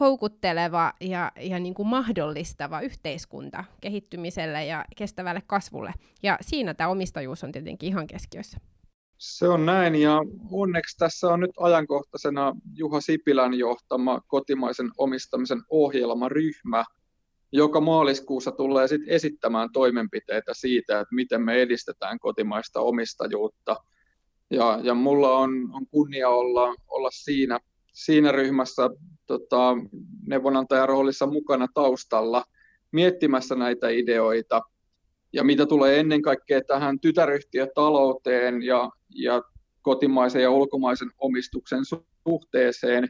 houkutteleva 0.00 0.92
ja, 1.00 1.32
ja 1.40 1.58
niin 1.58 1.74
kuin 1.74 1.88
mahdollistava 1.88 2.80
yhteiskunta 2.80 3.64
kehittymiselle 3.80 4.64
ja 4.64 4.84
kestävälle 4.96 5.42
kasvulle. 5.46 5.92
Ja 6.22 6.38
siinä 6.40 6.74
tämä 6.74 6.90
omistajuus 6.90 7.44
on 7.44 7.52
tietenkin 7.52 7.88
ihan 7.88 8.06
keskiössä. 8.06 8.58
Se 9.18 9.48
on 9.48 9.66
näin, 9.66 9.94
ja 9.94 10.18
onneksi 10.50 10.98
tässä 10.98 11.28
on 11.28 11.40
nyt 11.40 11.50
ajankohtaisena 11.60 12.56
Juha 12.74 13.00
Sipilän 13.00 13.54
johtama 13.54 14.20
kotimaisen 14.26 14.90
omistamisen 14.98 15.62
ohjelmaryhmä, 15.70 16.84
joka 17.52 17.80
maaliskuussa 17.80 18.52
tulee 18.52 18.88
sit 18.88 19.02
esittämään 19.06 19.68
toimenpiteitä 19.72 20.52
siitä, 20.54 21.00
että 21.00 21.14
miten 21.14 21.42
me 21.42 21.54
edistetään 21.54 22.18
kotimaista 22.18 22.80
omistajuutta. 22.80 23.76
Ja, 24.50 24.80
ja 24.82 24.94
mulla 24.94 25.38
on, 25.38 25.50
on 25.72 25.86
kunnia 25.86 26.28
olla, 26.28 26.74
olla 26.88 27.10
siinä, 27.12 27.60
siinä 27.92 28.32
ryhmässä 28.32 28.90
tota, 29.26 29.76
neuvonantajan 30.26 30.88
roolissa 30.88 31.26
mukana 31.26 31.66
taustalla 31.74 32.44
miettimässä 32.92 33.54
näitä 33.54 33.88
ideoita. 33.88 34.62
Ja 35.32 35.44
mitä 35.44 35.66
tulee 35.66 36.00
ennen 36.00 36.22
kaikkea 36.22 36.60
tähän 36.66 37.00
tytäryhtiötalouteen 37.00 38.62
ja, 38.62 38.90
ja 39.14 39.42
kotimaisen 39.82 40.42
ja 40.42 40.50
ulkomaisen 40.50 41.10
omistuksen 41.18 41.82
suhteeseen, 42.28 43.08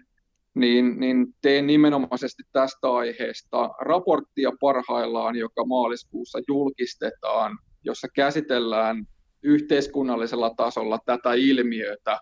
niin, 0.54 1.00
niin 1.00 1.26
teen 1.42 1.66
nimenomaisesti 1.66 2.42
tästä 2.52 2.92
aiheesta 2.92 3.70
raporttia 3.80 4.50
parhaillaan, 4.60 5.36
joka 5.36 5.64
maaliskuussa 5.64 6.38
julkistetaan, 6.48 7.58
jossa 7.84 8.08
käsitellään 8.14 9.06
yhteiskunnallisella 9.42 10.54
tasolla 10.56 10.98
tätä 11.06 11.34
ilmiötä, 11.34 12.18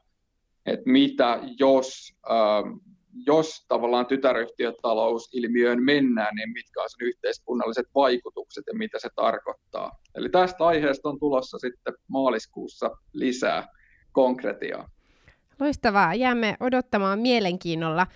että 0.67 0.91
mitä 0.91 1.41
jos, 1.59 2.13
äh, 2.31 2.81
jos 3.27 3.65
tavallaan 3.69 4.07
tytäryhtiötalousilmiöön 4.07 5.83
mennään, 5.83 6.35
niin 6.35 6.53
mitkä 6.53 6.81
ovat 6.81 6.91
sen 6.91 7.09
yhteiskunnalliset 7.09 7.87
vaikutukset 7.95 8.65
ja 8.67 8.79
mitä 8.79 8.99
se 8.99 9.09
tarkoittaa. 9.17 9.91
Eli 10.15 10.29
tästä 10.29 10.67
aiheesta 10.67 11.09
on 11.09 11.19
tulossa 11.19 11.59
sitten 11.59 11.95
maaliskuussa 12.09 12.91
lisää 13.13 13.69
konkretiaa. 14.13 14.91
Loistavaa. 15.61 16.15
Jäämme 16.15 16.57
odottamaan 16.61 17.19
mielenkiinnolla. 17.19 18.07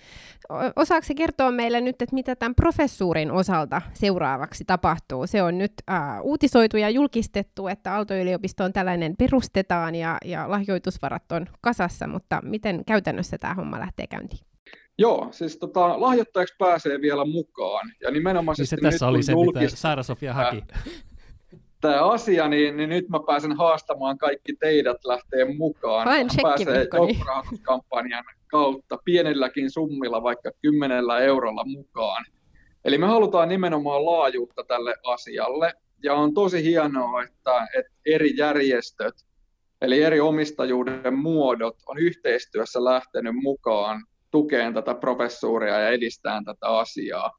Osaako 0.75 1.07
kertoa 1.15 1.51
meille 1.51 1.81
nyt, 1.81 2.01
että 2.01 2.15
mitä 2.15 2.35
tämän 2.35 2.55
professuurin 2.55 3.31
osalta 3.31 3.81
seuraavaksi 3.93 4.65
tapahtuu? 4.65 5.27
Se 5.27 5.43
on 5.43 5.57
nyt 5.57 5.73
äh, 5.89 6.21
uutisoitu 6.21 6.77
ja 6.77 6.89
julkistettu, 6.89 7.67
että 7.67 7.93
Aalto-yliopistoon 7.93 8.73
tällainen 8.73 9.15
perustetaan 9.17 9.95
ja, 9.95 10.17
ja 10.25 10.49
lahjoitusvarat 10.49 11.31
on 11.31 11.45
kasassa, 11.61 12.07
mutta 12.07 12.39
miten 12.43 12.85
käytännössä 12.85 13.37
tämä 13.37 13.53
homma 13.53 13.79
lähtee 13.79 14.07
käyntiin? 14.07 14.41
Joo, 14.97 15.27
siis 15.31 15.57
tota, 15.57 16.01
lahjoittajaksi 16.01 16.55
pääsee 16.57 17.01
vielä 17.01 17.25
mukaan. 17.25 17.91
Ja 18.01 18.11
nimenomaan 18.11 18.55
niin 18.57 18.67
se 18.67 18.77
tässä 18.77 19.07
oli 19.07 19.23
se, 19.23 19.31
julkist... 19.31 19.63
mitä 19.63 19.75
Saara-Sofia 19.75 20.33
haki 20.33 20.63
tämä 21.87 22.09
asia, 22.09 22.47
niin, 22.47 22.77
niin 22.77 22.89
nyt 22.89 23.09
mä 23.09 23.19
pääsen 23.27 23.57
haastamaan 23.57 24.17
kaikki 24.17 24.53
teidät 24.59 25.05
lähteä 25.05 25.45
mukaan. 25.57 26.07
Haen 26.07 26.27
pääsee 26.41 26.87
joukkorahoituskampanjan 26.93 28.23
kautta 28.47 28.97
pienelläkin 29.05 29.71
summilla, 29.71 30.23
vaikka 30.23 30.51
kymmenellä 30.61 31.19
eurolla 31.19 31.65
mukaan. 31.65 32.25
Eli 32.85 32.97
me 32.97 33.07
halutaan 33.07 33.49
nimenomaan 33.49 34.05
laajuutta 34.05 34.63
tälle 34.63 34.95
asialle, 35.03 35.73
ja 36.03 36.13
on 36.13 36.33
tosi 36.33 36.63
hienoa, 36.63 37.23
että, 37.23 37.67
että 37.77 37.91
eri 38.05 38.37
järjestöt, 38.37 39.15
eli 39.81 40.03
eri 40.03 40.19
omistajuuden 40.19 41.13
muodot 41.13 41.75
on 41.87 41.97
yhteistyössä 41.97 42.83
lähtenyt 42.83 43.35
mukaan 43.35 44.05
tukeen 44.31 44.73
tätä 44.73 44.95
professuuria 44.95 45.79
ja 45.79 45.89
edistään 45.89 46.45
tätä 46.45 46.67
asiaa. 46.67 47.31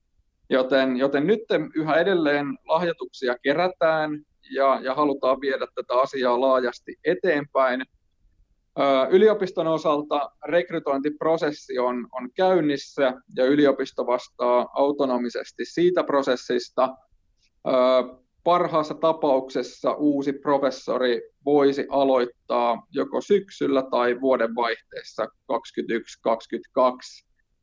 Joten, 0.50 0.96
joten 0.96 1.26
nyt 1.26 1.40
yhä 1.74 1.94
edelleen 1.94 2.58
lahjoituksia 2.68 3.36
kerätään 3.42 4.10
ja, 4.50 4.80
ja 4.82 4.94
halutaan 4.94 5.40
viedä 5.40 5.66
tätä 5.74 5.94
asiaa 5.94 6.40
laajasti 6.40 6.96
eteenpäin. 7.04 7.82
Yliopiston 9.10 9.66
osalta 9.66 10.30
rekrytointiprosessi 10.48 11.78
on, 11.78 12.08
on 12.12 12.30
käynnissä 12.34 13.12
ja 13.36 13.44
yliopisto 13.44 14.06
vastaa 14.06 14.68
autonomisesti 14.74 15.64
siitä 15.64 16.04
prosessista. 16.04 16.96
Parhaassa 18.44 18.94
tapauksessa 18.94 19.92
uusi 19.92 20.32
professori 20.32 21.22
voisi 21.44 21.86
aloittaa 21.90 22.86
joko 22.90 23.20
syksyllä 23.20 23.82
tai 23.90 24.20
vuodenvaihteessa 24.20 25.24
2021-2022 25.24 25.28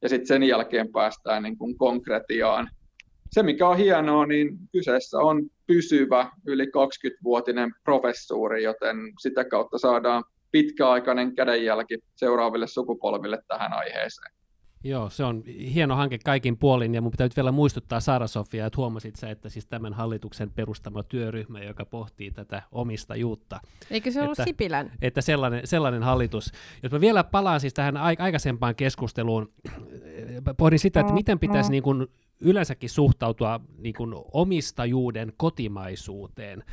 ja 0.01 0.09
sitten 0.09 0.27
sen 0.27 0.43
jälkeen 0.43 0.91
päästään 0.91 1.43
niin 1.43 1.57
kuin 1.57 1.77
konkretiaan. 1.77 2.69
Se, 3.33 3.43
mikä 3.43 3.67
on 3.67 3.77
hienoa, 3.77 4.25
niin 4.25 4.57
kyseessä 4.71 5.17
on 5.17 5.43
pysyvä 5.67 6.31
yli 6.47 6.65
20-vuotinen 6.65 7.71
professuuri, 7.83 8.63
joten 8.63 8.97
sitä 9.21 9.45
kautta 9.45 9.77
saadaan 9.77 10.23
pitkäaikainen 10.51 11.35
kädenjälki 11.35 11.97
seuraaville 12.15 12.67
sukupolville 12.67 13.39
tähän 13.47 13.73
aiheeseen. 13.73 14.33
Joo, 14.85 15.09
se 15.09 15.23
on 15.23 15.43
hieno 15.45 15.95
hanke 15.95 16.17
kaikin 16.25 16.57
puolin, 16.57 16.95
ja 16.95 17.01
mun 17.01 17.11
pitää 17.11 17.25
nyt 17.25 17.35
vielä 17.35 17.51
muistuttaa 17.51 17.99
Sara 17.99 18.27
Sofia, 18.27 18.65
että 18.65 18.77
huomasit 18.77 19.15
sä, 19.15 19.29
että 19.29 19.49
siis 19.49 19.65
tämän 19.65 19.93
hallituksen 19.93 20.51
perustama 20.51 21.03
työryhmä, 21.03 21.63
joka 21.63 21.85
pohtii 21.85 22.31
tätä 22.31 22.61
omistajuutta. 22.71 23.59
Eikö 23.91 24.11
se 24.11 24.21
ollut 24.21 24.39
että, 24.39 24.49
Sipilän? 24.49 24.91
Että 25.01 25.21
sellainen, 25.21 25.67
sellainen 25.67 26.03
hallitus. 26.03 26.51
Jos 26.83 26.91
mä 26.91 27.01
vielä 27.01 27.23
palaan 27.23 27.59
siis 27.59 27.73
tähän 27.73 27.97
aikaisempaan 27.97 28.75
keskusteluun, 28.75 29.53
pohdin 30.57 30.79
sitä, 30.79 30.99
että 30.99 31.13
miten 31.13 31.39
pitäisi 31.39 31.71
niin 31.71 31.83
kuin 31.83 32.07
yleensäkin 32.41 32.89
suhtautua 32.89 33.59
niin 33.77 33.95
kuin 33.95 34.13
omistajuuden 34.31 35.33
kotimaisuuteen. 35.37 36.63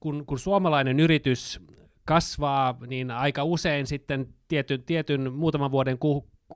Kun, 0.00 0.26
kun 0.26 0.38
suomalainen 0.38 1.00
yritys 1.00 1.60
kasvaa, 2.04 2.78
niin 2.86 3.10
aika 3.10 3.44
usein 3.44 3.86
sitten 3.86 4.28
tietyn, 4.48 4.82
tietyn 4.82 5.32
muutaman 5.32 5.70
vuoden 5.70 5.98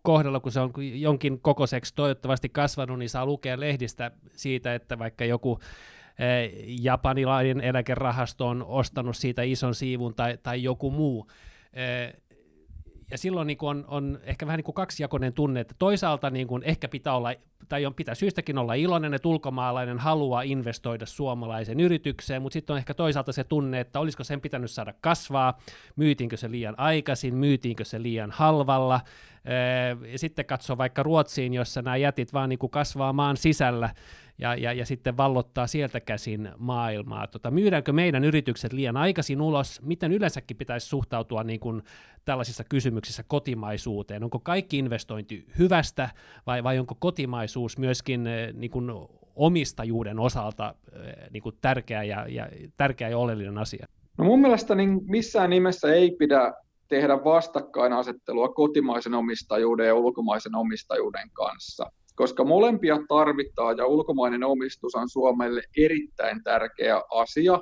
kohdalla, 0.03 0.41
kun 0.41 0.53
se 0.53 0.61
on 0.61 0.73
jonkin 0.93 1.41
kokoiseksi 1.41 1.95
toivottavasti 1.95 2.49
kasvanut, 2.49 2.99
niin 2.99 3.11
saa 3.11 3.27
lukea 3.27 3.61
lehdistä 3.61 4.11
siitä, 4.33 4.75
että 4.75 4.99
vaikka 4.99 5.25
joku 5.25 5.59
japanilainen 6.67 7.61
eläkerahasto 7.61 8.49
on 8.49 8.65
ostanut 8.65 9.17
siitä 9.17 9.43
ison 9.43 9.75
siivun 9.75 10.15
tai, 10.15 10.39
tai 10.43 10.63
joku 10.63 10.91
muu 10.91 11.27
ja 13.11 13.19
silloin 13.19 13.47
niin 13.47 13.59
on, 13.63 13.85
on 13.89 14.19
ehkä 14.23 14.47
vähän 14.47 14.59
niin 14.59 14.65
kuin 14.65 14.75
kaksijakoinen 14.75 15.33
tunne, 15.33 15.61
että 15.61 15.75
toisaalta 15.79 16.31
niin 16.31 16.47
kuin 16.47 16.63
ehkä 16.63 16.89
pitää 16.89 17.17
olla, 17.17 17.35
tai 17.69 17.87
on, 17.87 17.95
pitää 17.95 18.15
syystäkin 18.15 18.59
olla 18.59 18.75
iloinen, 18.75 19.15
että 19.15 19.29
ulkomaalainen 19.29 19.99
haluaa 19.99 20.43
investoida 20.43 21.07
suomalaisen 21.07 21.81
yritykseen, 21.81 22.43
mutta 22.43 22.53
sitten 22.53 22.75
on 22.75 22.79
ehkä 22.79 22.95
toisaalta 22.95 23.33
se 23.33 23.45
tunne, 23.45 23.81
että 23.81 24.01
olisiko 24.01 24.25
sen 24.25 24.41
pitänyt 24.41 24.71
saada 24.71 24.95
kasvaa, 25.01 25.59
myytiinkö 25.97 26.37
se 26.37 26.51
liian 26.51 26.75
aikaisin, 26.79 27.35
myytiinkö 27.35 27.85
se 27.85 28.03
liian 28.03 28.31
halvalla, 28.31 29.01
ja 30.13 30.19
sitten 30.19 30.45
katsoo 30.45 30.79
vaikka 30.79 31.03
Ruotsiin, 31.03 31.55
jossa 31.55 31.83
nämä 31.83 31.97
jätit 31.97 32.33
vaan 32.33 32.49
niin 32.49 32.59
kuin 32.59 32.71
kasvaa 32.71 33.13
maan 33.13 33.37
sisällä, 33.37 33.91
ja, 34.39 34.55
ja, 34.55 34.73
ja 34.73 34.87
sitten 34.87 35.17
vallottaa 35.17 35.67
sieltä 35.67 36.01
käsin 36.01 36.49
maailmaa. 36.59 37.27
Tota, 37.27 37.51
myydäänkö 37.51 37.93
meidän 37.93 38.25
yritykset 38.25 38.73
liian 38.73 38.97
aikaisin 38.97 39.41
ulos? 39.41 39.83
Miten 39.83 40.13
yleensäkin 40.13 40.57
pitäisi 40.57 40.87
suhtautua 40.87 41.45
niin 41.45 41.61
kuin 41.61 41.83
tällaisissa 42.25 42.65
kysymyksissä 42.65 43.23
kotimaisuuteen? 43.23 44.25
Onko 44.25 44.39
kaikki 44.39 44.79
investointi 44.79 45.47
hyvästä 45.59 46.09
vai, 46.47 46.65
vai 46.65 46.79
onko 46.79 46.95
kotimaisuus 46.99 47.79
myöskin 47.79 48.27
eh, 48.27 48.53
niin 48.53 48.71
kuin 48.71 48.91
omistajuuden 49.37 50.19
osalta 50.19 50.75
eh, 50.93 51.31
niin 51.31 51.43
kuin 51.43 51.59
tärkeä, 51.61 52.03
ja, 52.03 52.27
ja, 52.29 52.49
tärkeä 52.77 53.09
ja 53.09 53.19
oleellinen 53.19 53.59
asia? 53.59 53.87
No 54.19 54.25
mun 54.25 54.41
mielestä 54.41 54.75
niin 54.75 55.01
missään 55.07 55.51
nimessä 55.51 55.95
ei 55.95 56.11
pidä 56.11 56.55
tehdä 56.89 57.25
vastakkainasettelua 57.25 58.49
kotimaisen 58.49 59.15
omistajuuden 59.15 59.87
ja 59.87 59.95
ulkomaisen 59.95 60.55
omistajuuden 60.55 61.31
kanssa 61.33 61.91
koska 62.17 62.45
molempia 62.45 62.99
tarvitaan 63.09 63.77
ja 63.79 63.87
ulkomainen 63.87 64.45
omistus 64.45 64.95
on 64.95 65.09
Suomelle 65.09 65.63
erittäin 65.77 66.43
tärkeä 66.45 67.03
asia 67.15 67.61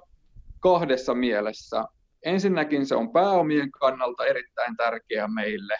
kahdessa 0.60 1.14
mielessä. 1.14 1.84
Ensinnäkin 2.24 2.86
se 2.86 2.94
on 2.94 3.12
pääomien 3.12 3.70
kannalta 3.70 4.26
erittäin 4.26 4.76
tärkeä 4.76 5.28
meille, 5.28 5.74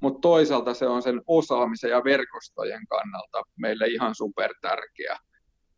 mutta 0.00 0.20
toisaalta 0.20 0.74
se 0.74 0.86
on 0.86 1.02
sen 1.02 1.20
osaamisen 1.26 1.90
ja 1.90 2.04
verkostojen 2.04 2.86
kannalta 2.86 3.42
meille 3.58 3.86
ihan 3.86 4.14
supertärkeä. 4.14 5.18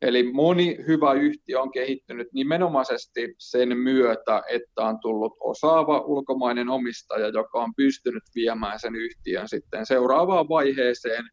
Eli 0.03 0.33
moni 0.33 0.79
hyvä 0.87 1.13
yhtiö 1.13 1.61
on 1.61 1.71
kehittynyt 1.71 2.29
nimenomaisesti 2.33 3.35
sen 3.39 3.79
myötä, 3.79 4.43
että 4.49 4.83
on 4.83 5.01
tullut 5.01 5.33
osaava 5.41 6.01
ulkomainen 6.01 6.69
omistaja, 6.69 7.29
joka 7.29 7.63
on 7.63 7.75
pystynyt 7.77 8.23
viemään 8.35 8.81
sen 8.81 8.97
yhtiön 8.97 9.49
sitten 9.49 9.87
seuraavaan 9.87 10.49
vaiheeseen 10.49 11.25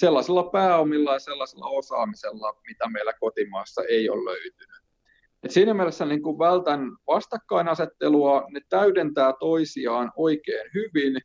sellaisella 0.00 0.42
pääomilla 0.42 1.12
ja 1.12 1.18
sellaisella 1.18 1.66
osaamisella, 1.66 2.56
mitä 2.66 2.88
meillä 2.88 3.12
kotimaassa 3.20 3.82
ei 3.88 4.10
ole 4.10 4.24
löytynyt. 4.24 4.80
Et 5.42 5.50
siinä 5.50 5.74
mielessä 5.74 6.04
niin 6.04 6.22
kuin 6.22 6.38
vältän 6.38 6.80
vastakkainasettelua, 7.06 8.46
ne 8.50 8.60
täydentää 8.68 9.34
toisiaan 9.40 10.12
oikein 10.16 10.70
hyvin. 10.74 11.20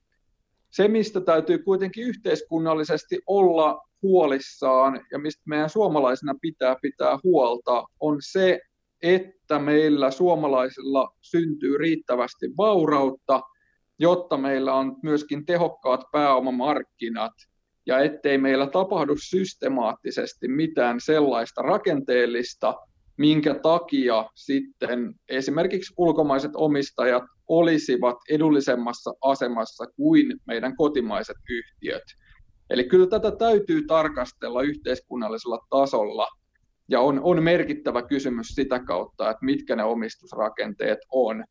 Se, 0.69 0.87
mistä 0.87 1.21
täytyy 1.21 1.57
kuitenkin 1.57 2.07
yhteiskunnallisesti 2.07 3.19
olla 3.27 3.81
huolissaan 4.01 5.05
ja 5.11 5.19
mistä 5.19 5.43
meidän 5.45 5.69
suomalaisina 5.69 6.35
pitää 6.41 6.75
pitää 6.81 7.19
huolta, 7.23 7.83
on 7.99 8.17
se, 8.19 8.59
että 9.01 9.59
meillä 9.59 10.11
suomalaisilla 10.11 11.15
syntyy 11.21 11.77
riittävästi 11.77 12.47
vaurautta, 12.57 13.41
jotta 13.99 14.37
meillä 14.37 14.73
on 14.73 14.95
myöskin 15.03 15.45
tehokkaat 15.45 16.01
pääomamarkkinat– 16.11 17.33
ja 17.85 17.99
ettei 17.99 18.37
meillä 18.37 18.67
tapahdu 18.67 19.15
systemaattisesti 19.29 20.47
mitään 20.47 20.99
sellaista 20.99 21.61
rakenteellista, 21.61 22.75
minkä 23.17 23.53
takia 23.53 24.29
sitten 24.35 25.13
esimerkiksi 25.29 25.93
ulkomaiset 25.97 26.51
omistajat 26.55 27.23
olisivat 27.47 28.17
edullisemmassa 28.29 29.13
asemassa 29.21 29.85
kuin 29.95 30.33
meidän 30.47 30.75
kotimaiset 30.75 31.37
yhtiöt. 31.49 32.03
Eli 32.69 32.83
kyllä 32.83 33.07
tätä 33.07 33.31
täytyy 33.31 33.85
tarkastella 33.87 34.61
yhteiskunnallisella 34.61 35.59
tasolla, 35.69 36.27
ja 36.89 37.01
on, 37.01 37.19
on 37.23 37.43
merkittävä 37.43 38.01
kysymys 38.01 38.47
sitä 38.47 38.79
kautta, 38.79 39.29
että 39.29 39.45
mitkä 39.45 39.75
ne 39.75 39.83
omistusrakenteet 39.83 40.99
on. 41.11 41.43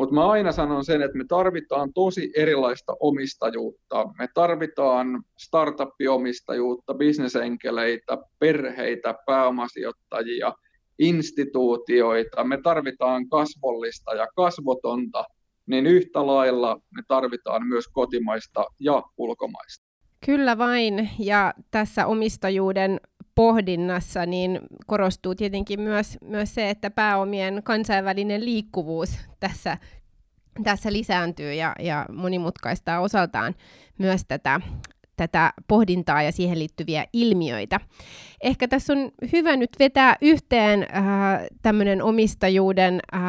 Mutta 0.00 0.14
mä 0.14 0.30
aina 0.30 0.52
sanon 0.52 0.84
sen, 0.84 1.02
että 1.02 1.18
me 1.18 1.24
tarvitaan 1.28 1.92
tosi 1.92 2.32
erilaista 2.36 2.96
omistajuutta. 3.00 4.08
Me 4.18 4.28
tarvitaan 4.34 5.22
startup-omistajuutta, 5.38 6.94
bisnesenkeleitä, 6.94 8.18
perheitä, 8.38 9.14
pääomasijoittajia, 9.26 10.52
instituutioita. 10.98 12.44
Me 12.44 12.58
tarvitaan 12.62 13.28
kasvollista 13.28 14.14
ja 14.14 14.26
kasvotonta, 14.36 15.24
niin 15.66 15.86
yhtä 15.86 16.26
lailla 16.26 16.80
me 16.96 17.02
tarvitaan 17.08 17.66
myös 17.66 17.84
kotimaista 17.92 18.64
ja 18.78 19.02
ulkomaista. 19.16 19.89
Kyllä 20.26 20.58
vain, 20.58 21.10
ja 21.18 21.54
tässä 21.70 22.06
omistajuuden 22.06 23.00
pohdinnassa 23.34 24.26
niin 24.26 24.60
korostuu 24.86 25.34
tietenkin 25.34 25.80
myös, 25.80 26.18
myös 26.24 26.54
se, 26.54 26.70
että 26.70 26.90
pääomien 26.90 27.60
kansainvälinen 27.64 28.44
liikkuvuus 28.44 29.18
tässä, 29.40 29.78
tässä 30.64 30.92
lisääntyy 30.92 31.54
ja, 31.54 31.74
ja 31.78 32.06
monimutkaistaa 32.12 33.00
osaltaan 33.00 33.54
myös 33.98 34.24
tätä 34.28 34.60
tätä 35.16 35.52
pohdintaa 35.68 36.22
ja 36.22 36.32
siihen 36.32 36.58
liittyviä 36.58 37.06
ilmiöitä. 37.12 37.80
Ehkä 38.40 38.68
tässä 38.68 38.92
on 38.92 39.10
hyvä 39.32 39.56
nyt 39.56 39.70
vetää 39.78 40.16
yhteen 40.20 40.82
äh, 40.82 41.04
tämmöinen 41.62 42.02
omistajuuden 42.02 43.00
äh, 43.14 43.22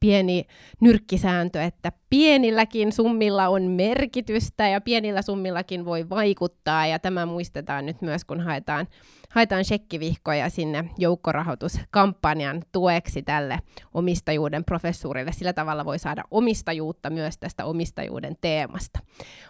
pieni 0.00 0.44
nyrkkisääntö, 0.80 1.62
että 1.62 1.92
pienilläkin 2.10 2.92
summilla 2.92 3.48
on 3.48 3.62
merkitystä 3.62 4.68
ja 4.68 4.80
pienillä 4.80 5.22
summillakin 5.22 5.84
voi 5.84 6.08
vaikuttaa 6.08 6.86
ja 6.86 6.98
tämä 6.98 7.26
muistetaan 7.26 7.86
nyt 7.86 8.02
myös, 8.02 8.24
kun 8.24 8.40
haetaan 8.40 8.86
haetaan 9.30 9.64
shekkivihkoja 9.64 10.50
sinne 10.50 10.84
joukkorahoituskampanjan 10.98 12.62
tueksi 12.72 13.22
tälle 13.22 13.58
omistajuuden 13.94 14.64
professuurille. 14.64 15.32
Sillä 15.32 15.52
tavalla 15.52 15.84
voi 15.84 15.98
saada 15.98 16.22
omistajuutta 16.30 17.10
myös 17.10 17.38
tästä 17.38 17.64
omistajuuden 17.64 18.36
teemasta. 18.40 18.98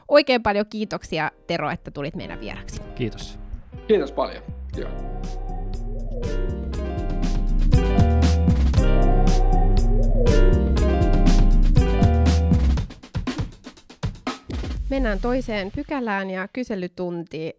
Oikein 0.09 0.42
paljon 0.42 0.66
kiitoksia 0.70 1.31
Tero, 1.46 1.70
että 1.70 1.90
tulit 1.90 2.16
meidän 2.16 2.40
vieraksi. 2.40 2.83
Kiitos. 2.94 3.38
Kiitos 3.87 4.12
paljon. 4.12 4.60
Joo. 4.76 4.90
Mennään 14.90 15.20
toiseen 15.20 15.70
pykälään 15.74 16.30
ja 16.30 16.48
kyselytunti 16.52 17.56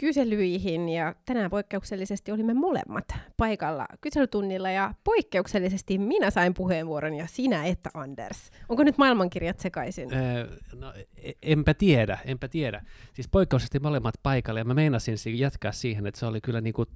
kyselyihin 0.00 0.88
ja 0.88 1.14
tänään 1.26 1.50
poikkeuksellisesti 1.50 2.32
olimme 2.32 2.54
molemmat 2.54 3.04
paikalla 3.36 3.86
kyselytunnilla 4.00 4.70
ja 4.70 4.94
poikkeuksellisesti 5.04 5.98
minä 5.98 6.30
sain 6.30 6.54
puheenvuoron 6.54 7.14
ja 7.14 7.26
sinä 7.26 7.64
että 7.64 7.90
Anders. 7.94 8.50
Onko 8.68 8.82
nyt 8.82 8.98
maailmankirjat 8.98 9.60
sekaisin? 9.60 10.14
Öö, 10.14 10.46
no, 10.74 10.92
e, 11.22 11.32
enpä 11.42 11.74
tiedä, 11.74 12.18
enpä 12.24 12.48
tiedä. 12.48 12.84
Siis 13.12 13.28
poikkeuksellisesti 13.28 13.78
molemmat 13.78 14.14
paikalle 14.22 14.60
ja 14.60 14.64
mä 14.64 14.74
meinasin 14.74 15.38
jatkaa 15.38 15.72
siihen, 15.72 16.06
että 16.06 16.20
se 16.20 16.26
oli 16.26 16.40
kyllä 16.40 16.60
niinku 16.60 16.86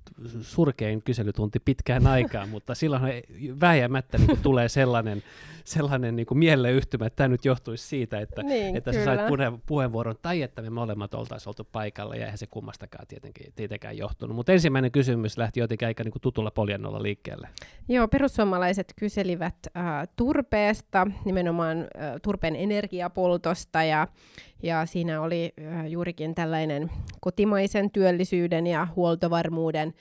surkein 0.41 1.03
kyselytunti 1.03 1.61
pitkään 1.61 2.07
aikaan, 2.07 2.49
mutta 2.55 2.75
silloin 2.75 3.03
väijämättä 3.61 4.19
niinku 4.19 4.37
tulee 4.43 4.69
sellainen, 4.69 5.23
sellainen 5.65 6.17
niinku 6.17 6.35
mieleyhtymä, 6.35 7.07
että 7.07 7.17
tämä 7.17 7.29
nyt 7.29 7.45
johtuisi 7.45 7.87
siitä, 7.87 8.21
että, 8.21 8.43
niin, 8.43 8.77
että 8.77 8.93
sä 8.93 9.05
sait 9.05 9.21
puheenvuoron 9.67 10.17
tai 10.23 10.43
että 10.43 10.63
me 10.63 10.71
molemmat 10.71 11.15
oltaisiin 11.15 11.49
oltu 11.49 11.69
paikalla 11.73 12.17
ja 12.17 12.25
eihän 12.25 12.39
se 12.39 12.47
kummasta 12.47 12.87
siitäkään 12.95 13.07
tietenkin, 13.07 13.53
tietenkään 13.57 13.97
johtunut. 13.97 14.37
Mutta 14.37 14.53
ensimmäinen 14.53 14.93
kysymys 14.93 15.39
lähti 15.39 15.61
jotenkin 15.61 15.89
aika 15.89 16.05
niin 16.05 16.13
kuin 16.13 16.23
tutulla 16.23 16.51
poljennolla 16.51 17.03
liikkeelle. 17.03 17.49
Joo, 17.89 18.09
perussuomalaiset 18.09 18.93
kyselivät 18.97 19.55
äh, 19.77 20.09
turpeesta, 20.17 21.07
nimenomaan 21.25 21.79
äh, 21.79 21.87
turpeen 22.23 22.57
energiapoltosta, 22.57 23.83
ja, 23.83 24.09
ja 24.63 24.87
siinä 24.87 25.21
oli 25.21 25.53
äh, 25.61 25.87
juurikin 25.87 26.35
tällainen 26.35 26.91
kotimaisen 27.21 27.91
työllisyyden 27.91 28.67
ja 28.67 28.89
huoltovarmuuden 28.97 29.95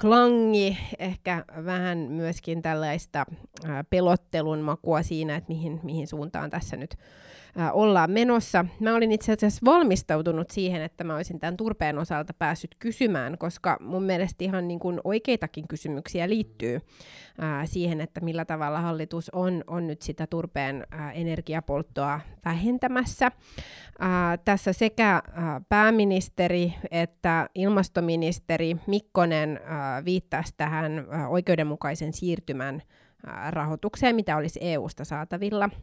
klangi, 0.00 0.78
ehkä 0.98 1.44
vähän 1.64 1.98
myöskin 1.98 2.62
tällaista 2.62 3.26
äh, 3.64 3.84
pelottelun 3.90 4.60
makua 4.60 5.02
siinä, 5.02 5.36
että 5.36 5.48
mihin, 5.48 5.80
mihin 5.82 6.06
suuntaan 6.06 6.50
tässä 6.50 6.76
nyt 6.76 6.96
ollaan 7.72 8.10
menossa. 8.10 8.64
Mä 8.80 8.94
olin 8.94 9.12
itse 9.12 9.32
asiassa 9.32 9.64
valmistautunut 9.64 10.50
siihen, 10.50 10.82
että 10.82 11.04
mä 11.04 11.14
olisin 11.16 11.40
tämän 11.40 11.56
turpeen 11.56 11.98
osalta 11.98 12.34
päässyt 12.34 12.76
kysymään, 12.78 13.38
koska 13.38 13.76
mun 13.80 14.02
mielestä 14.02 14.44
ihan 14.44 14.68
niin 14.68 14.80
kuin 14.80 15.00
oikeitakin 15.04 15.68
kysymyksiä 15.68 16.28
liittyy 16.28 16.80
ää, 17.38 17.66
siihen, 17.66 18.00
että 18.00 18.20
millä 18.20 18.44
tavalla 18.44 18.80
hallitus 18.80 19.30
on, 19.30 19.64
on 19.66 19.86
nyt 19.86 20.02
sitä 20.02 20.26
turpeen 20.26 20.86
ää, 20.90 21.12
energiapolttoa 21.12 22.20
vähentämässä. 22.44 23.30
Ää, 23.98 24.36
tässä 24.36 24.72
sekä 24.72 25.22
ää, 25.32 25.60
pääministeri 25.68 26.74
että 26.90 27.48
ilmastoministeri 27.54 28.76
Mikkonen 28.86 29.60
ää, 29.64 30.04
viittasi 30.04 30.54
tähän 30.56 31.06
ää, 31.10 31.28
oikeudenmukaisen 31.28 32.12
siirtymän 32.12 32.82
rahoitukseen, 33.50 34.16
mitä 34.16 34.36
olisi 34.36 34.58
EU-sta 34.62 35.04
saatavilla– 35.04 35.70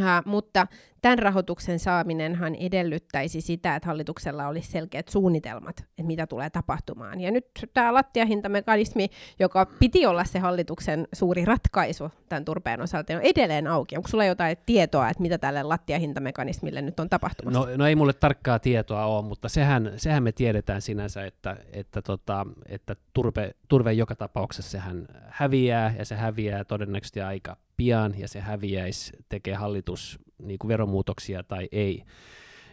Uh, 0.00 0.30
mutta 0.30 0.66
tämän 1.02 1.18
rahoituksen 1.18 1.78
saaminenhan 1.78 2.54
edellyttäisi 2.54 3.40
sitä, 3.40 3.76
että 3.76 3.86
hallituksella 3.86 4.48
olisi 4.48 4.70
selkeät 4.70 5.08
suunnitelmat, 5.08 5.78
että 5.78 6.02
mitä 6.02 6.26
tulee 6.26 6.50
tapahtumaan. 6.50 7.20
Ja 7.20 7.30
nyt 7.30 7.46
tämä 7.74 7.94
lattiahintamekanismi, 7.94 9.08
joka 9.38 9.66
piti 9.66 10.06
olla 10.06 10.24
se 10.24 10.38
hallituksen 10.38 11.08
suuri 11.12 11.44
ratkaisu 11.44 12.10
tämän 12.28 12.44
turpeen 12.44 12.80
osalta, 12.80 13.14
on 13.14 13.20
edelleen 13.22 13.66
auki. 13.66 13.96
Onko 13.96 14.08
sulla 14.08 14.24
jotain 14.24 14.56
tietoa, 14.66 15.08
että 15.08 15.22
mitä 15.22 15.38
tälle 15.38 15.62
lattiahintamekanismille 15.62 16.82
nyt 16.82 17.00
on 17.00 17.08
tapahtumassa? 17.08 17.60
No, 17.60 17.68
no 17.76 17.86
ei 17.86 17.96
mulle 17.96 18.12
tarkkaa 18.12 18.58
tietoa 18.58 19.06
ole, 19.06 19.24
mutta 19.24 19.48
sehän, 19.48 19.92
sehän 19.96 20.22
me 20.22 20.32
tiedetään 20.32 20.82
sinänsä, 20.82 21.24
että, 21.24 21.56
että, 21.72 22.02
tota, 22.02 22.46
että 22.68 22.96
turve, 23.12 23.54
turve 23.68 23.92
joka 23.92 24.14
tapauksessa 24.16 24.70
sehän 24.70 25.06
häviää, 25.28 25.94
ja 25.98 26.04
se 26.04 26.14
häviää 26.14 26.64
todennäköisesti 26.64 27.20
aika 27.20 27.56
pian, 27.76 28.14
ja 28.18 28.28
se 28.28 28.40
häviäisi, 28.40 29.12
tekee 29.28 29.54
hallitus 29.54 30.18
niin 30.42 30.58
kuin 30.58 30.68
veromuutoksia 30.68 31.42
tai 31.42 31.68
ei. 31.72 32.04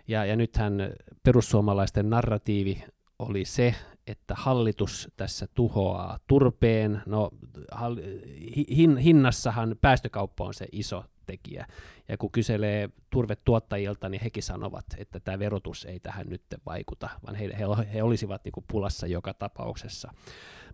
Ja, 0.08 0.26
ja 0.26 0.36
nythän 0.36 0.74
perussuomalaisten 1.24 2.10
narratiivi 2.10 2.84
oli 3.20 3.46
se, 3.46 3.76
että 4.08 4.36
hallitus 4.38 5.10
tässä 5.18 5.48
tuhoaa 5.54 6.20
turpeen. 6.28 7.02
No, 7.06 7.32
hin, 8.70 8.98
hinnassahan 8.98 9.76
päästökauppa 9.82 10.44
on 10.44 10.54
se 10.54 10.68
iso 10.72 11.06
tekijä. 11.26 11.68
Ja 12.08 12.18
kun 12.18 12.32
kyselee 12.32 12.90
turvetuottajilta, 13.10 14.10
niin 14.10 14.22
hekin 14.22 14.44
sanovat, 14.44 14.86
että 14.98 15.20
tämä 15.20 15.40
verotus 15.40 15.86
ei 15.86 16.00
tähän 16.00 16.28
nyt 16.30 16.42
vaikuta, 16.66 17.10
vaan 17.26 17.36
he, 17.36 17.46
he, 17.60 17.66
he 17.94 18.04
olisivat 18.04 18.44
niin 18.44 18.52
kuin 18.52 18.66
pulassa 18.68 19.08
joka 19.08 19.34
tapauksessa 19.34 20.14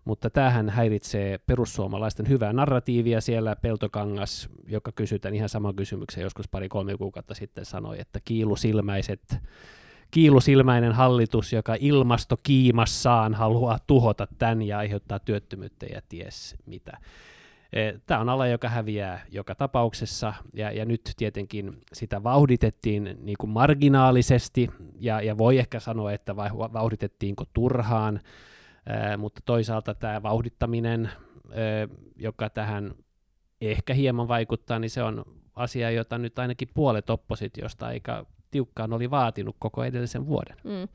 mutta 0.04 0.30
tämähän 0.30 0.68
häiritsee 0.68 1.38
perussuomalaisten 1.38 2.28
hyvää 2.28 2.52
narratiivia 2.52 3.20
siellä. 3.20 3.56
Peltokangas, 3.56 4.48
joka 4.66 4.92
kysytään 4.92 5.34
ihan 5.34 5.48
saman 5.48 5.76
kysymyksen 5.76 6.22
joskus 6.22 6.48
pari-kolme 6.48 6.96
kuukautta 6.96 7.34
sitten, 7.34 7.64
sanoi, 7.64 8.00
että 8.00 8.20
kiilusilmäiset 8.24 9.38
kiilusilmäinen 10.10 10.92
hallitus, 10.92 11.52
joka 11.52 11.76
ilmastokiimassaan 11.80 13.34
haluaa 13.34 13.78
tuhota 13.86 14.26
tämän 14.38 14.62
ja 14.62 14.78
aiheuttaa 14.78 15.18
työttömyyttä 15.18 15.86
ja 15.86 16.00
ties 16.08 16.56
mitä. 16.66 16.98
E, 17.72 17.92
Tämä 18.06 18.20
on 18.20 18.28
ala, 18.28 18.46
joka 18.46 18.68
häviää 18.68 19.24
joka 19.30 19.54
tapauksessa, 19.54 20.34
ja, 20.54 20.70
ja 20.72 20.84
nyt 20.84 21.12
tietenkin 21.16 21.78
sitä 21.92 22.22
vauhditettiin 22.22 23.18
niin 23.22 23.36
kuin 23.40 23.50
marginaalisesti, 23.50 24.70
ja, 25.00 25.20
ja 25.20 25.38
voi 25.38 25.58
ehkä 25.58 25.80
sanoa, 25.80 26.12
että 26.12 26.36
vauhditettiinko 26.36 27.44
turhaan, 27.52 28.20
mutta 29.18 29.40
toisaalta 29.44 29.94
tämä 29.94 30.22
vauhdittaminen, 30.22 31.10
joka 32.16 32.50
tähän 32.50 32.94
ehkä 33.60 33.94
hieman 33.94 34.28
vaikuttaa, 34.28 34.78
niin 34.78 34.90
se 34.90 35.02
on 35.02 35.24
asia, 35.54 35.90
jota 35.90 36.18
nyt 36.18 36.38
ainakin 36.38 36.68
puolet 36.74 37.10
oppositiosta 37.10 37.86
aika 37.86 38.26
tiukkaan 38.50 38.92
oli 38.92 39.10
vaatinut 39.10 39.56
koko 39.58 39.84
edellisen 39.84 40.26
vuoden. 40.26 40.56
Mm. 40.64 40.88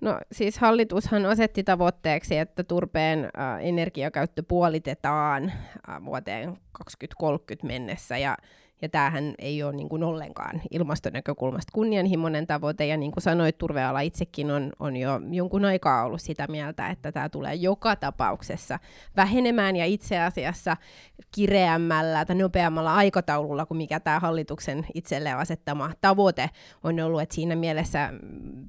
No 0.00 0.20
siis 0.32 0.58
hallitushan 0.58 1.26
asetti 1.26 1.64
tavoitteeksi, 1.64 2.38
että 2.38 2.64
turpeen 2.64 3.24
äh, 3.24 3.64
energiakäyttö 3.64 4.42
puolitetaan 4.48 5.52
äh, 5.88 6.04
vuoteen 6.04 6.58
2030 6.72 7.66
mennessä, 7.66 8.18
ja, 8.18 8.36
Ja 8.84 8.88
tämähän 8.88 9.34
ei 9.38 9.62
ole 9.62 9.72
niin 9.72 9.88
kuin 9.88 10.04
ollenkaan 10.04 10.62
ilmastonäkökulmasta 10.70 11.70
kunnianhimoinen 11.72 12.46
tavoite, 12.46 12.86
ja 12.86 12.96
niin 12.96 13.12
kuin 13.12 13.22
sanoit, 13.22 13.58
turveala 13.58 14.00
itsekin 14.00 14.50
on, 14.50 14.72
on 14.78 14.96
jo 14.96 15.20
jonkun 15.30 15.64
aikaa 15.64 16.04
ollut 16.04 16.20
sitä 16.20 16.46
mieltä, 16.46 16.88
että 16.88 17.12
tämä 17.12 17.28
tulee 17.28 17.54
joka 17.54 17.96
tapauksessa 17.96 18.78
vähenemään, 19.16 19.76
ja 19.76 19.84
itse 19.84 20.18
asiassa 20.18 20.76
kireämmällä 21.34 22.24
tai 22.24 22.36
nopeammalla 22.36 22.94
aikataululla 22.94 23.66
kuin 23.66 23.78
mikä 23.78 24.00
tämä 24.00 24.20
hallituksen 24.20 24.86
itselleen 24.94 25.36
asettama 25.36 25.90
tavoite 26.00 26.50
on 26.82 27.00
ollut, 27.00 27.22
että 27.22 27.34
siinä 27.34 27.56
mielessä 27.56 28.10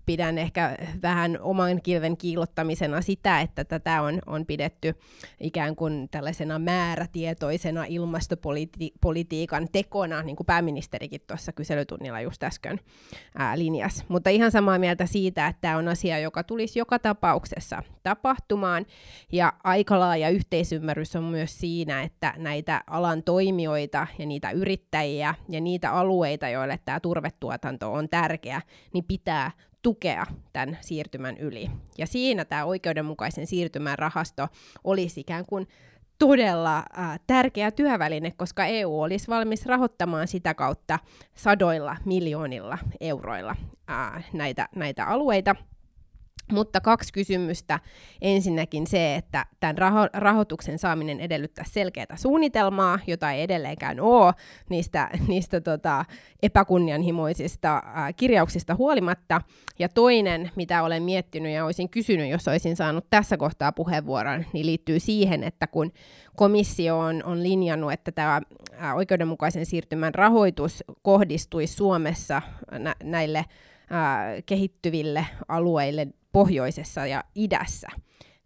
pidän 0.06 0.38
ehkä 0.38 0.78
vähän 1.02 1.38
oman 1.42 1.82
kilven 1.82 2.18
kiilottamisena 2.18 3.02
sitä, 3.02 3.42
että 3.42 3.64
tätä 3.64 4.02
on, 4.02 4.20
on 4.26 4.46
pidetty 4.46 4.96
ikään 5.40 5.76
kuin 5.76 6.10
tällaisena 6.12 6.60
määrätietoisena 6.60 7.86
ilmastopolitiikan 7.86 9.68
tekona, 9.72 10.05
niin 10.08 10.36
kuin 10.36 10.48
pääministerikin 10.48 11.22
tuossa 11.28 11.52
kyselytunnilla 11.52 12.22
just 12.22 12.44
äsken 12.44 12.80
ää, 13.36 13.58
linjas. 13.58 14.06
Mutta 14.08 14.30
ihan 14.30 14.52
samaa 14.52 14.80
mieltä 14.80 15.06
siitä, 15.06 15.48
että 15.48 15.62
tämä 15.62 15.78
on 15.78 15.88
asia, 15.88 16.20
joka 16.20 16.44
tulisi 16.44 16.80
joka 16.80 17.00
tapauksessa 17.00 17.84
tapahtumaan, 18.04 18.86
ja 19.32 19.54
aika 19.64 20.00
laaja 20.00 20.30
yhteisymmärrys 20.30 21.16
on 21.16 21.24
myös 21.24 21.60
siinä, 21.60 22.02
että 22.02 22.34
näitä 22.38 22.82
alan 22.88 23.24
toimijoita 23.24 24.08
ja 24.20 24.26
niitä 24.26 24.52
yrittäjiä 24.52 25.36
ja 25.50 25.62
niitä 25.62 25.92
alueita, 25.92 26.50
joille 26.50 26.80
tämä 26.86 27.00
turvetuotanto 27.00 27.94
on 27.94 28.10
tärkeä, 28.10 28.62
niin 28.94 29.04
pitää 29.04 29.52
tukea 29.82 30.26
tämän 30.54 30.78
siirtymän 30.82 31.38
yli. 31.38 31.72
Ja 31.98 32.08
siinä 32.08 32.46
tämä 32.46 32.66
oikeudenmukaisen 32.66 33.48
siirtymän 33.48 34.00
rahasto 34.00 34.48
olisi 34.84 35.20
ikään 35.20 35.46
kuin 35.46 35.68
todella 36.20 36.78
äh, 36.78 37.20
tärkeä 37.28 37.72
työväline, 37.72 38.32
koska 38.32 38.66
EU 38.66 39.02
olisi 39.02 39.28
valmis 39.28 39.66
rahoittamaan 39.66 40.28
sitä 40.28 40.54
kautta 40.54 41.00
sadoilla 41.36 41.98
miljoonilla 42.06 42.78
euroilla 43.00 43.56
äh, 43.90 44.26
näitä, 44.34 44.70
näitä 44.76 45.06
alueita. 45.06 45.56
Mutta 46.52 46.82
kaksi 46.82 47.14
kysymystä. 47.14 47.80
Ensinnäkin 48.22 48.88
se, 48.88 49.16
että 49.16 49.46
tämän 49.60 49.78
raho- 49.78 50.10
rahoituksen 50.14 50.80
saaminen 50.80 51.20
edellyttää 51.20 51.66
selkeää 51.68 52.16
suunnitelmaa, 52.16 53.00
jota 53.08 53.32
ei 53.32 53.42
edelleenkään 53.42 54.00
ole 54.00 54.34
niistä, 54.70 55.10
niistä 55.28 55.62
tota, 55.62 56.06
epäkunnianhimoisista 56.42 57.76
äh, 57.76 58.16
kirjauksista 58.16 58.76
huolimatta. 58.76 59.42
Ja 59.80 59.90
toinen, 59.90 60.52
mitä 60.56 60.84
olen 60.84 61.04
miettinyt 61.04 61.52
ja 61.52 61.66
olisin 61.66 61.90
kysynyt, 61.90 62.30
jos 62.30 62.48
olisin 62.48 62.76
saanut 62.76 63.06
tässä 63.10 63.38
kohtaa 63.38 63.72
puheenvuoron, 63.72 64.46
niin 64.54 64.66
liittyy 64.66 65.00
siihen, 65.00 65.44
että 65.44 65.68
kun 65.68 65.92
komissio 66.36 67.00
on, 67.00 67.24
on 67.24 67.44
linjannut, 67.44 67.92
että 67.92 68.12
tämä 68.12 68.42
äh, 68.82 68.96
oikeudenmukaisen 68.96 69.66
siirtymän 69.66 70.16
rahoitus 70.16 70.84
kohdistuisi 71.02 71.74
Suomessa 71.74 72.42
nä- 72.80 72.96
näille 73.04 73.46
kehittyville 74.46 75.26
alueille 75.48 76.08
pohjoisessa 76.36 77.06
ja 77.06 77.24
idässä, 77.36 77.88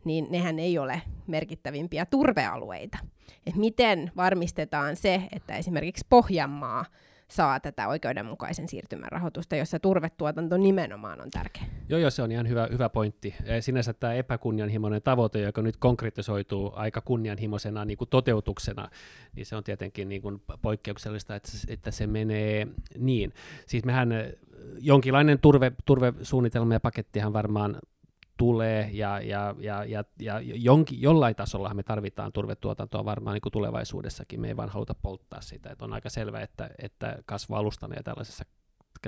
niin 0.06 0.28
nehän 0.30 0.60
ei 0.60 0.78
ole 0.78 1.02
merkittävimpiä 1.28 2.06
turvealueita. 2.06 2.98
Et 3.46 3.56
miten 3.56 4.12
varmistetaan 4.16 4.96
se, 4.96 5.24
että 5.32 5.56
esimerkiksi 5.56 6.06
Pohjanmaa 6.10 6.86
saa 7.30 7.60
tätä 7.60 7.88
oikeudenmukaisen 7.88 8.68
siirtymän 8.68 9.12
rahoitusta, 9.12 9.56
jossa 9.56 9.80
turvetuotanto 9.80 10.58
nimenomaan 10.58 11.22
on 11.22 11.30
tärkeä. 11.32 11.64
Joo, 11.90 12.00
joo, 12.00 12.10
se 12.10 12.22
on 12.22 12.32
ihan 12.32 12.50
hyvä, 12.50 12.68
hyvä 12.72 12.90
pointti. 12.90 13.36
Sinänsä 13.60 13.94
tämä 13.94 14.14
epäkunnianhimoinen 14.14 15.02
tavoite, 15.02 15.42
joka 15.42 15.62
nyt 15.62 15.78
konkretisoituu 15.78 16.72
aika 16.76 17.02
kunnianhimoisena 17.02 17.86
niin 17.86 17.98
kuin 17.98 18.10
toteutuksena, 18.10 18.90
niin 19.36 19.46
se 19.46 19.56
on 19.56 19.64
tietenkin 19.64 20.10
niin 20.10 20.22
kuin 20.22 20.42
poikkeuksellista, 20.62 21.36
että, 21.36 21.50
että 21.68 21.92
se 21.92 22.08
menee 22.08 22.68
niin. 22.98 23.34
Siis 23.68 23.86
mehän 23.86 24.10
jonkinlainen 24.80 25.40
turve, 25.40 25.72
turvesuunnitelma 25.86 26.74
ja 26.74 26.80
pakettihan 26.80 27.34
varmaan 27.34 27.80
tulee, 28.40 28.90
ja, 28.94 29.20
ja, 29.20 29.56
ja, 29.60 29.84
ja, 29.84 30.04
ja 30.20 30.42
jonkin, 30.42 31.02
jollain 31.02 31.36
tasolla 31.36 31.74
me 31.74 31.84
tarvitaan 31.84 32.32
turvetuotantoa 32.32 33.06
varmaan 33.06 33.34
niin 33.34 33.42
kuin 33.42 33.54
tulevaisuudessakin, 33.54 34.42
me 34.42 34.48
ei 34.48 34.58
vaan 34.58 34.70
haluta 34.70 34.96
polttaa 35.02 35.42
sitä, 35.42 35.70
että 35.70 35.86
on 35.86 35.94
aika 35.94 36.10
selvä, 36.10 36.42
että, 36.42 36.70
että 36.84 37.18
kasvualustana 37.26 37.96
ja 37.96 38.04
tällaisessa, 38.04 38.46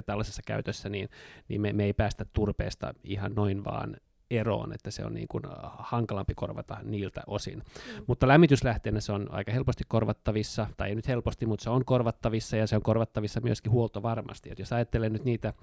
tällaisessa 0.05 0.41
käytössä, 0.45 0.89
niin, 0.89 1.09
niin 1.47 1.61
me, 1.61 1.73
me 1.73 1.83
ei 1.83 1.93
päästä 1.93 2.25
turpeesta 2.33 2.93
ihan 3.03 3.33
noin 3.35 3.63
vaan 3.63 3.97
eroon, 4.29 4.73
että 4.73 4.91
se 4.91 5.05
on 5.05 5.13
niin 5.13 5.27
kuin 5.27 5.43
hankalampi 5.77 6.35
korvata 6.35 6.77
niiltä 6.83 7.21
osin. 7.27 7.57
Mm. 7.57 8.03
Mutta 8.07 8.27
lämmityslähteenä 8.27 8.99
se 8.99 9.11
on 9.11 9.27
aika 9.31 9.51
helposti 9.51 9.83
korvattavissa, 9.87 10.67
tai 10.77 10.89
ei 10.89 10.95
nyt 10.95 11.07
helposti, 11.07 11.45
mutta 11.45 11.63
se 11.63 11.69
on 11.69 11.85
korvattavissa, 11.85 12.57
ja 12.57 12.67
se 12.67 12.75
on 12.75 12.81
korvattavissa 12.81 13.41
myöskin 13.41 13.71
huoltovarmasti. 13.71 14.51
Et 14.51 14.59
jos 14.59 14.73
ajattelee 14.73 15.09
nyt 15.09 15.25
niitä 15.25 15.53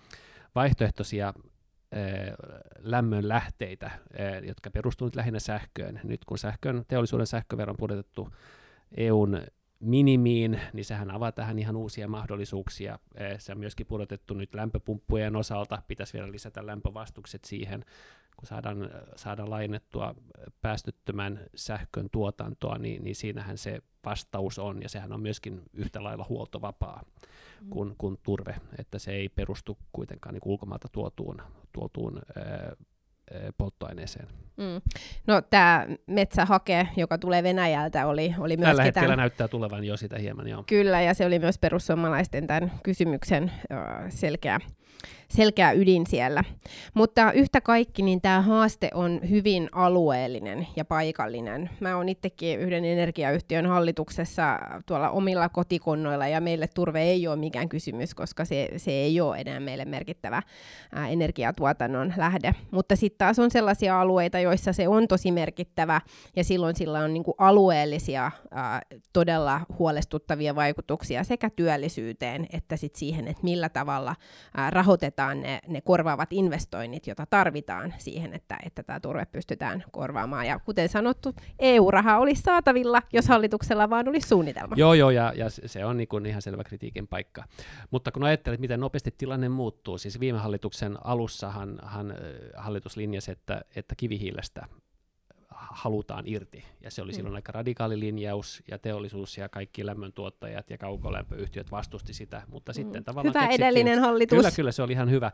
vaihtoehtoisia 0.54 1.35
lämmön 2.79 3.29
lähteitä, 3.29 3.90
jotka 4.46 4.70
perustuvat 4.70 5.16
lähinnä 5.16 5.38
sähköön. 5.38 6.01
Nyt 6.05 6.24
kun 6.24 6.38
sähkön, 6.38 6.85
teollisuuden 6.88 7.27
sähkövero 7.27 7.70
on 7.70 7.77
pudotettu 7.77 8.29
EUn 8.96 9.42
minimiin, 9.81 10.61
niin 10.72 10.85
sehän 10.85 11.11
avaa 11.11 11.33
tähän 11.33 11.59
ihan 11.59 11.77
uusia 11.77 12.09
mahdollisuuksia. 12.09 12.98
Se 13.38 13.53
on 13.53 13.59
myöskin 13.59 13.87
pudotettu 13.87 14.35
nyt 14.35 14.55
lämpöpumppujen 14.55 15.37
osalta, 15.37 15.83
pitäisi 15.88 16.12
vielä 16.12 16.33
lisätä 16.33 16.66
lämpövastukset 16.66 17.44
siihen, 17.44 17.85
kun 18.37 18.46
saadaan, 18.46 18.90
saadaan 19.16 19.51
lainettua 19.51 20.14
päästöttömän 20.62 21.40
sähkön 21.55 22.09
tuotantoa, 22.12 22.79
niin, 22.79 23.05
niin 23.05 23.16
siinähän 23.16 23.59
se 23.59 23.83
vastaus 24.05 24.59
on, 24.59 24.83
ja 24.83 24.88
sehän 24.88 25.12
on 25.12 25.20
myöskin 25.20 25.62
yhtä 25.72 26.03
lailla 26.03 26.27
huoltovapaa 26.29 27.03
mm. 27.61 27.70
kuin, 27.70 27.94
kuin 27.98 28.18
turve, 28.22 28.55
että 28.79 28.98
se 28.98 29.12
ei 29.12 29.29
perustu 29.29 29.79
kuitenkaan 29.92 30.35
niin 30.35 30.42
ulkomailta 30.44 30.88
tuotuun, 30.92 31.42
tuotuun 31.78 32.20
polttoaineeseen. 33.58 34.28
Mm. 34.56 34.80
No 35.26 35.42
tämä 35.42 35.86
metsähake, 36.06 36.88
joka 36.96 37.18
tulee 37.18 37.42
Venäjältä, 37.42 38.06
oli, 38.06 38.34
oli 38.38 38.56
myös... 38.56 38.66
Tällä 38.66 38.82
hetkellä 38.82 39.06
tämän... 39.06 39.18
näyttää 39.18 39.48
tulevan 39.48 39.84
jo 39.84 39.96
sitä 39.96 40.18
hieman, 40.18 40.48
joo. 40.48 40.64
Kyllä, 40.66 41.00
ja 41.00 41.14
se 41.14 41.26
oli 41.26 41.38
myös 41.38 41.58
perussuomalaisten 41.58 42.46
tämän 42.46 42.72
kysymyksen 42.82 43.52
selkeä 44.08 44.60
selkeä 45.29 45.72
ydin 45.72 46.07
siellä. 46.07 46.44
Mutta 46.94 47.33
yhtä 47.33 47.61
kaikki, 47.61 48.03
niin 48.03 48.20
tämä 48.20 48.40
haaste 48.40 48.90
on 48.94 49.20
hyvin 49.31 49.68
alueellinen 49.72 50.66
ja 50.77 50.85
paikallinen. 50.85 51.70
Mä 51.81 51.96
oon 51.96 52.09
itsekin 52.09 52.61
yhden 52.61 52.85
energiayhtiön 52.85 53.66
hallituksessa 53.66 54.59
tuolla 54.87 55.11
omilla 55.11 55.48
kotikonnoilla, 55.48 56.29
ja 56.29 56.40
meille 56.40 56.68
turve 56.74 57.03
ei 57.03 57.29
ole 57.29 57.37
mikään 57.37 57.68
kysymys, 57.68 58.14
koska 58.14 58.44
se, 58.44 58.68
se 58.77 58.90
ei 58.90 59.20
ole 59.20 59.37
enää 59.38 59.61
meille 59.61 59.85
merkittävä 59.85 60.42
ää, 60.92 61.09
energiatuotannon 61.09 62.14
lähde. 62.16 62.55
Mutta 62.70 62.96
sitten 62.96 63.18
taas 63.18 63.38
on 63.38 63.51
sellaisia 63.51 64.01
alueita, 64.01 64.38
joissa 64.38 64.72
se 64.72 64.88
on 64.88 65.09
tosi 65.09 65.33
merkittävä, 65.33 66.01
ja 66.37 66.44
silloin 66.44 66.77
sillä 66.77 67.01
on 67.01 67.14
niinku 67.14 67.35
alueellisia 67.38 68.31
ää, 68.51 68.83
todella 69.12 69.61
huolestuttavia 69.79 70.55
vaikutuksia 70.55 71.24
sekä 71.24 71.51
työllisyyteen 71.51 72.46
että 72.53 72.77
sit 72.77 72.96
siihen, 72.96 73.29
että 73.29 73.44
millä 73.44 73.68
tavalla 73.68 74.16
ää, 74.57 74.70
rahoitetaan 74.78 75.40
ne, 75.40 75.60
ne 75.68 75.80
korvaavat 75.80 76.32
investoinnit, 76.32 77.06
joita 77.06 77.26
tarvitaan 77.26 77.94
siihen, 77.98 78.34
että, 78.34 78.58
että 78.66 78.82
tämä 78.82 79.00
turve 79.00 79.26
pystytään 79.26 79.84
korvaamaan. 79.90 80.46
Ja 80.46 80.58
kuten 80.58 80.88
sanottu, 80.88 81.34
EU-raha 81.58 82.18
olisi 82.18 82.42
saatavilla, 82.42 83.02
jos 83.12 83.28
hallituksella 83.28 83.90
vaan 83.90 84.08
olisi 84.08 84.28
suunnitelma. 84.28 84.74
Joo, 84.78 84.94
joo, 84.94 85.10
ja, 85.10 85.32
ja 85.36 85.46
se 85.50 85.84
on 85.84 85.96
niin 85.96 86.08
kuin 86.08 86.26
ihan 86.26 86.42
selvä 86.42 86.64
kritiikin 86.64 87.08
paikka. 87.08 87.44
Mutta 87.90 88.12
kun 88.12 88.24
ajattelet, 88.24 88.60
miten 88.60 88.80
nopeasti 88.80 89.14
tilanne 89.18 89.48
muuttuu, 89.48 89.98
siis 89.98 90.20
viime 90.20 90.38
hallituksen 90.38 91.06
alussahan 91.06 91.78
hän, 91.82 92.14
hallitus 92.56 92.96
linjasi, 92.96 93.30
että, 93.30 93.60
että 93.76 93.94
kivihiilestä 93.94 94.66
halutaan 95.70 96.24
irti. 96.26 96.64
Ja 96.81 96.90
se 96.90 97.02
oli 97.02 97.12
mm. 97.12 97.16
silloin 97.16 97.35
aika 97.35 97.52
radikaali 97.52 98.00
linjaus, 98.00 98.62
ja 98.70 98.78
teollisuus 98.78 99.38
ja 99.38 99.48
kaikki 99.48 99.87
lämmöntuottajat 99.87 100.70
ja 100.70 100.78
kaukolämpöyhtiöt 100.78 101.70
vastusti 101.70 102.14
sitä, 102.14 102.42
mutta 102.48 102.72
mm. 102.72 102.74
sitten 102.74 103.04
tavallaan 103.04 103.35
Hyvä 103.35 103.54
edellinen 103.54 103.98
hallitus. 103.98 104.37
Kyllä, 104.37 104.50
kyllä, 104.50 104.72
se 104.72 104.83
oli 104.83 104.92
ihan 104.92 105.11
hyvä. 105.11 105.33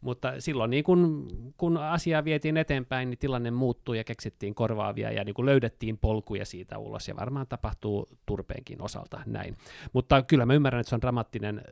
Mutta 0.00 0.40
silloin 0.40 0.70
niin 0.70 0.84
kun, 0.84 1.28
kun 1.56 1.76
asiaa 1.76 2.24
vietiin 2.24 2.56
eteenpäin, 2.56 3.10
niin 3.10 3.18
tilanne 3.18 3.50
muuttui 3.50 3.96
ja 3.98 4.04
keksittiin 4.04 4.54
korvaavia 4.54 5.10
ja 5.10 5.24
niin 5.24 5.34
kun 5.34 5.46
löydettiin 5.46 5.98
polkuja 5.98 6.44
siitä 6.44 6.78
ulos, 6.78 7.08
ja 7.08 7.16
varmaan 7.16 7.46
tapahtuu 7.46 8.08
turpeenkin 8.26 8.82
osalta 8.82 9.20
näin. 9.26 9.56
Mutta 9.92 10.22
kyllä 10.22 10.46
mä 10.46 10.54
ymmärrän, 10.54 10.80
että 10.80 10.88
se 10.88 10.94
on 10.94 11.00
dramaattinen 11.00 11.62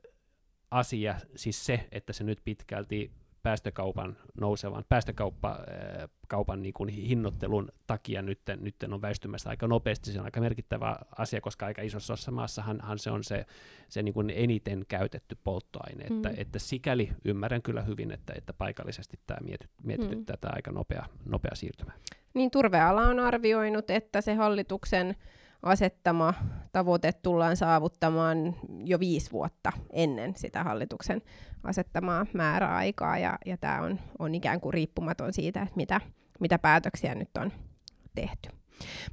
asia, 0.70 1.14
siis 1.36 1.66
se, 1.66 1.88
että 1.92 2.12
se 2.12 2.24
nyt 2.24 2.38
pitkälti 2.44 3.10
päästökaupan 3.42 4.16
nousevan, 4.40 4.84
päästökaupan 4.88 6.62
niin 6.62 6.74
kuin 6.74 6.88
hinnoittelun 6.88 7.68
takia 7.86 8.22
nyt, 8.22 8.40
nyt 8.60 8.74
on 8.92 9.02
väistymässä 9.02 9.50
aika 9.50 9.66
nopeasti. 9.66 10.12
Se 10.12 10.18
on 10.18 10.24
aika 10.24 10.40
merkittävä 10.40 10.96
asia, 11.18 11.40
koska 11.40 11.66
aika 11.66 11.82
isossa 11.82 12.12
osassa 12.12 12.30
maassahan 12.30 12.98
se 12.98 13.10
on 13.10 13.24
se, 13.24 13.46
se 13.88 14.02
niin 14.02 14.14
kuin 14.14 14.32
eniten 14.34 14.84
käytetty 14.88 15.38
polttoaine. 15.44 16.04
Mm. 16.04 16.16
Että, 16.16 16.30
että 16.36 16.58
sikäli 16.58 17.10
ymmärrän 17.24 17.62
kyllä 17.62 17.82
hyvin, 17.82 18.12
että, 18.12 18.32
että 18.36 18.52
paikallisesti 18.52 19.18
tämä 19.26 19.38
mietit, 19.44 19.70
mietityttää 19.82 20.36
mm. 20.36 20.40
tämä 20.40 20.52
aika 20.56 20.72
nopea, 20.72 21.06
nopea 21.24 21.54
siirtymä. 21.54 21.92
Niin 22.34 22.50
turveala 22.50 23.02
on 23.02 23.20
arvioinut, 23.20 23.90
että 23.90 24.20
se 24.20 24.34
hallituksen 24.34 25.16
asettama 25.62 26.34
tavoite 26.72 27.12
tullaan 27.12 27.56
saavuttamaan 27.56 28.56
jo 28.84 29.00
viisi 29.00 29.32
vuotta 29.32 29.72
ennen 29.92 30.36
sitä 30.36 30.64
hallituksen 30.64 31.22
asettamaa 31.64 32.26
määräaikaa, 32.32 33.18
ja, 33.18 33.38
ja 33.46 33.56
tämä 33.56 33.80
on, 33.80 34.00
on 34.18 34.34
ikään 34.34 34.60
kuin 34.60 34.74
riippumaton 34.74 35.32
siitä, 35.32 35.62
että 35.62 35.76
mitä, 35.76 36.00
mitä 36.40 36.58
päätöksiä 36.58 37.14
nyt 37.14 37.36
on 37.38 37.52
tehty. 38.14 38.59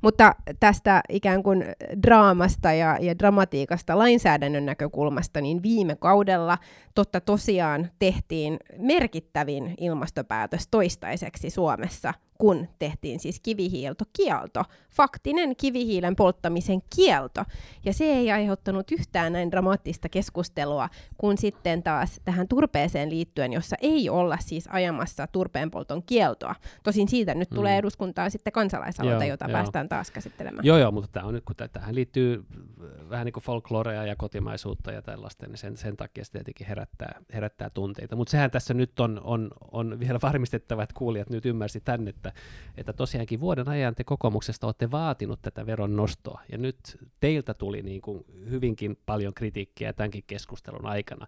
Mutta 0.01 0.35
tästä 0.59 1.01
ikään 1.09 1.43
kuin 1.43 1.65
draamasta 2.03 2.73
ja, 2.73 2.97
ja 3.01 3.19
dramatiikasta 3.19 3.97
lainsäädännön 3.97 4.65
näkökulmasta, 4.65 5.41
niin 5.41 5.63
viime 5.63 5.95
kaudella 5.95 6.57
totta 6.95 7.21
tosiaan 7.21 7.89
tehtiin 7.99 8.57
merkittävin 8.77 9.73
ilmastopäätös 9.77 10.67
toistaiseksi 10.67 11.49
Suomessa 11.49 12.13
kun 12.37 12.67
tehtiin 12.79 13.19
siis 13.19 13.39
kivihiiltokielto, 13.39 14.63
faktinen 14.89 15.55
kivihiilen 15.55 16.15
polttamisen 16.15 16.81
kielto. 16.95 17.43
Ja 17.85 17.93
se 17.93 18.05
ei 18.05 18.31
aiheuttanut 18.31 18.91
yhtään 18.91 19.33
näin 19.33 19.51
dramaattista 19.51 20.09
keskustelua 20.09 20.89
kuin 21.17 21.37
sitten 21.37 21.83
taas 21.83 22.21
tähän 22.25 22.47
turpeeseen 22.47 23.09
liittyen, 23.09 23.53
jossa 23.53 23.75
ei 23.81 24.09
olla 24.09 24.37
siis 24.39 24.67
ajamassa 24.71 25.27
turpeenpolton 25.27 26.03
kieltoa. 26.03 26.55
Tosin 26.83 27.07
siitä 27.07 27.35
nyt 27.35 27.49
tulee 27.49 27.73
mm. 27.73 27.79
eduskuntaan 27.79 28.31
sitten 28.31 28.53
kansalaisaloite, 28.53 29.27
jota 29.27 29.47
joo. 29.57 29.63
päästään 29.63 29.89
taas 29.89 30.11
käsittelemään. 30.11 30.65
Joo, 30.65 30.77
joo, 30.77 30.91
mutta 30.91 31.09
tämä 31.11 31.25
on 31.25 31.33
nyt, 31.33 31.43
kun 31.45 31.55
tähän 31.73 31.95
liittyy 31.95 32.45
vähän 33.09 33.25
niin 33.25 33.33
kuin 33.33 33.43
folklorea 33.43 34.05
ja 34.05 34.15
kotimaisuutta 34.15 34.91
ja 34.91 35.01
tällaista, 35.01 35.47
niin 35.47 35.57
sen, 35.57 35.77
sen 35.77 35.97
takia 35.97 36.25
se 36.25 36.31
tietenkin 36.31 36.67
herättää, 36.67 37.21
herättää 37.33 37.69
tunteita. 37.69 38.15
Mutta 38.15 38.31
sehän 38.31 38.51
tässä 38.51 38.73
nyt 38.73 38.99
on, 38.99 39.21
on, 39.23 39.51
on 39.71 39.99
vielä 39.99 40.19
varmistettava, 40.21 40.83
että 40.83 40.95
kuulijat 40.97 41.29
nyt 41.29 41.45
ymmärsi 41.45 41.81
tänne, 41.81 42.09
että 42.09 42.27
että, 42.27 42.41
että 42.77 42.93
tosiaankin 42.93 43.39
vuoden 43.39 43.69
ajan 43.69 43.95
te 43.95 44.03
kokoomuksesta 44.03 44.67
olette 44.67 44.91
vaatinut 44.91 45.41
tätä 45.41 45.65
veron 45.65 45.95
nostoa, 45.95 46.41
ja 46.51 46.57
nyt 46.57 46.97
teiltä 47.19 47.53
tuli 47.53 47.81
niin 47.81 48.01
kuin 48.01 48.25
hyvinkin 48.49 48.97
paljon 49.05 49.33
kritiikkiä 49.33 49.93
tämänkin 49.93 50.23
keskustelun 50.27 50.85
aikana 50.85 51.27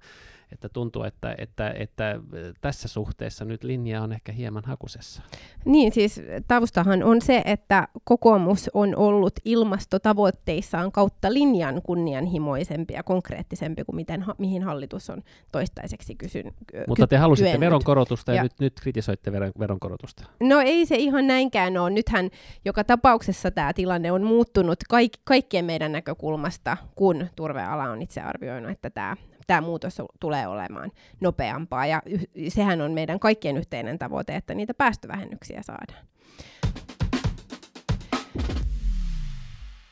että 0.52 0.70
tuntuu, 0.70 1.04
että, 1.04 1.36
että, 1.38 1.74
että 1.78 2.20
tässä 2.62 2.88
suhteessa 2.88 3.46
nyt 3.46 3.64
linja 3.64 4.02
on 4.02 4.12
ehkä 4.12 4.32
hieman 4.32 4.64
hakusessa. 4.66 5.22
Niin, 5.66 5.92
siis 5.92 6.22
taustahan 6.48 7.04
on 7.04 7.22
se, 7.22 7.42
että 7.46 7.88
kokoomus 8.04 8.70
on 8.74 8.96
ollut 8.96 9.34
ilmastotavoitteissaan 9.46 10.92
kautta 10.92 11.34
linjan 11.34 11.82
kunnianhimoisempi 11.82 12.94
ja 12.94 13.04
konkreettisempi 13.04 13.84
kuin 13.84 13.96
miten, 13.96 14.26
mihin 14.38 14.64
hallitus 14.64 15.10
on 15.10 15.22
toistaiseksi 15.52 16.16
kysynyt. 16.16 16.54
Mutta 16.88 17.08
te 17.08 17.18
halusitte 17.18 17.50
kyennyt. 17.50 17.66
veronkorotusta 17.66 18.32
ja, 18.32 18.36
ja 18.36 18.44
nyt, 18.44 18.54
nyt 18.60 18.74
kritisoitte 18.82 19.32
veron, 19.32 19.52
veronkorotusta. 19.60 20.24
No 20.40 20.60
ei 20.60 20.86
se 20.86 20.96
ihan 20.96 21.28
näinkään 21.28 21.78
ole. 21.78 21.90
Nythän 21.90 22.30
joka 22.66 22.84
tapauksessa 22.84 23.52
tämä 23.52 23.74
tilanne 23.74 24.12
on 24.12 24.24
muuttunut 24.24 24.80
kaik, 24.90 25.12
kaikkien 25.24 25.66
meidän 25.66 25.92
näkökulmasta, 25.92 26.78
kun 26.96 27.28
turveala 27.36 27.84
on 27.84 28.02
itse 28.02 28.22
arvioinut, 28.22 28.72
että 28.72 28.90
tämä 28.90 29.16
tämä 29.50 29.62
muutos 29.62 30.02
tulee 30.20 30.48
olemaan 30.48 30.92
nopeampaa. 31.22 31.86
Ja 31.86 32.02
y- 32.06 32.50
sehän 32.50 32.82
on 32.82 32.92
meidän 32.92 33.20
kaikkien 33.20 33.58
yhteinen 33.58 34.00
tavoite, 34.00 34.36
että 34.36 34.54
niitä 34.54 34.74
päästövähennyksiä 34.74 35.62
saadaan. 35.64 36.06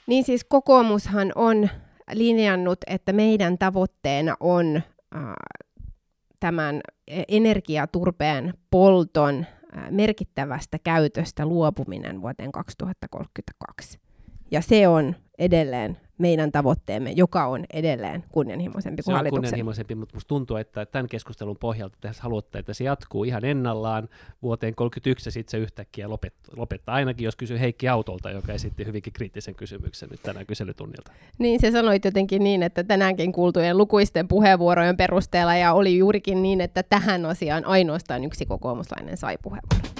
Niin 0.07 0.23
siis 0.23 0.43
kokoomushan 0.43 1.31
on 1.35 1.69
linjannut, 2.13 2.77
että 2.87 3.13
meidän 3.13 3.57
tavoitteena 3.57 4.35
on 4.39 4.75
äh, 4.75 5.21
tämän 6.39 6.81
energiaturpeen 7.27 8.53
polton 8.71 9.45
äh, 9.77 9.91
merkittävästä 9.91 10.79
käytöstä 10.79 11.45
luopuminen 11.45 12.21
vuoteen 12.21 12.51
2032. 12.51 13.99
Ja 14.51 14.61
se 14.61 14.87
on 14.87 15.15
edelleen 15.37 15.97
meidän 16.17 16.51
tavoitteemme, 16.51 17.11
joka 17.15 17.45
on 17.45 17.65
edelleen 17.73 18.23
kunnianhimoisempi 18.31 19.03
kuin 19.03 19.15
hallituksen. 19.15 19.35
Se 19.35 19.37
on 19.37 19.41
kunnianhimoisempi, 19.41 19.95
mutta 19.95 20.13
minusta 20.13 20.27
tuntuu, 20.27 20.57
että 20.57 20.85
tämän 20.85 21.07
keskustelun 21.07 21.57
pohjalta 21.59 21.97
te 22.01 22.11
haluatte, 22.19 22.59
että 22.59 22.73
se 22.73 22.83
jatkuu 22.83 23.23
ihan 23.23 23.45
ennallaan 23.45 24.09
vuoteen 24.41 24.75
31 24.75 25.27
ja 25.27 25.31
sitten 25.31 25.51
se 25.51 25.57
yhtäkkiä 25.57 26.09
lopettaa, 26.09 26.53
lopettaa. 26.57 26.95
Ainakin 26.95 27.25
jos 27.25 27.35
kysyy 27.35 27.59
Heikki 27.59 27.87
Autolta, 27.87 28.31
joka 28.31 28.53
esitti 28.53 28.85
hyvinkin 28.85 29.13
kriittisen 29.13 29.55
kysymyksen 29.55 30.09
nyt 30.09 30.23
tänään 30.23 30.45
kyselytunnilta. 30.45 31.11
Niin, 31.39 31.59
se 31.59 31.71
sanoit 31.71 32.05
jotenkin 32.05 32.43
niin, 32.43 32.63
että 32.63 32.83
tänäänkin 32.83 33.31
kuultujen 33.31 33.77
lukuisten 33.77 34.27
puheenvuorojen 34.27 34.97
perusteella 34.97 35.55
ja 35.55 35.73
oli 35.73 35.97
juurikin 35.97 36.41
niin, 36.41 36.61
että 36.61 36.83
tähän 36.83 37.25
asiaan 37.25 37.65
ainoastaan 37.65 38.23
yksi 38.23 38.45
kokoomuslainen 38.45 39.17
sai 39.17 39.37
puheenvuoron. 39.41 39.96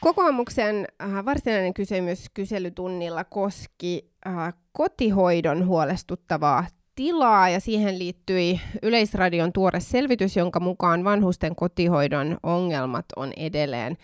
Kokoomuksen 0.00 0.86
äh, 1.02 1.24
varsinainen 1.24 1.74
kysymys 1.74 2.26
kyselytunnilla 2.34 3.24
koski 3.24 4.10
äh, 4.26 4.54
kotihoidon 4.72 5.66
huolestuttavaa 5.66 6.66
tilaa 6.98 7.48
ja 7.48 7.60
siihen 7.60 7.98
liittyi 7.98 8.60
Yleisradion 8.82 9.52
tuore 9.52 9.80
selvitys, 9.80 10.36
jonka 10.36 10.60
mukaan 10.60 11.04
vanhusten 11.04 11.56
kotihoidon 11.56 12.38
ongelmat 12.42 13.04
on 13.16 13.32
edelleen 13.36 13.96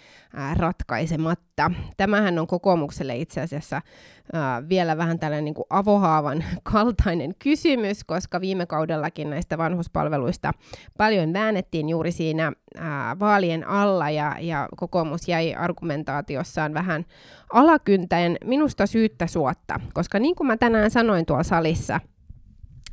ratkaisematta. 0.56 1.70
Tämähän 1.96 2.38
on 2.38 2.46
kokoomukselle 2.46 3.16
itse 3.16 3.40
asiassa 3.40 3.82
vielä 4.68 4.96
vähän 4.96 5.18
tällainen 5.18 5.44
niin 5.44 5.54
kuin 5.54 5.66
avohaavan 5.70 6.44
kaltainen 6.72 7.34
kysymys, 7.38 8.04
koska 8.04 8.40
viime 8.40 8.66
kaudellakin 8.66 9.30
näistä 9.30 9.58
vanhuspalveluista 9.58 10.52
paljon 10.98 11.32
väännettiin 11.32 11.88
juuri 11.88 12.12
siinä 12.12 12.52
vaalien 13.20 13.68
alla 13.68 14.10
ja, 14.10 14.36
ja 14.40 14.68
kokoomus 14.76 15.28
jäi 15.28 15.54
argumentaatiossaan 15.54 16.74
vähän 16.74 17.04
alakyntäen 17.52 18.36
minusta 18.44 18.86
syyttä 18.86 19.26
suotta, 19.26 19.80
koska 19.94 20.18
niin 20.18 20.34
kuin 20.34 20.46
mä 20.46 20.56
tänään 20.56 20.90
sanoin 20.90 21.26
tuolla 21.26 21.42
salissa– 21.42 22.00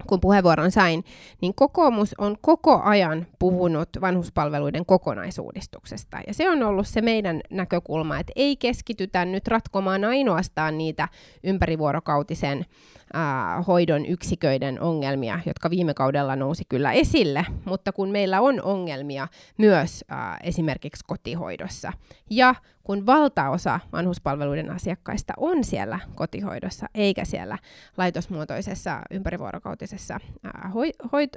kun 0.08 0.20
puheenvuoron 0.20 0.72
sain, 0.72 1.06
niin 1.41 1.54
kokoomus 1.56 2.16
on 2.18 2.38
koko 2.41 2.82
ajan 2.84 3.28
puhunut 3.39 3.89
vanhuspalveluiden 4.02 4.86
kokonaisuudistuksesta. 4.86 6.18
Ja 6.28 6.34
se 6.34 6.49
on 6.49 6.64
ollut 6.64 6.88
se 6.88 7.02
meidän 7.02 7.41
näkökulma, 7.49 8.20
että 8.20 8.34
ei 8.36 8.58
keskitytä 8.58 9.26
nyt 9.26 9.47
ratkomaan 9.47 10.04
ainoastaan 10.04 10.78
niitä 10.78 11.08
ympärivuorokautisen 11.43 12.66
ää, 13.14 13.62
hoidon 13.62 14.05
yksiköiden 14.05 14.82
ongelmia, 14.82 15.39
jotka 15.45 15.70
viime 15.70 15.93
kaudella 15.93 16.36
nousi 16.36 16.64
kyllä 16.70 16.91
esille, 16.91 17.45
mutta 17.66 17.91
kun 17.91 18.09
meillä 18.09 18.41
on 18.41 18.62
ongelmia 18.62 19.28
myös 19.57 20.05
ää, 20.09 20.38
esimerkiksi 20.43 21.05
kotihoidossa. 21.07 21.93
Ja 22.30 22.55
kun 22.84 23.05
valtaosa 23.05 23.80
vanhuspalveluiden 23.91 24.72
asiakkaista 24.72 25.34
on 25.38 25.64
siellä 25.64 25.99
kotihoidossa 26.16 26.88
eikä 26.95 27.26
siellä 27.26 27.57
laitosmuotoisessa 27.97 29.01
ympärivuorokautisessa 29.12 30.20
ää, 30.43 30.72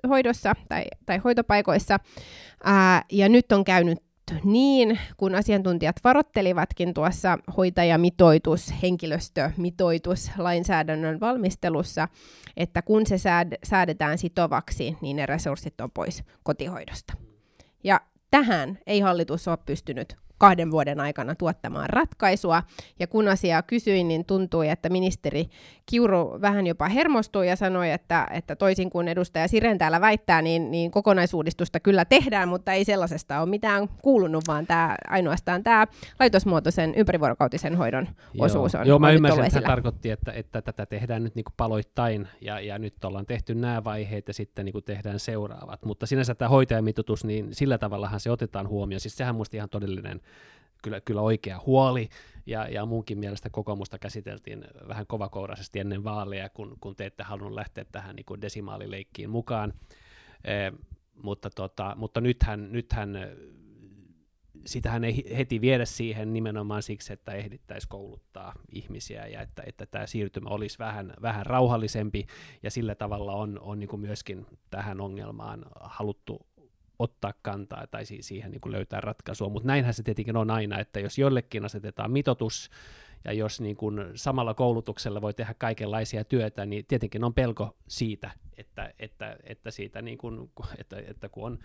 hoidossa 0.08 0.54
tai, 0.68 0.84
tai 1.06 1.18
hoitopaikoissa, 1.18 1.98
ää, 2.64 3.02
ja 3.12 3.28
nyt 3.28 3.52
on 3.52 3.64
käynyt 3.64 3.98
niin, 4.44 4.98
kun 5.16 5.34
asiantuntijat 5.34 5.96
varottelivatkin 6.04 6.94
tuossa 6.94 7.38
hoitajamitoitus, 7.56 8.74
henkilöstömitoitus 8.82 10.30
lainsäädännön 10.38 11.20
valmistelussa, 11.20 12.08
että 12.56 12.82
kun 12.82 13.06
se 13.06 13.16
säädetään 13.64 14.18
sitovaksi, 14.18 14.96
niin 15.00 15.16
ne 15.16 15.26
resurssit 15.26 15.80
on 15.80 15.90
pois 15.90 16.24
kotihoidosta. 16.42 17.12
Ja 17.84 18.00
tähän 18.30 18.78
ei 18.86 19.00
hallitus 19.00 19.48
ole 19.48 19.58
pystynyt 19.66 20.16
kahden 20.44 20.70
vuoden 20.70 21.00
aikana 21.00 21.34
tuottamaan 21.34 21.90
ratkaisua. 21.90 22.62
Ja 22.98 23.06
kun 23.06 23.28
asiaa 23.28 23.62
kysyin, 23.62 24.08
niin 24.08 24.24
tuntui, 24.24 24.68
että 24.68 24.88
ministeri 24.88 25.48
Kiuru 25.86 26.38
vähän 26.40 26.66
jopa 26.66 26.88
hermostui 26.88 27.48
ja 27.48 27.56
sanoi, 27.56 27.90
että, 27.90 28.26
että 28.30 28.56
toisin 28.56 28.90
kuin 28.90 29.08
edustaja 29.08 29.48
Siren 29.48 29.78
täällä 29.78 30.00
väittää, 30.00 30.42
niin, 30.42 30.70
niin 30.70 30.90
kokonaisuudistusta 30.90 31.80
kyllä 31.80 32.04
tehdään, 32.04 32.48
mutta 32.48 32.72
ei 32.72 32.84
sellaisesta 32.84 33.40
ole 33.40 33.48
mitään 33.48 33.88
kuulunut, 34.02 34.44
vaan 34.48 34.66
tämä, 34.66 34.96
ainoastaan 35.08 35.62
tämä 35.62 35.86
laitosmuotoisen 36.20 36.94
ympärivuorokautisen 36.94 37.76
hoidon 37.76 38.08
Joo. 38.34 38.44
osuus 38.44 38.74
on 38.74 38.86
Joo, 38.86 38.98
mä 38.98 39.12
ymmärsin, 39.12 39.44
että 39.44 39.58
hän 39.58 39.64
tarkoitti, 39.64 40.10
että, 40.10 40.32
että 40.32 40.62
tätä 40.62 40.86
tehdään 40.86 41.24
nyt 41.24 41.34
niin 41.34 41.44
kuin 41.44 41.54
paloittain 41.56 42.28
ja, 42.40 42.60
ja 42.60 42.78
nyt 42.78 43.04
ollaan 43.04 43.26
tehty 43.26 43.54
nämä 43.54 43.84
vaiheet 43.84 44.28
ja 44.28 44.34
sitten 44.34 44.64
niin 44.64 44.72
kuin 44.72 44.84
tehdään 44.84 45.20
seuraavat. 45.20 45.84
Mutta 45.84 46.06
sinänsä 46.06 46.34
tämä 46.34 46.48
hoitajamitoitus, 46.48 47.24
niin 47.24 47.48
sillä 47.52 47.78
tavallahan 47.78 48.20
se 48.20 48.30
otetaan 48.30 48.68
huomioon. 48.68 49.00
Siis 49.00 49.16
sehän 49.16 49.34
musta 49.34 49.56
ihan 49.56 49.68
todellinen 49.68 50.20
kyllä, 50.82 51.00
kyllä 51.00 51.20
oikea 51.20 51.60
huoli, 51.66 52.08
ja, 52.46 52.68
ja 52.68 52.86
munkin 52.86 53.18
mielestä 53.18 53.50
kokoomusta 53.50 53.98
käsiteltiin 53.98 54.64
vähän 54.88 55.06
kovakouraisesti 55.06 55.80
ennen 55.80 56.04
vaaleja, 56.04 56.48
kun, 56.48 56.76
kun 56.80 56.96
te 56.96 57.06
ette 57.06 57.22
halunnut 57.22 57.54
lähteä 57.54 57.84
tähän 57.84 58.16
niin 58.16 58.26
kuin 58.26 58.40
desimaalileikkiin 58.40 59.30
mukaan. 59.30 59.72
E, 60.44 60.72
mutta, 61.22 61.50
tota, 61.50 61.94
mutta 61.98 62.20
nythän, 62.20 62.72
nythän 62.72 63.16
sitähän 64.66 65.04
ei 65.04 65.36
heti 65.36 65.60
viedä 65.60 65.84
siihen 65.84 66.32
nimenomaan 66.32 66.82
siksi, 66.82 67.12
että 67.12 67.32
ehdittäisiin 67.32 67.88
kouluttaa 67.88 68.52
ihmisiä 68.72 69.26
ja 69.26 69.40
että, 69.40 69.62
että 69.66 69.86
tämä 69.86 70.06
siirtymä 70.06 70.50
olisi 70.50 70.78
vähän, 70.78 71.14
vähän 71.22 71.46
rauhallisempi 71.46 72.26
ja 72.62 72.70
sillä 72.70 72.94
tavalla 72.94 73.32
on, 73.32 73.60
on 73.60 73.78
niin 73.78 73.88
kuin 73.88 74.00
myöskin 74.00 74.46
tähän 74.70 75.00
ongelmaan 75.00 75.66
haluttu 75.80 76.46
ottaa 76.98 77.32
kantaa 77.42 77.86
tai 77.86 78.04
siihen 78.04 78.50
niin 78.50 78.60
kuin 78.60 78.72
löytää 78.72 79.00
ratkaisua, 79.00 79.48
mutta 79.48 79.66
näinhän 79.66 79.94
se 79.94 80.02
tietenkin 80.02 80.36
on 80.36 80.50
aina, 80.50 80.78
että 80.78 81.00
jos 81.00 81.18
jollekin 81.18 81.64
asetetaan 81.64 82.10
mitotus, 82.10 82.70
ja 83.24 83.32
jos 83.32 83.60
niin 83.60 83.76
kuin 83.76 84.00
samalla 84.14 84.54
koulutuksella 84.54 85.22
voi 85.22 85.34
tehdä 85.34 85.54
kaikenlaisia 85.58 86.24
työtä, 86.24 86.66
niin 86.66 86.84
tietenkin 86.86 87.24
on 87.24 87.34
pelko 87.34 87.76
siitä, 87.88 88.30
että, 88.56 88.94
että, 88.98 89.36
että, 89.44 89.70
siitä 89.70 90.02
niin 90.02 90.18
kuin, 90.18 90.50
että, 90.78 90.96
että 91.06 91.28
kun 91.28 91.44
on 91.44 91.58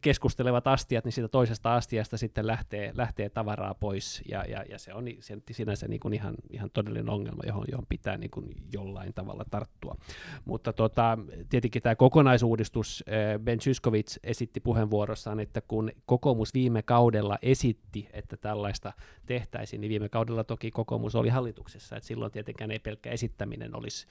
keskustelevat 0.00 0.66
astiat, 0.66 1.04
niin 1.04 1.12
siitä 1.12 1.28
toisesta 1.28 1.74
astiasta 1.74 2.16
sitten 2.16 2.46
lähtee, 2.46 2.92
lähtee 2.94 3.28
tavaraa 3.28 3.74
pois, 3.74 4.22
ja, 4.28 4.44
ja, 4.44 4.64
ja 4.70 4.78
se 4.78 4.94
on 4.94 5.04
se 5.20 5.38
sinänsä 5.50 5.88
niin 5.88 6.00
kuin 6.00 6.14
ihan, 6.14 6.34
ihan 6.50 6.70
todellinen 6.72 7.10
ongelma, 7.10 7.42
johon, 7.46 7.64
johon 7.70 7.86
pitää 7.88 8.16
niin 8.16 8.30
kuin 8.30 8.56
jollain 8.72 9.14
tavalla 9.14 9.44
tarttua. 9.50 9.96
Mutta 10.44 10.72
tota, 10.72 11.18
tietenkin 11.48 11.82
tämä 11.82 11.94
kokonaisuudistus, 11.94 13.04
Ben 13.44 13.60
Zyskowicz 13.60 14.16
esitti 14.22 14.60
puheenvuorossaan, 14.60 15.40
että 15.40 15.60
kun 15.60 15.90
kokoomus 16.06 16.54
viime 16.54 16.82
kaudella 16.82 17.38
esitti, 17.42 18.08
että 18.12 18.36
tällaista 18.36 18.92
tehtäisiin, 19.26 19.80
niin 19.80 19.88
viime 19.88 20.08
kaudella 20.08 20.44
toki 20.44 20.70
kokoomus 20.70 21.14
oli 21.14 21.28
hallituksessa, 21.28 21.96
että 21.96 22.06
silloin 22.06 22.32
tietenkään 22.32 22.70
ei 22.70 22.78
pelkkä 22.78 23.10
esittäminen 23.10 23.76
olisi 23.76 24.06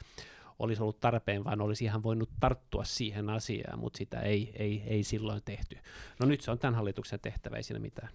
olisi 0.59 0.81
ollut 0.81 0.99
tarpeen, 0.99 1.43
vaan 1.43 1.61
olisi 1.61 1.83
ihan 1.85 2.03
voinut 2.03 2.29
tarttua 2.39 2.83
siihen 2.83 3.29
asiaan, 3.29 3.79
mutta 3.79 3.97
sitä 3.97 4.19
ei, 4.19 4.51
ei, 4.55 4.83
ei 4.87 5.03
silloin 5.03 5.41
tehty. 5.45 5.77
No 6.19 6.25
nyt 6.25 6.41
se 6.41 6.51
on 6.51 6.59
tämän 6.59 6.75
hallituksen 6.75 7.19
tehtävä, 7.19 7.57
ei 7.57 7.63
siinä 7.63 7.79
mitään. 7.79 8.09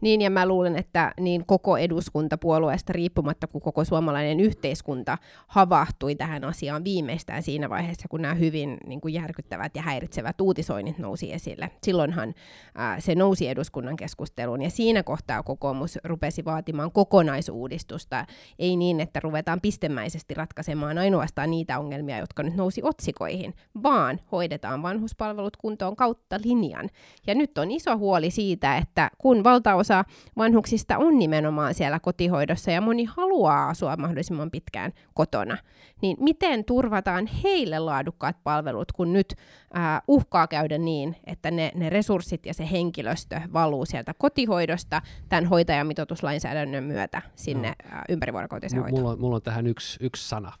Niin, 0.00 0.20
ja 0.20 0.30
mä 0.30 0.46
luulen, 0.46 0.76
että 0.76 1.14
niin 1.20 1.46
koko 1.46 1.76
eduskuntapuolueesta 1.76 2.92
riippumatta, 2.92 3.46
kun 3.46 3.60
koko 3.60 3.84
suomalainen 3.84 4.40
yhteiskunta 4.40 5.18
havahtui 5.46 6.14
tähän 6.14 6.44
asiaan 6.44 6.84
viimeistään 6.84 7.42
siinä 7.42 7.70
vaiheessa, 7.70 8.08
kun 8.08 8.22
nämä 8.22 8.34
hyvin 8.34 8.78
niin 8.86 9.00
kuin 9.00 9.14
järkyttävät 9.14 9.76
ja 9.76 9.82
häiritsevät 9.82 10.40
uutisoinnit 10.40 10.98
nousi 10.98 11.32
esille. 11.32 11.70
Silloinhan 11.82 12.34
ää, 12.74 13.00
se 13.00 13.14
nousi 13.14 13.48
eduskunnan 13.48 13.96
keskusteluun, 13.96 14.62
ja 14.62 14.70
siinä 14.70 15.02
kohtaa 15.02 15.42
kokoomus 15.42 15.98
rupesi 16.04 16.44
vaatimaan 16.44 16.92
kokonaisuudistusta, 16.92 18.26
ei 18.58 18.76
niin, 18.76 19.00
että 19.00 19.20
ruvetaan 19.20 19.60
pistemäisesti 19.60 20.34
ratkaisemaan 20.34 20.98
ainoastaan 20.98 21.50
niitä 21.50 21.78
ongelmia, 21.78 22.18
jotka 22.18 22.42
nyt 22.42 22.54
nousi 22.54 22.80
otsikoihin, 22.84 23.54
vaan 23.82 24.20
hoidetaan 24.32 24.82
vanhuspalvelut 24.82 25.56
kuntoon 25.56 25.96
kautta 25.96 26.38
linjan. 26.44 26.90
Ja 27.26 27.34
nyt 27.34 27.58
on 27.58 27.70
iso 27.70 27.98
huoli 27.98 28.30
siitä, 28.30 28.76
että 28.76 29.10
kun 29.18 29.44
valtaosa 29.52 30.04
vanhuksista 30.36 30.98
on 30.98 31.18
nimenomaan 31.18 31.74
siellä 31.74 32.00
kotihoidossa 32.00 32.70
ja 32.70 32.80
moni 32.80 33.04
haluaa 33.04 33.68
asua 33.68 33.96
mahdollisimman 33.96 34.50
pitkään 34.50 34.92
kotona, 35.14 35.56
niin 36.02 36.16
miten 36.20 36.64
turvataan 36.64 37.26
heille 37.26 37.78
laadukkaat 37.78 38.36
palvelut, 38.44 38.92
kun 38.92 39.12
nyt 39.12 39.34
äh, 39.76 40.02
uhkaa 40.08 40.46
käydä 40.46 40.78
niin, 40.78 41.16
että 41.24 41.50
ne, 41.50 41.72
ne 41.74 41.90
resurssit 41.90 42.46
ja 42.46 42.54
se 42.54 42.70
henkilöstö 42.70 43.40
valuu 43.52 43.84
sieltä 43.84 44.14
kotihoidosta 44.18 45.02
tämän 45.28 45.46
hoitajamitoituslainsäädännön 45.46 46.84
myötä 46.84 47.22
sinne 47.34 47.74
no. 47.92 47.98
ympärivuorokautiseen 48.08 48.80
M- 48.80 48.82
hoitoon? 48.82 49.00
Mulla 49.02 49.12
on, 49.12 49.20
mulla 49.20 49.36
on 49.36 49.42
tähän 49.42 49.66
yksi, 49.66 49.98
yksi 50.02 50.28
sana 50.28 50.52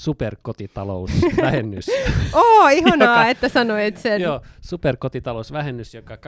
superkotitalousvähennys. 0.00 1.86
Oo, 2.32 2.62
oh, 2.62 2.72
ihanaa, 2.72 3.18
joka, 3.18 3.28
että 3.28 3.48
sanoit 3.48 3.96
sen. 3.96 4.20
Joo, 4.20 4.40
superkotitalousvähennys, 4.60 5.94
joka 5.94 6.18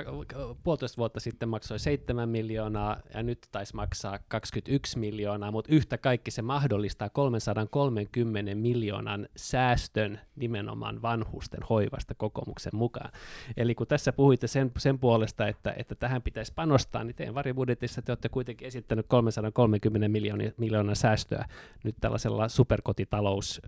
puolitoista 0.63 0.97
vuotta 0.97 1.21
sitten 1.21 1.49
maksoi 1.49 1.79
7 1.79 2.29
miljoonaa 2.29 2.97
ja 3.15 3.23
nyt 3.23 3.39
taisi 3.53 3.77
maksaa 3.77 4.19
21 4.29 4.99
miljoonaa, 4.99 5.51
mutta 5.51 5.75
yhtä 5.75 5.99
kaikki 5.99 6.31
se 6.31 6.43
mahdollistaa 6.43 7.09
330 7.09 8.55
miljoonan 8.55 9.29
säästön 9.37 10.21
nimenomaan 10.37 11.03
vanhusten 11.03 11.61
hoivasta 11.71 12.15
kokoomuksen 12.15 12.77
mukaan. 12.77 13.11
Eli 13.57 13.75
kun 13.75 13.87
tässä 13.87 14.13
puhuitte 14.13 14.47
sen, 14.47 14.71
sen 14.79 14.99
puolesta, 14.99 15.49
että, 15.49 15.75
että 15.77 15.95
tähän 15.95 16.23
pitäisi 16.23 16.53
panostaa, 16.55 17.05
niin 17.05 17.15
teidän 17.15 17.35
varibudjetissa 17.35 18.03
te 18.03 18.13
olette 18.13 18.29
kuitenkin 18.29 18.69
esittänyt 18.69 19.07
330 19.09 20.09
miljoonan 20.57 20.97
säästöä 20.97 21.45
nyt 21.85 21.97
tällaisella 22.01 22.49
superkotitalous 22.49 23.62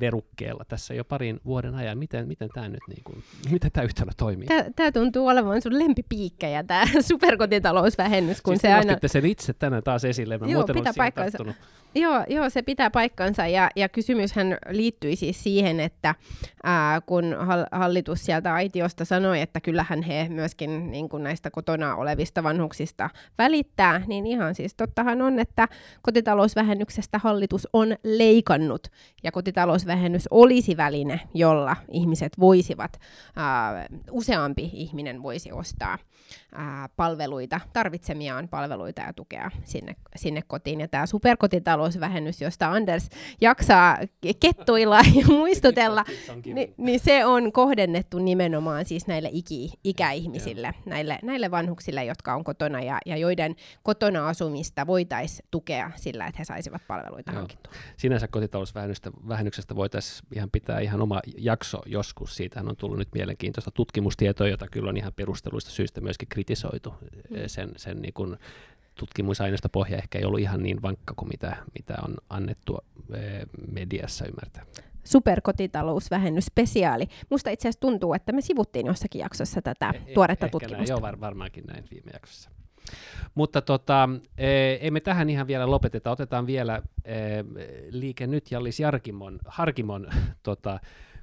verukkeella 0.00 0.64
tässä 0.68 0.94
jo 0.94 1.04
parin 1.04 1.40
vuoden 1.44 1.74
ajan. 1.74 1.98
Miten, 1.98 2.28
miten 2.28 2.48
tämä 2.54 2.68
nyt 2.68 2.80
niin 2.88 3.04
kuin, 3.04 3.24
miten 3.52 3.72
tämä 3.72 3.84
yhtälö 3.84 4.10
toimii? 4.16 4.48
Tämä 4.76 4.92
tuntuu 4.92 5.26
olevan 5.26 5.62
sun 5.62 5.78
lempipiikkejä, 5.78 6.62
tämä 6.62 6.84
superkotitalousvähennys. 7.08 8.42
Kun 8.42 8.54
siis 8.54 8.62
se 8.62 8.72
aina... 8.72 8.96
sen 9.06 9.26
itse 9.26 9.52
tänään 9.52 9.82
taas 9.82 10.04
esille. 10.04 10.38
Mä 10.38 10.46
Joo, 10.46 10.64
pitää 10.74 10.92
paikkansa. 10.96 11.38
Joo, 11.98 12.24
joo, 12.28 12.50
se 12.50 12.62
pitää 12.62 12.90
paikkansa. 12.90 13.46
Ja, 13.46 13.70
ja 13.76 13.88
kysymyshän 13.88 14.56
liittyi 14.68 15.16
siis 15.16 15.42
siihen, 15.42 15.80
että 15.80 16.14
ää, 16.62 17.00
kun 17.00 17.36
hallitus 17.72 18.24
sieltä 18.24 18.54
aitiosta 18.54 19.04
sanoi, 19.04 19.40
että 19.40 19.60
kyllähän 19.60 20.02
he 20.02 20.26
myöskin 20.28 20.90
niin 20.90 21.08
kuin 21.08 21.22
näistä 21.22 21.50
kotona 21.50 21.96
olevista 21.96 22.42
vanhuksista 22.42 23.10
välittää, 23.38 24.02
niin 24.06 24.26
ihan 24.26 24.54
siis 24.54 24.74
tottahan 24.74 25.22
on, 25.22 25.38
että 25.38 25.68
kotitalousvähennyksestä 26.02 27.18
hallitus 27.18 27.68
on 27.72 27.96
leikannut. 28.04 28.88
Ja 29.22 29.32
kotitalousvähennys 29.32 30.28
olisi 30.30 30.76
väline, 30.76 31.20
jolla 31.34 31.76
ihmiset 31.90 32.32
voisivat, 32.40 33.00
ää, 33.36 33.86
useampi 34.10 34.70
ihminen 34.72 35.22
voisi 35.22 35.52
ostaa 35.52 35.98
ää, 36.52 36.88
palveluita, 36.96 37.60
tarvitsemiaan 37.72 38.48
palveluita 38.48 39.02
ja 39.02 39.12
tukea 39.12 39.50
sinne, 39.64 39.96
sinne 40.16 40.42
kotiin. 40.46 40.80
Ja 40.80 40.88
tämä 40.88 41.06
superkotitalousvähennys, 41.06 42.40
josta 42.40 42.70
Anders 42.70 43.08
jaksaa 43.40 43.98
kettuilla 44.40 44.96
ja 44.96 45.26
muistutella, 45.38 46.04
niin, 46.44 46.74
niin 46.76 47.00
se 47.00 47.24
on 47.24 47.52
kohdennettu 47.52 48.18
nimenomaan 48.18 48.84
siis 48.84 49.06
näille 49.06 49.30
iki, 49.32 49.70
ikäihmisille, 49.84 50.74
näille, 50.86 51.18
näille 51.22 51.50
vanhuksille, 51.50 52.04
jotka 52.04 52.34
on 52.34 52.44
kotona 52.44 52.80
ja, 52.80 52.98
ja 53.06 53.16
joiden 53.16 53.56
kotona 53.82 54.28
asumista 54.28 54.86
voitaisiin 54.86 55.48
tukea 55.50 55.90
sillä, 55.96 56.26
että 56.26 56.38
he 56.38 56.44
saisivat 56.44 56.82
palveluita 56.86 57.32
Joo. 57.32 57.38
hankittua. 57.38 57.72
Sinänsä 57.96 58.28
kotitalousvähennyksestä 58.28 59.76
voitaisiin 59.76 60.26
ihan 60.34 60.50
pitää 60.50 60.80
ihan 60.80 61.00
oma 61.00 61.20
jakso 61.38 61.78
joskus. 61.86 62.36
Siitähän 62.36 62.68
on 62.68 62.76
tullut 62.76 62.98
nyt 62.98 63.08
mielenkiintoista 63.14 63.70
tutkimustietoa, 63.70 64.48
jota 64.48 64.66
kyllä 64.70 64.88
on 64.88 64.96
ihan 64.96 65.12
perusteluista 65.16 65.70
syistä 65.70 66.00
myöskin 66.00 66.28
kritisoitu. 66.38 66.94
Mm. 67.30 67.36
Sen, 67.46 67.70
sen 67.76 68.02
niin 68.02 68.14
kuin 68.14 68.36
tutkimusaineisto 68.94 69.68
pohja 69.68 69.96
ehkä 69.96 70.18
ei 70.18 70.24
ollut 70.24 70.40
ihan 70.40 70.62
niin 70.62 70.82
vankka 70.82 71.14
kuin 71.16 71.28
mitä, 71.28 71.56
mitä 71.78 71.94
on 72.04 72.16
annettu 72.30 72.78
mediassa 73.72 74.26
ymmärtää 74.26 74.64
superkotitalousvähennys 75.04 76.44
spesiaali. 76.44 77.08
Musta 77.30 77.50
itse 77.50 77.68
asiassa 77.68 77.80
tuntuu, 77.80 78.14
että 78.14 78.32
me 78.32 78.40
sivuttiin 78.40 78.86
jossakin 78.86 79.18
jaksossa 79.18 79.62
tätä 79.62 79.90
eh, 79.94 80.14
tuoretta 80.14 80.46
ehkä 80.46 80.52
tutkimusta. 80.52 80.76
Näin, 80.76 80.88
joo, 80.88 81.00
var, 81.00 81.20
varmaankin 81.20 81.64
näin 81.64 81.84
viime 81.90 82.10
jaksossa. 82.12 82.50
Mutta 83.34 83.62
tota, 83.62 84.08
ei 84.80 84.90
me 84.90 85.00
tähän 85.00 85.30
ihan 85.30 85.46
vielä 85.46 85.70
lopeteta. 85.70 86.10
Otetaan 86.10 86.46
vielä 86.46 86.82
liike 87.90 88.26
nyt 88.26 88.50
Jallis 88.50 88.80
Jarkimon, 88.80 89.38
Harkimon 89.46 90.06
tota, 90.42 90.80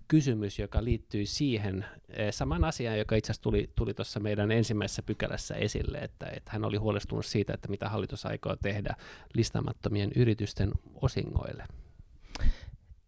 kysymys, 0.08 0.60
joka 0.60 0.84
liittyy 0.84 1.26
siihen 1.26 1.86
eh, 2.10 2.34
saman 2.34 2.64
asiaan, 2.64 2.97
joka 2.97 3.16
itse 3.16 3.32
asiassa 3.32 3.43
tuli, 3.43 3.70
tuli 3.76 3.93
tuossa 3.93 4.20
meidän 4.20 4.51
ensimmäisessä 4.51 5.03
pykälässä 5.03 5.56
esille, 5.56 5.97
että, 5.97 6.26
että 6.26 6.51
hän 6.51 6.66
oli 6.66 6.78
huolestunut 6.78 7.26
siitä, 7.26 7.53
että 7.53 7.68
mitä 7.68 7.89
hallitus 7.89 8.26
aikoo 8.26 8.56
tehdä 8.56 8.95
listaamattomien 9.34 10.12
yritysten 10.16 10.72
osingoille. 11.01 11.64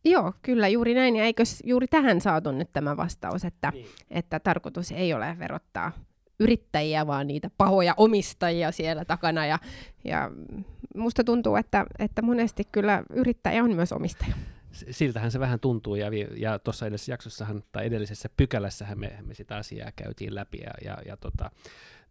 Joo, 0.05 0.33
kyllä 0.41 0.67
juuri 0.67 0.93
näin. 0.93 1.15
Ja 1.15 1.23
eikö 1.23 1.43
juuri 1.63 1.87
tähän 1.87 2.21
saatu 2.21 2.51
nyt 2.51 2.73
tämä 2.73 2.97
vastaus, 2.97 3.45
että, 3.45 3.71
niin. 3.73 3.87
että 4.09 4.39
tarkoitus 4.39 4.91
ei 4.91 5.13
ole 5.13 5.39
verottaa 5.39 5.91
yrittäjiä, 6.39 7.07
vaan 7.07 7.27
niitä 7.27 7.49
pahoja 7.57 7.93
omistajia 7.97 8.71
siellä 8.71 9.05
takana. 9.05 9.45
Ja, 9.45 9.59
ja 10.03 10.31
musta 10.95 11.23
tuntuu, 11.23 11.55
että, 11.55 11.85
että 11.99 12.21
monesti 12.21 12.63
kyllä 12.71 13.03
yrittäjä 13.09 13.63
on 13.63 13.75
myös 13.75 13.91
omistaja 13.91 14.33
siltähän 14.91 15.32
se 15.32 15.39
vähän 15.39 15.59
tuntuu, 15.59 15.95
ja, 15.95 16.07
ja 16.36 16.59
tuossa 16.59 16.86
edellisessä 16.86 17.11
jaksossahan, 17.11 17.63
tai 17.71 17.86
edellisessä 17.86 18.30
pykälässähän 18.38 18.99
me, 18.99 19.17
me 19.21 19.34
sitä 19.34 19.57
asiaa 19.57 19.91
käytiin 19.95 20.36
läpi, 20.36 20.57
ja, 20.57 20.71
ja, 20.86 20.97
ja 21.05 21.17
tota, 21.17 21.51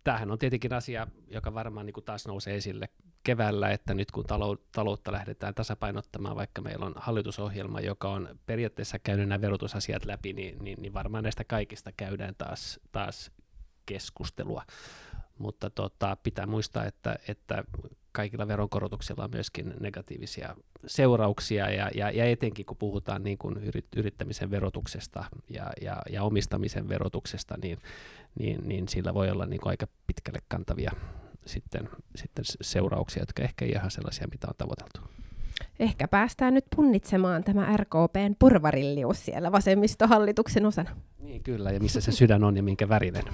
tämähän 0.05 0.31
on 0.31 0.39
tietenkin 0.39 0.73
asia, 0.73 1.07
joka 1.29 1.55
varmaan 1.55 1.87
niin 1.87 1.95
kuin 1.95 2.05
taas 2.05 2.27
nousee 2.27 2.57
esille 2.57 2.89
keväällä, 3.23 3.71
että 3.71 3.95
nyt 3.95 4.11
kun 4.11 4.25
taloutta 4.73 5.13
lähdetään 5.13 5.55
tasapainottamaan, 5.55 6.37
vaikka 6.37 6.63
meillä 6.63 6.87
on 6.87 6.93
hallitusohjelma, 6.97 7.81
joka 7.81 8.11
on 8.11 8.39
periaatteessa 8.47 8.99
käynyt 8.99 9.29
nämä 9.29 9.41
verotusasiat 9.41 10.05
läpi, 10.05 10.33
niin, 10.33 10.65
niin, 10.65 10.83
niin 10.83 10.95
varmaan 10.95 11.23
näistä 11.23 11.45
kaikista 11.45 11.93
käydään 11.97 12.35
taas, 12.39 12.81
taas 12.93 13.31
keskustelua. 13.87 14.63
Mutta 15.39 15.71
tota, 15.71 16.17
pitää 16.23 16.47
muistaa, 16.47 16.85
että, 16.85 17.17
että 17.29 17.65
kaikilla 18.17 18.49
veronkorotuksilla 18.49 19.25
on 19.25 19.31
myöskin 19.31 19.75
negatiivisia 19.81 20.57
seurauksia, 20.87 21.71
ja, 21.71 21.91
ja, 21.95 22.11
ja 22.11 22.25
etenkin 22.25 22.67
kun 22.67 22.77
puhutaan 22.77 23.25
niin 23.25 23.39
kuin 23.39 23.57
yrit, 23.57 23.87
yrittämisen 23.97 24.51
verotuksesta 24.51 25.25
ja, 25.51 25.71
ja, 25.81 25.97
ja 26.11 26.23
omistamisen 26.23 26.89
verotuksesta, 26.89 27.55
niin, 27.63 27.79
niin, 28.39 28.69
niin 28.69 28.89
sillä 28.89 29.15
voi 29.15 29.31
olla 29.31 29.47
niin 29.47 29.61
kuin 29.61 29.71
aika 29.71 29.87
pitkälle 30.07 30.39
kantavia 30.49 30.93
sitten, 31.47 31.89
sitten 32.17 32.45
seurauksia, 32.61 33.23
jotka 33.23 33.43
ehkä 33.43 33.65
ei 33.65 33.71
ihan 33.71 33.91
sellaisia, 33.91 34.29
mitä 34.31 34.47
on 34.49 34.55
tavoiteltu. 34.59 35.01
Ehkä 35.79 36.09
päästään 36.09 36.55
nyt 36.55 36.65
punnitsemaan 36.77 37.45
tämä 37.45 37.77
RKPn 37.77 38.35
porvarillius 38.39 39.25
siellä 39.25 39.53
vasemmistohallituksen 39.53 40.67
osana. 40.67 40.91
Niin 41.19 41.43
kyllä, 41.43 41.71
ja 41.71 41.81
missä 41.81 42.01
se 42.01 42.13
sydän 42.13 42.45
on 42.45 42.57
ja 42.57 42.63
minkä 42.63 42.89
värinen. 42.89 43.25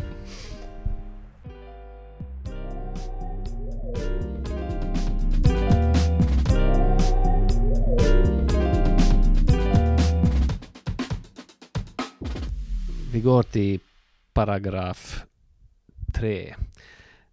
Vi 13.12 13.20
går 13.20 13.42
till 13.42 13.80
paragraf 14.32 15.24
3. 16.14 16.54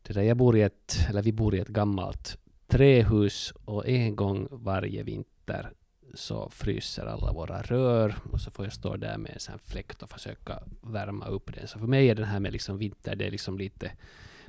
Det 0.02 0.14
där 0.14 0.22
jag 0.22 0.38
bor 0.38 0.58
i 0.58 0.62
ett, 0.62 0.98
eller 1.10 1.22
vi 1.22 1.32
bor 1.32 1.56
i 1.56 1.60
ett 1.60 1.68
gammalt 1.68 2.38
trähus 2.68 3.54
och 3.66 3.88
en 3.88 4.16
gång 4.16 4.48
varje 4.52 5.04
vinter 5.04 5.72
så 6.14 6.50
fryser 6.50 7.06
alla 7.06 7.32
våra 7.32 7.62
rör 7.62 8.16
och 8.32 8.42
så 8.42 8.52
får 8.52 8.66
jag 8.66 8.74
stå 8.74 8.98
där 8.98 9.18
med 9.18 9.32
en 9.32 9.40
sån 9.40 9.60
fläkt 9.60 10.04
och 10.04 10.10
försöka 10.10 10.64
värma 10.82 11.28
upp 11.28 11.54
den. 11.56 11.68
Så 11.68 11.80
för 11.80 11.88
mig 11.88 12.10
är 12.10 12.16
den 12.16 12.26
här 12.26 12.40
med 12.40 12.54
liksom 12.54 12.78
vinter, 12.78 13.16
det 13.16 13.26
är 13.26 13.32
liksom 13.32 13.58
lite 13.58 13.92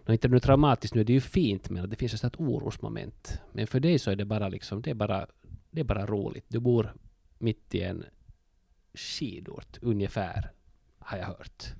No, 0.06 0.12
inte 0.12 0.28
nu 0.28 0.40
traumatiskt, 0.40 0.94
nu 0.94 1.00
är 1.00 1.04
det 1.04 1.12
ju 1.12 1.20
fint, 1.20 1.70
men 1.70 1.90
det 1.90 1.96
finns 1.96 2.14
ett 2.14 2.20
sånt 2.20 2.40
orosmoment. 2.40 3.40
Men 3.52 3.66
för 3.66 3.80
dig 3.80 3.98
så 3.98 4.10
är 4.10 4.16
det 4.16 4.24
bara 4.24 4.48
liksom, 4.48 4.82
det 4.82 4.90
är 4.90 4.94
bara, 4.94 5.26
det 5.70 5.80
är 5.80 5.84
bara 5.84 6.06
roligt. 6.06 6.44
Du 6.48 6.60
bor 6.60 6.94
mitt 7.38 7.74
i 7.74 7.82
en 7.82 8.04
skidort, 8.94 9.78
ungefär, 9.80 10.50
har 11.10 11.18
jag 11.18 11.26
hört. 11.26 11.74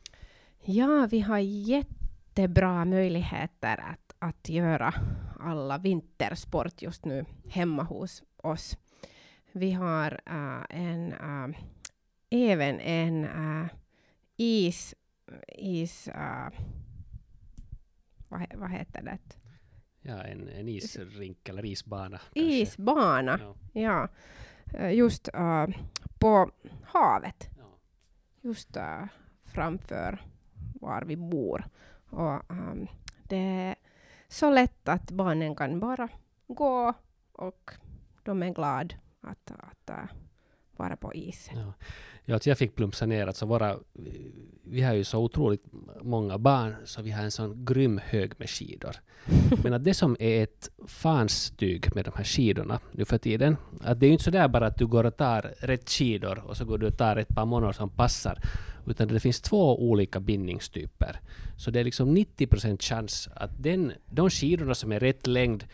Ja, 0.64 1.08
vi 1.10 1.20
har 1.20 1.38
jättebra 1.38 2.84
möjligheter 2.84 3.80
att, 3.80 4.14
att 4.18 4.48
göra 4.48 4.94
alla 5.40 5.78
vintersport 5.78 6.82
just 6.82 7.04
nu 7.04 7.24
hemma 7.48 7.82
hos 7.82 8.22
oss. 8.36 8.76
Vi 9.52 9.72
har 9.72 10.20
uh, 10.30 10.64
en, 10.70 11.12
uh, 11.12 11.56
även 12.30 12.80
en 12.80 13.24
uh, 13.24 13.66
is, 14.36 14.94
is 15.58 16.08
vad, 18.28 18.46
vad 18.54 18.70
heter 18.70 19.02
det? 19.02 19.18
Ja, 20.02 20.22
en, 20.22 20.48
en 20.48 20.68
isrink 20.68 21.48
eller 21.48 21.64
isbana. 21.64 22.20
Isbana, 22.34 23.40
ja. 23.72 24.08
ja. 24.72 24.90
Just 24.90 25.28
på 26.18 26.50
havet. 26.84 27.50
Ja. 27.56 27.78
Just 28.40 28.76
framför 29.52 30.22
var 30.80 31.02
vi 31.02 31.16
bor. 31.16 31.68
Och, 32.10 32.50
um, 32.50 32.86
det 33.22 33.36
är 33.36 33.74
så 34.28 34.50
lätt 34.50 34.88
att 34.88 35.10
barnen 35.10 35.56
kan 35.56 35.80
bara 35.80 36.08
gå 36.46 36.94
och 37.32 37.70
de 38.22 38.42
är 38.42 38.50
glada 38.50 38.94
att, 39.20 39.50
att 39.50 39.90
uh, 39.90 40.12
vara 40.76 40.96
på 40.96 41.14
is. 41.14 41.50
Ja. 41.54 41.72
Ja, 42.24 42.38
jag 42.44 42.58
fick 42.58 42.74
plumpsa 42.74 43.06
ner, 43.06 43.26
alltså 43.26 43.46
våra, 43.46 43.76
vi 44.64 44.82
har 44.82 44.94
ju 44.94 45.04
så 45.04 45.18
otroligt 45.18 45.64
många 46.02 46.38
barn, 46.38 46.76
så 46.84 47.02
vi 47.02 47.10
har 47.10 47.24
en 47.24 47.30
sån 47.30 47.64
grym 47.64 48.00
hög 48.04 48.32
med 48.38 48.50
skidor. 48.50 48.96
Men 49.62 49.72
att 49.72 49.84
det 49.84 49.94
som 49.94 50.16
är 50.20 50.42
ett 50.42 50.70
fanstyg 50.86 51.94
med 51.94 52.04
de 52.04 52.10
här 52.16 52.24
skidorna 52.24 52.80
nu 52.92 53.04
för 53.04 53.18
tiden, 53.18 53.56
att 53.80 54.00
det 54.00 54.06
är 54.06 54.08
ju 54.08 54.12
inte 54.12 54.24
så 54.24 54.30
där 54.30 54.48
bara 54.48 54.66
att 54.66 54.78
du 54.78 54.86
går 54.86 55.04
och 55.04 55.16
tar 55.16 55.42
rätt 55.58 55.90
skidor 55.90 56.38
och 56.38 56.56
så 56.56 56.64
går 56.64 56.78
du 56.78 56.86
och 56.86 56.96
tar 56.96 57.16
ett 57.16 57.28
par 57.28 57.46
monor 57.46 57.72
som 57.72 57.90
passar, 57.90 58.38
utan 58.86 59.08
det 59.08 59.20
finns 59.20 59.40
två 59.40 59.90
olika 59.90 60.20
bindningstyper. 60.20 61.20
Så 61.56 61.70
det 61.70 61.80
är 61.80 61.84
liksom 61.84 62.14
90 62.14 62.46
procent 62.46 62.82
chans 62.82 63.28
att 63.34 63.50
den, 63.62 63.92
de 64.10 64.30
skidorna 64.30 64.74
som 64.74 64.92
är 64.92 65.00
rätt 65.00 65.26
längd 65.26 65.64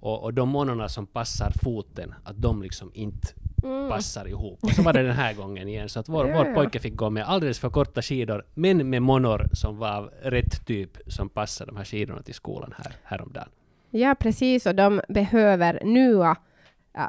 och, 0.00 0.22
och 0.22 0.34
de 0.34 0.48
monorna 0.48 0.88
som 0.88 1.06
passar 1.06 1.52
foten, 1.62 2.14
att 2.24 2.42
de 2.42 2.62
liksom 2.62 2.90
inte 2.94 3.28
mm. 3.64 3.88
passar 3.88 4.28
ihop. 4.28 4.58
Och 4.62 4.70
så 4.70 4.82
var 4.82 4.92
det 4.92 5.02
den 5.02 5.16
här 5.16 5.34
gången 5.34 5.68
igen, 5.68 5.88
så 5.88 6.00
att 6.00 6.08
vår, 6.08 6.28
ja, 6.28 6.36
vår 6.36 6.54
pojke 6.54 6.78
fick 6.78 6.96
gå 6.96 7.10
med 7.10 7.24
alldeles 7.24 7.58
för 7.58 7.70
korta 7.70 8.02
skidor, 8.02 8.44
men 8.54 8.90
med 8.90 9.02
monor 9.02 9.48
som 9.52 9.78
var 9.78 9.96
av 9.96 10.10
rätt 10.22 10.66
typ, 10.66 10.98
som 11.06 11.28
passade 11.28 11.70
de 11.70 11.76
här 11.76 11.84
skidorna 11.84 12.22
till 12.22 12.34
skolan 12.34 12.74
här, 12.76 12.92
häromdagen. 13.02 13.48
Ja, 13.90 14.14
precis, 14.14 14.66
och 14.66 14.74
de 14.74 15.00
behöver 15.08 15.84
nya 15.84 16.36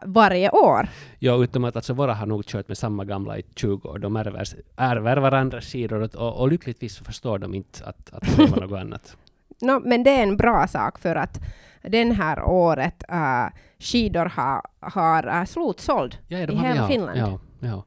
varje 0.06 0.50
år. 0.50 0.90
Ja, 1.20 1.44
utom 1.44 1.64
att 1.64 1.76
alltså 1.76 1.94
våra 1.94 2.14
har 2.14 2.26
nog 2.26 2.46
kört 2.46 2.68
med 2.68 2.78
samma 2.78 3.06
gamla 3.06 3.38
i 3.38 3.44
20 3.56 3.90
år. 3.90 4.00
De 4.00 4.16
ärver, 4.16 4.48
ärver 4.76 5.18
varandras 5.18 5.66
skidor 5.66 6.16
och, 6.16 6.42
och 6.42 6.50
lyckligtvis 6.50 6.98
förstår 6.98 7.40
de 7.40 7.54
inte 7.54 7.86
att, 7.86 8.14
att 8.14 8.38
det 8.38 8.46
var 8.46 8.62
något 8.62 8.80
annat. 8.80 9.18
No, 9.64 9.80
men 9.80 10.04
det 10.04 10.12
är 10.12 10.24
en 10.24 10.38
bra 10.38 10.68
sak 10.68 11.00
för 11.00 11.16
att 11.16 11.40
den 11.82 12.12
här 12.12 12.44
året 12.44 13.04
uh, 13.12 13.48
skidor 13.80 14.26
har, 14.26 14.62
har 14.80 15.28
uh, 15.28 15.46
slutsåld 15.46 16.18
ja, 16.28 16.38
i 16.38 16.42
hela 16.42 16.76
ja, 16.76 16.88
Finland. 16.88 17.20
Ja, 17.20 17.40
ja. 17.60 17.84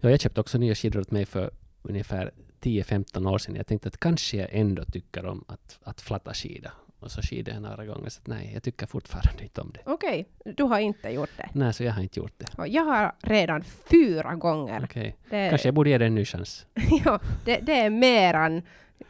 ja, 0.00 0.10
jag 0.10 0.20
köpte 0.20 0.40
också 0.40 0.58
nya 0.58 0.74
skidor 0.74 1.00
åt 1.00 1.10
mig 1.10 1.26
för 1.26 1.50
ungefär 1.82 2.30
10-15 2.60 3.30
år 3.30 3.38
sedan. 3.38 3.54
Jag 3.54 3.66
tänkte 3.66 3.88
att 3.88 4.00
kanske 4.00 4.36
jag 4.36 4.48
ändå 4.52 4.84
tycker 4.84 5.26
om 5.26 5.44
att, 5.48 5.78
att 5.82 6.00
flatta 6.00 6.34
skida. 6.34 6.72
Och 7.06 7.12
så 7.12 7.22
skidade 7.22 7.56
jag 7.56 7.62
några 7.62 7.86
gånger, 7.86 8.08
så 8.08 8.20
nej, 8.24 8.50
jag 8.54 8.62
tycker 8.62 8.86
fortfarande 8.86 9.42
inte 9.42 9.60
om 9.60 9.72
det. 9.74 9.80
Okej, 9.84 10.26
okay. 10.40 10.52
du 10.56 10.62
har 10.62 10.78
inte 10.78 11.08
gjort 11.08 11.30
det? 11.36 11.48
Nej, 11.52 11.74
så 11.74 11.84
jag 11.84 11.92
har 11.92 12.02
inte 12.02 12.20
gjort 12.20 12.32
det. 12.36 12.46
Och 12.58 12.68
jag 12.68 12.84
har 12.84 13.12
redan 13.20 13.62
fyra 13.62 14.34
gånger. 14.34 14.80
Okej, 14.84 15.16
okay. 15.26 15.48
kanske 15.48 15.68
jag 15.68 15.74
borde 15.74 15.90
ge 15.90 15.98
det 15.98 16.06
en 16.06 16.14
ny 16.14 16.24
chans. 16.24 16.66
ja, 17.04 17.20
det, 17.44 17.58
det 17.58 17.80
är 17.80 17.90
mer 17.90 18.34
än 18.34 18.62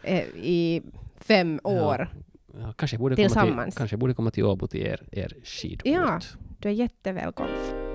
eh, 0.02 0.24
i 0.36 0.82
fem 1.16 1.60
år. 1.64 2.08
Ja. 2.12 2.60
Ja, 2.60 2.72
kanske, 2.72 2.98
borde. 2.98 3.28
Komma 3.28 3.64
till, 3.64 3.72
kanske 3.76 3.96
borde 3.96 4.14
komma 4.14 4.30
till 4.30 4.44
Åbo 4.44 4.66
till 4.66 4.80
er, 4.80 5.02
er 5.12 5.36
skidort. 5.44 5.86
Ja, 5.86 6.20
du 6.58 6.68
är 6.68 6.72
jättevälkommen. 6.72 7.85